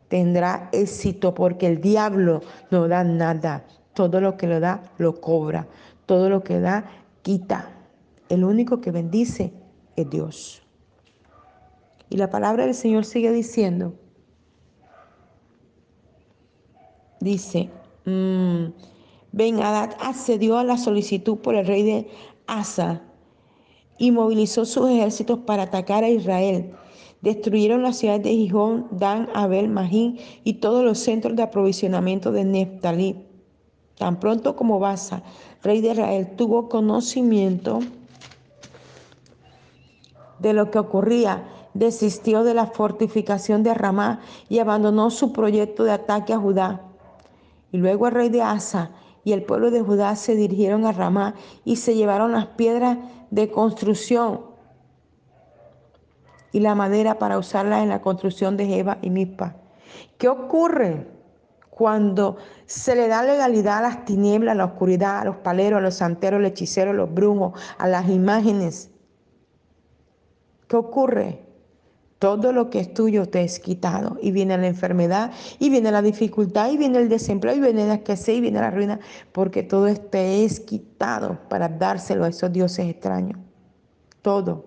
tendrá 0.07 0.69
éxito 0.71 1.35
porque 1.35 1.67
el 1.67 1.81
diablo 1.81 2.41
no 2.71 2.87
da 2.87 3.03
nada. 3.03 3.65
Todo 3.95 4.21
lo 4.21 4.37
que 4.37 4.47
le 4.47 4.61
da, 4.61 4.81
lo 4.97 5.21
cobra. 5.21 5.67
Todo 6.07 6.31
lo 6.31 6.45
que 6.45 6.61
da, 6.61 6.85
quita. 7.23 7.73
El 8.29 8.45
único 8.45 8.81
que 8.81 8.91
bendice 8.91 9.53
es 9.97 10.11
Dios. 10.11 10.63
Y 12.09 12.17
la 12.17 12.31
palabra 12.31 12.65
del 12.65 12.75
Señor 12.75 13.05
sigue 13.05 13.33
diciendo, 13.33 13.95
dice, 17.21 17.71
mm, 18.05 18.67
Ben 19.33 19.61
Hadad 19.61 19.97
accedió 20.01 20.59
a 20.59 20.65
la 20.65 20.77
solicitud 20.77 21.39
por 21.39 21.55
el 21.55 21.67
rey 21.67 21.83
de 21.83 22.09
Asa 22.47 23.03
y 23.99 24.11
movilizó 24.11 24.65
sus 24.65 24.89
ejércitos 24.89 25.41
para 25.41 25.65
atacar 25.65 26.05
a 26.05 26.09
Israel 26.09 26.75
Destruyeron 27.27 27.83
las 27.83 27.97
ciudades 27.97 28.23
de 28.23 28.31
Gijón, 28.31 28.87
Dan, 28.91 29.29
Abel, 29.35 29.69
Magín 29.69 30.19
y 30.45 30.55
todos 30.55 30.85
los 30.85 30.99
centros 30.99 31.35
de 31.35 31.43
aprovisionamiento 31.43 32.31
de 32.31 32.45
Neftalí. 32.45 33.17
Tan 33.97 34.21
pronto 34.21 34.55
como 34.55 34.79
Basa, 34.79 35.23
rey 35.63 35.81
de 35.81 35.93
Israel, 35.93 36.37
tuvo 36.37 36.69
conocimiento 36.69 37.81
de 40.39 40.53
lo 40.53 40.71
que 40.71 40.79
ocurría, 40.79 41.45
desistió 41.75 42.45
de 42.45 42.55
la 42.55 42.67
fortificación 42.67 43.63
de 43.63 43.75
Ramá 43.75 44.21
y 44.49 44.59
abandonó 44.59 45.11
su 45.11 45.33
proyecto 45.33 45.85
de 45.85 45.93
ataque 45.93 46.33
a 46.33 46.39
Judá. 46.39 46.83
Y 47.73 47.79
luego 47.79 48.07
el 48.07 48.15
rey 48.15 48.29
de 48.29 48.43
Asa 48.43 48.91
y 49.25 49.33
el 49.33 49.43
pueblo 49.43 49.71
de 49.71 49.83
Judá 49.83 50.17
se 50.17 50.35
dirigieron 50.35 50.87
a 50.87 50.93
Ramá 50.93 51.35
y 51.65 51.77
se 51.77 51.95
llevaron 51.95 52.33
las 52.33 52.47
piedras 52.47 52.99
de 53.31 53.51
construcción 53.51 54.41
y 56.53 56.61
la 56.61 56.75
madera 56.75 57.19
para 57.19 57.39
usarla 57.39 57.83
en 57.83 57.89
la 57.91 58.01
construcción 58.01 58.57
de 58.57 58.67
Jeba 58.67 58.99
y 59.03 59.11
Mispa. 59.11 59.57
¿Qué 60.17 60.29
ocurre 60.29 61.07
cuando 61.69 62.39
se 62.65 62.97
le 62.97 63.09
da 63.09 63.23
legalidad 63.23 63.79
a 63.79 63.83
las 63.83 64.05
tinieblas, 64.07 64.53
a 64.53 64.57
la 64.57 64.65
oscuridad, 64.65 65.19
a 65.19 65.25
los 65.25 65.37
paleros, 65.37 65.79
a 65.79 65.83
los 65.83 65.97
santeros, 65.97 66.39
a 66.39 66.41
los 66.41 66.53
hechiceros, 66.53 66.95
a 66.95 66.97
los 66.97 67.13
brujos, 67.13 67.61
a 67.77 67.89
las 67.89 68.09
imágenes? 68.09 68.91
¿Qué 70.69 70.77
ocurre? 70.77 71.43
Todo 72.19 72.53
lo 72.53 72.71
que 72.71 72.81
es 72.81 72.95
tuyo 72.95 73.29
te 73.29 73.43
es 73.43 73.61
quitado. 73.61 74.17
Y 74.23 74.31
viene 74.31 74.57
la 74.57 74.67
enfermedad, 74.67 75.33
y 75.59 75.71
viene 75.71 75.91
la 75.93 76.03
dificultad, 76.03 76.71
y 76.71 76.79
viene 76.79 76.99
el 76.99 77.09
desempleo, 77.09 77.55
y 77.55 77.61
viene 77.61 77.87
la 77.87 77.95
escasez, 77.95 78.37
y 78.37 78.41
viene 78.41 78.61
la 78.61 78.71
ruina, 78.71 79.01
porque 79.33 79.63
todo 79.63 79.87
esto 79.87 80.17
es 80.17 80.61
quitado 80.61 81.39
para 81.49 81.69
dárselo 81.69 82.25
a 82.25 82.29
esos 82.29 82.53
dioses 82.53 82.89
extraños. 82.89 83.39
Todo. 84.23 84.65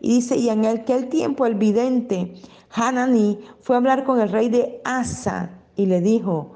Y 0.00 0.16
dice, 0.16 0.36
y 0.36 0.48
en 0.48 0.66
aquel 0.66 1.08
tiempo 1.08 1.46
el 1.46 1.54
vidente 1.54 2.34
Hanani 2.70 3.38
fue 3.60 3.76
a 3.76 3.78
hablar 3.78 4.04
con 4.04 4.20
el 4.20 4.30
rey 4.30 4.48
de 4.48 4.80
Asa 4.84 5.50
y 5.76 5.86
le 5.86 6.00
dijo, 6.00 6.54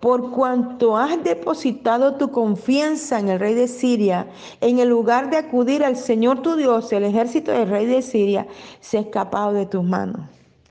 por 0.00 0.30
cuanto 0.30 0.96
has 0.96 1.22
depositado 1.22 2.14
tu 2.14 2.30
confianza 2.30 3.20
en 3.20 3.28
el 3.28 3.38
rey 3.38 3.54
de 3.54 3.68
Siria, 3.68 4.26
en 4.60 4.78
el 4.78 4.88
lugar 4.88 5.30
de 5.30 5.36
acudir 5.36 5.84
al 5.84 5.96
Señor 5.96 6.40
tu 6.40 6.56
Dios, 6.56 6.90
el 6.92 7.04
ejército 7.04 7.52
del 7.52 7.68
rey 7.68 7.86
de 7.86 8.00
Siria 8.00 8.46
se 8.80 8.96
ha 8.96 9.02
escapado 9.02 9.52
de 9.52 9.66
tus 9.66 9.84
manos. 9.84 10.22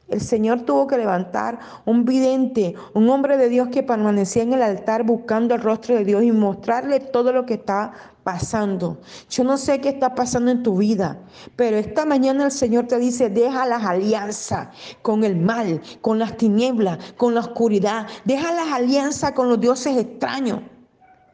El 0.07 0.21
Señor 0.21 0.61
tuvo 0.61 0.87
que 0.87 0.97
levantar 0.97 1.59
un 1.85 2.03
vidente, 2.03 2.73
un 2.95 3.07
hombre 3.09 3.37
de 3.37 3.47
Dios 3.47 3.67
que 3.67 3.83
permanecía 3.83 4.41
en 4.41 4.53
el 4.53 4.63
altar 4.63 5.03
buscando 5.03 5.53
el 5.53 5.61
rostro 5.61 5.95
de 5.95 6.03
Dios 6.03 6.23
y 6.23 6.31
mostrarle 6.31 6.99
todo 6.99 7.31
lo 7.31 7.45
que 7.45 7.53
está 7.53 7.91
pasando. 8.29 8.99
Yo 9.27 9.43
no 9.43 9.57
sé 9.57 9.81
qué 9.81 9.89
está 9.89 10.13
pasando 10.13 10.51
en 10.51 10.61
tu 10.61 10.77
vida, 10.77 11.19
pero 11.55 11.77
esta 11.77 12.05
mañana 12.05 12.45
el 12.45 12.51
Señor 12.51 12.85
te 12.85 12.99
dice, 12.99 13.27
deja 13.27 13.65
las 13.65 13.83
alianzas 13.83 14.67
con 15.01 15.23
el 15.23 15.35
mal, 15.35 15.81
con 16.01 16.19
las 16.19 16.37
tinieblas, 16.37 16.99
con 17.17 17.33
la 17.33 17.39
oscuridad. 17.39 18.05
Deja 18.25 18.53
las 18.53 18.71
alianzas 18.71 19.31
con 19.31 19.49
los 19.49 19.59
dioses 19.59 19.97
extraños 19.97 20.61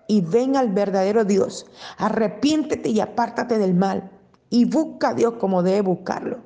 y 0.07 0.21
ven 0.21 0.55
al 0.55 0.69
verdadero 0.69 1.25
Dios. 1.25 1.65
Arrepiéntete 1.97 2.87
y 2.87 3.01
apártate 3.01 3.57
del 3.57 3.73
mal 3.73 4.09
y 4.49 4.63
busca 4.63 5.09
a 5.09 5.13
Dios 5.13 5.33
como 5.33 5.63
debe 5.63 5.81
buscarlo. 5.81 6.39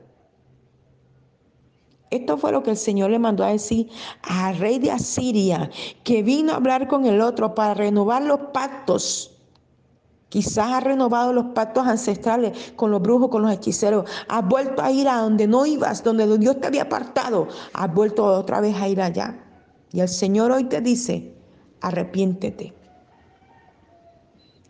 Esto 2.10 2.40
fue 2.40 2.52
lo 2.52 2.64
que 2.64 2.72
el 2.72 2.78
Señor 2.78 3.12
le 3.12 3.20
mandó 3.20 3.44
a 3.44 3.50
decir 3.50 3.88
al 4.24 4.58
rey 4.58 4.80
de 4.80 4.90
Asiria, 4.90 5.70
que 6.04 6.24
vino 6.24 6.54
a 6.54 6.56
hablar 6.56 6.88
con 6.88 7.06
el 7.06 7.22
otro 7.22 7.54
para 7.54 7.76
renovar 7.76 8.24
los 8.24 8.40
pactos. 8.52 9.29
Quizás 10.30 10.72
ha 10.72 10.80
renovado 10.80 11.34
los 11.34 11.46
pactos 11.56 11.88
ancestrales 11.88 12.74
con 12.76 12.92
los 12.92 13.02
brujos, 13.02 13.30
con 13.30 13.42
los 13.42 13.52
hechiceros. 13.52 14.10
Has 14.28 14.48
vuelto 14.48 14.82
a 14.84 14.92
ir 14.92 15.10
a 15.10 15.18
donde 15.18 15.48
no 15.48 15.66
ibas, 15.66 16.04
donde 16.04 16.38
Dios 16.38 16.62
te 16.62 16.68
había 16.68 16.84
apartado. 16.84 17.48
Has 17.74 17.94
vuelto 17.94 18.26
otra 18.26 18.62
vez 18.62 18.76
a 18.76 18.88
ir 18.88 19.02
allá. 19.02 19.44
Y 19.92 20.02
el 20.02 20.08
Señor 20.08 20.52
hoy 20.52 20.66
te 20.66 20.82
dice, 20.82 21.34
arrepiéntete. 21.82 22.76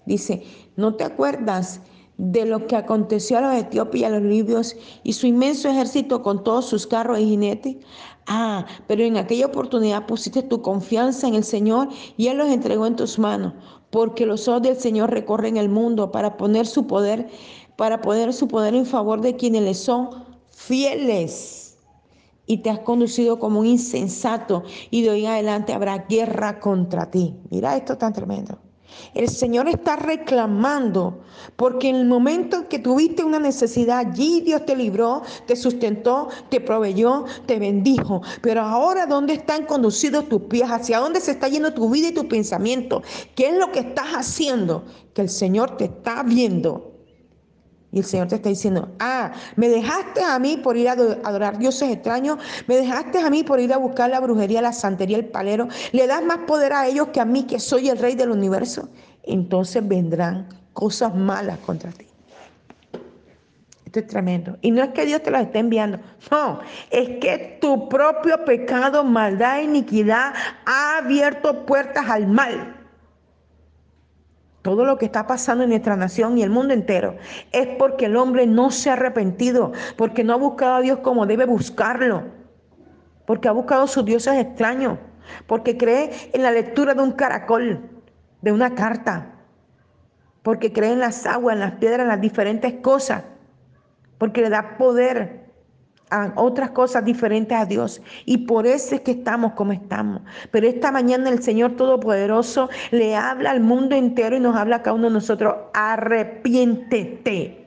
Dice, 0.05 0.43
¿no 0.77 0.95
te 0.95 1.03
acuerdas 1.03 1.81
de 2.17 2.45
lo 2.45 2.65
que 2.65 2.75
aconteció 2.75 3.37
a 3.37 3.41
los 3.41 3.55
etíopes 3.55 4.01
y 4.01 4.05
a 4.05 4.09
los 4.09 4.21
libios 4.21 4.75
y 5.03 5.13
su 5.13 5.27
inmenso 5.27 5.69
ejército 5.69 6.23
con 6.23 6.43
todos 6.43 6.65
sus 6.65 6.87
carros 6.87 7.19
y 7.19 7.25
jinetes? 7.25 7.75
Ah, 8.31 8.67
pero 8.85 9.03
en 9.03 9.17
aquella 9.17 9.47
oportunidad 9.47 10.05
pusiste 10.05 10.43
tu 10.43 10.61
confianza 10.61 11.27
en 11.27 11.33
el 11.33 11.43
Señor 11.43 11.89
y 12.15 12.27
Él 12.27 12.37
los 12.37 12.49
entregó 12.49 12.85
en 12.85 12.95
tus 12.95 13.17
manos, 13.17 13.53
porque 13.89 14.27
los 14.27 14.47
ojos 14.47 14.61
del 14.61 14.77
Señor 14.77 15.09
recorren 15.09 15.57
el 15.57 15.67
mundo 15.67 16.11
para 16.11 16.37
poner 16.37 16.67
su 16.67 16.85
poder, 16.85 17.27
para 17.75 18.01
poner 18.01 18.31
su 18.33 18.47
poder 18.47 18.75
en 18.75 18.85
favor 18.85 19.21
de 19.21 19.35
quienes 19.35 19.63
le 19.63 19.73
son 19.73 20.11
fieles. 20.51 21.79
Y 22.45 22.59
te 22.59 22.69
has 22.69 22.79
conducido 22.79 23.39
como 23.39 23.61
un 23.61 23.65
insensato 23.65 24.63
y 24.91 25.01
de 25.01 25.09
hoy 25.09 25.25
en 25.25 25.31
adelante 25.31 25.73
habrá 25.73 26.05
guerra 26.07 26.59
contra 26.59 27.09
ti. 27.09 27.35
Mira 27.49 27.75
esto 27.77 27.97
tan 27.97 28.13
tremendo. 28.13 28.59
El 29.13 29.29
Señor 29.29 29.67
está 29.67 29.95
reclamando 29.95 31.21
porque 31.55 31.89
en 31.89 31.95
el 31.95 32.05
momento 32.05 32.57
en 32.57 32.63
que 32.65 32.79
tuviste 32.79 33.23
una 33.23 33.39
necesidad, 33.39 33.99
allí 33.99 34.41
Dios 34.41 34.65
te 34.65 34.75
libró, 34.75 35.23
te 35.45 35.55
sustentó, 35.55 36.29
te 36.49 36.61
proveyó, 36.61 37.25
te 37.45 37.59
bendijo. 37.59 38.21
Pero 38.41 38.61
ahora, 38.61 39.05
¿dónde 39.05 39.33
están 39.33 39.65
conducidos 39.65 40.29
tus 40.29 40.41
pies? 40.43 40.69
¿Hacia 40.69 40.99
dónde 40.99 41.21
se 41.21 41.31
está 41.31 41.47
yendo 41.47 41.73
tu 41.73 41.89
vida 41.89 42.09
y 42.09 42.13
tu 42.13 42.27
pensamiento? 42.27 43.01
¿Qué 43.35 43.49
es 43.49 43.57
lo 43.57 43.71
que 43.71 43.79
estás 43.79 44.07
haciendo? 44.13 44.85
Que 45.13 45.21
el 45.21 45.29
Señor 45.29 45.77
te 45.77 45.85
está 45.85 46.23
viendo. 46.23 46.88
Y 47.91 47.99
el 47.99 48.05
Señor 48.05 48.27
te 48.27 48.35
está 48.35 48.49
diciendo, 48.49 48.89
ah, 48.99 49.31
me 49.55 49.67
dejaste 49.67 50.23
a 50.23 50.37
mí 50.37 50.57
por 50.57 50.77
ir 50.77 50.89
a 50.89 50.91
adorar 50.91 51.57
dioses 51.57 51.91
extraños, 51.91 52.37
me 52.67 52.75
dejaste 52.75 53.17
a 53.19 53.29
mí 53.29 53.43
por 53.43 53.59
ir 53.59 53.73
a 53.73 53.77
buscar 53.77 54.11
la 54.11 54.19
brujería, 54.19 54.61
la 54.61 54.73
santería, 54.73 55.17
el 55.17 55.25
palero, 55.25 55.67
le 55.91 56.05
das 56.05 56.23
más 56.23 56.39
poder 56.39 56.73
a 56.73 56.87
ellos 56.87 57.07
que 57.07 57.19
a 57.19 57.25
mí 57.25 57.43
que 57.43 57.59
soy 57.59 57.89
el 57.89 57.97
rey 57.97 58.15
del 58.15 58.29
universo. 58.29 58.89
Entonces 59.23 59.87
vendrán 59.87 60.49
cosas 60.73 61.15
malas 61.15 61.57
contra 61.59 61.91
ti. 61.91 62.05
Esto 63.85 64.01
es 64.01 64.07
tremendo. 64.07 64.55
Y 64.61 64.69
no 64.69 64.83
es 64.83 64.89
que 64.89 65.07
Dios 65.07 65.23
te 65.23 65.31
las 65.31 65.41
esté 65.41 65.57
enviando, 65.57 65.99
no, 66.29 66.59
es 66.91 67.19
que 67.19 67.57
tu 67.59 67.89
propio 67.89 68.45
pecado, 68.45 69.03
maldad, 69.03 69.61
iniquidad 69.61 70.35
ha 70.67 70.99
abierto 70.99 71.65
puertas 71.65 72.07
al 72.07 72.27
mal 72.27 72.78
todo 74.61 74.85
lo 74.85 74.97
que 74.97 75.05
está 75.05 75.25
pasando 75.25 75.63
en 75.63 75.69
nuestra 75.69 75.95
nación 75.95 76.37
y 76.37 76.43
el 76.43 76.49
mundo 76.49 76.73
entero, 76.73 77.15
es 77.51 77.67
porque 77.77 78.05
el 78.05 78.17
hombre 78.17 78.45
no 78.45 78.71
se 78.71 78.89
ha 78.89 78.93
arrepentido, 78.93 79.71
porque 79.95 80.23
no 80.23 80.33
ha 80.33 80.37
buscado 80.37 80.75
a 80.75 80.81
Dios 80.81 80.99
como 80.99 81.25
debe 81.25 81.45
buscarlo, 81.45 82.23
porque 83.25 83.47
ha 83.47 83.51
buscado 83.51 83.87
sus 83.87 84.05
dioses 84.05 84.35
extraños, 84.35 84.97
porque 85.47 85.77
cree 85.77 86.11
en 86.33 86.43
la 86.43 86.51
lectura 86.51 86.93
de 86.93 87.01
un 87.01 87.13
caracol, 87.13 87.89
de 88.41 88.51
una 88.51 88.75
carta, 88.75 89.33
porque 90.43 90.73
cree 90.73 90.91
en 90.91 90.99
las 90.99 91.25
aguas, 91.25 91.53
en 91.53 91.61
las 91.61 91.73
piedras, 91.73 92.01
en 92.01 92.07
las 92.07 92.21
diferentes 92.21 92.73
cosas, 92.81 93.23
porque 94.17 94.41
le 94.41 94.49
da 94.49 94.77
poder 94.77 95.48
a 96.09 96.33
otras 96.35 96.71
cosas 96.71 97.05
diferentes 97.05 97.57
a 97.57 97.65
Dios. 97.65 98.01
Y 98.25 98.39
por 98.39 98.67
eso 98.67 98.95
es 98.95 99.01
que 99.01 99.11
estamos 99.11 99.53
como 99.53 99.71
estamos. 99.71 100.21
Pero 100.51 100.67
esta 100.67 100.91
mañana 100.91 101.29
el 101.29 101.43
Señor 101.43 101.75
Todopoderoso 101.75 102.69
le 102.91 103.15
habla 103.15 103.51
al 103.51 103.61
mundo 103.61 103.95
entero 103.95 104.35
y 104.35 104.39
nos 104.39 104.55
habla 104.55 104.77
a 104.77 104.81
cada 104.81 104.95
uno 104.95 105.07
de 105.07 105.13
nosotros, 105.13 105.55
arrepiéntete 105.73 107.59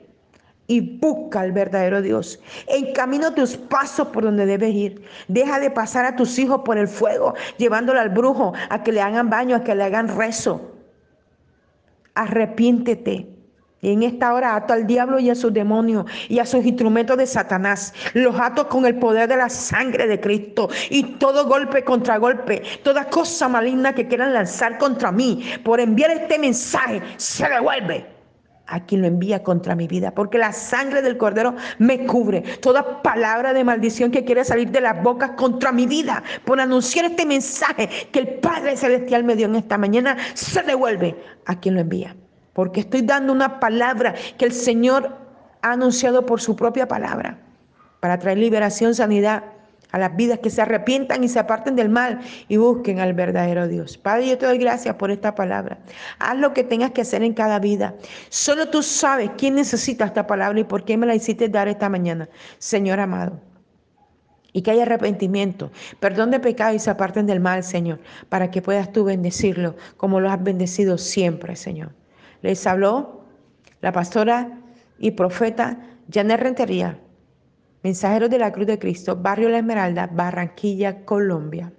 y 0.67 0.97
busca 0.97 1.41
al 1.41 1.51
verdadero 1.51 2.01
Dios. 2.01 2.39
Encamina 2.67 3.35
tus 3.35 3.57
pasos 3.57 4.07
por 4.09 4.23
donde 4.23 4.45
debes 4.45 4.73
ir. 4.73 5.03
Deja 5.27 5.59
de 5.59 5.69
pasar 5.69 6.05
a 6.05 6.15
tus 6.15 6.39
hijos 6.39 6.61
por 6.63 6.77
el 6.77 6.87
fuego, 6.87 7.33
llevándolo 7.57 7.99
al 7.99 8.09
brujo, 8.09 8.53
a 8.69 8.83
que 8.83 8.91
le 8.91 9.01
hagan 9.01 9.29
baño, 9.29 9.55
a 9.55 9.63
que 9.63 9.75
le 9.75 9.83
hagan 9.83 10.17
rezo. 10.17 10.71
Arrepiéntete 12.15 13.32
en 13.91 14.03
esta 14.03 14.33
hora 14.33 14.55
ato 14.55 14.73
al 14.73 14.87
diablo 14.87 15.19
y 15.19 15.29
a 15.29 15.35
sus 15.35 15.53
demonios 15.53 16.05
y 16.29 16.39
a 16.39 16.45
sus 16.45 16.65
instrumentos 16.65 17.17
de 17.17 17.27
Satanás. 17.27 17.93
Los 18.13 18.39
ato 18.39 18.67
con 18.69 18.85
el 18.85 18.95
poder 18.95 19.27
de 19.27 19.37
la 19.37 19.49
sangre 19.49 20.07
de 20.07 20.19
Cristo. 20.19 20.69
Y 20.89 21.03
todo 21.17 21.45
golpe 21.45 21.83
contra 21.83 22.17
golpe, 22.17 22.63
toda 22.83 23.09
cosa 23.09 23.47
maligna 23.47 23.93
que 23.93 24.07
quieran 24.07 24.33
lanzar 24.33 24.77
contra 24.77 25.11
mí 25.11 25.43
por 25.63 25.79
enviar 25.79 26.11
este 26.11 26.39
mensaje, 26.39 27.01
se 27.17 27.47
devuelve 27.47 28.13
a 28.67 28.85
quien 28.85 29.01
lo 29.01 29.07
envía 29.07 29.43
contra 29.43 29.75
mi 29.75 29.87
vida, 29.87 30.11
porque 30.15 30.37
la 30.37 30.53
sangre 30.53 31.01
del 31.01 31.17
cordero 31.17 31.55
me 31.79 32.05
cubre. 32.05 32.41
Toda 32.61 33.01
palabra 33.01 33.53
de 33.53 33.63
maldición 33.63 34.09
que 34.09 34.23
quiere 34.23 34.45
salir 34.45 34.71
de 34.71 34.81
las 34.81 35.03
bocas 35.03 35.31
contra 35.31 35.71
mi 35.71 35.85
vida, 35.85 36.23
por 36.45 36.59
anunciar 36.59 37.05
este 37.05 37.25
mensaje 37.25 37.89
que 38.11 38.19
el 38.19 38.27
Padre 38.39 38.77
Celestial 38.77 39.23
me 39.23 39.35
dio 39.35 39.47
en 39.47 39.55
esta 39.55 39.77
mañana, 39.77 40.17
se 40.33 40.63
devuelve 40.63 41.15
a 41.45 41.59
quien 41.59 41.75
lo 41.75 41.81
envía 41.81 42.15
porque 42.53 42.81
estoy 42.81 43.01
dando 43.01 43.33
una 43.33 43.59
palabra 43.59 44.15
que 44.37 44.45
el 44.45 44.53
Señor 44.53 45.17
ha 45.61 45.71
anunciado 45.71 46.25
por 46.25 46.41
su 46.41 46.55
propia 46.55 46.87
palabra, 46.87 47.39
para 47.99 48.19
traer 48.19 48.37
liberación, 48.37 48.95
sanidad 48.95 49.43
a 49.93 49.99
las 49.99 50.15
vidas 50.15 50.39
que 50.39 50.49
se 50.49 50.61
arrepientan 50.61 51.23
y 51.23 51.29
se 51.29 51.39
aparten 51.39 51.75
del 51.75 51.87
mal 51.87 52.19
y 52.47 52.57
busquen 52.57 52.99
al 52.99 53.13
verdadero 53.13 53.67
Dios. 53.67 53.97
Padre, 53.97 54.27
yo 54.27 54.37
te 54.39 54.47
doy 54.47 54.57
gracias 54.57 54.95
por 54.95 55.11
esta 55.11 55.35
palabra. 55.35 55.77
Haz 56.17 56.37
lo 56.39 56.51
que 56.51 56.63
tengas 56.63 56.91
que 56.91 57.01
hacer 57.01 57.21
en 57.21 57.33
cada 57.33 57.59
vida. 57.59 57.93
Solo 58.29 58.69
tú 58.69 58.81
sabes 58.81 59.29
quién 59.37 59.53
necesita 59.53 60.05
esta 60.05 60.25
palabra 60.25 60.59
y 60.59 60.63
por 60.63 60.83
qué 60.83 60.97
me 60.97 61.05
la 61.05 61.13
hiciste 61.13 61.47
dar 61.47 61.67
esta 61.67 61.89
mañana, 61.89 62.27
Señor 62.57 62.99
amado. 62.99 63.39
Y 64.51 64.63
que 64.63 64.71
haya 64.71 64.81
arrepentimiento, 64.81 65.71
perdón 65.99 66.31
de 66.31 66.39
pecado 66.39 66.73
y 66.73 66.79
se 66.79 66.89
aparten 66.89 67.27
del 67.27 67.39
mal, 67.39 67.63
Señor, 67.63 67.99
para 68.29 68.49
que 68.49 68.63
puedas 68.63 68.91
tú 68.91 69.03
bendecirlo 69.03 69.75
como 69.97 70.19
lo 70.19 70.29
has 70.31 70.43
bendecido 70.43 70.97
siempre, 70.97 71.55
Señor. 71.55 71.91
Les 72.43 72.67
habló 72.67 73.25
la 73.81 73.93
pastora 73.93 74.59
y 74.99 75.11
profeta 75.11 75.79
Janet 76.11 76.41
Rentería, 76.41 76.99
mensajero 77.83 78.27
de 78.27 78.37
la 78.37 78.51
Cruz 78.51 78.67
de 78.67 78.77
Cristo, 78.77 79.15
Barrio 79.15 79.49
La 79.49 79.59
Esmeralda, 79.59 80.07
Barranquilla, 80.07 81.05
Colombia. 81.05 81.73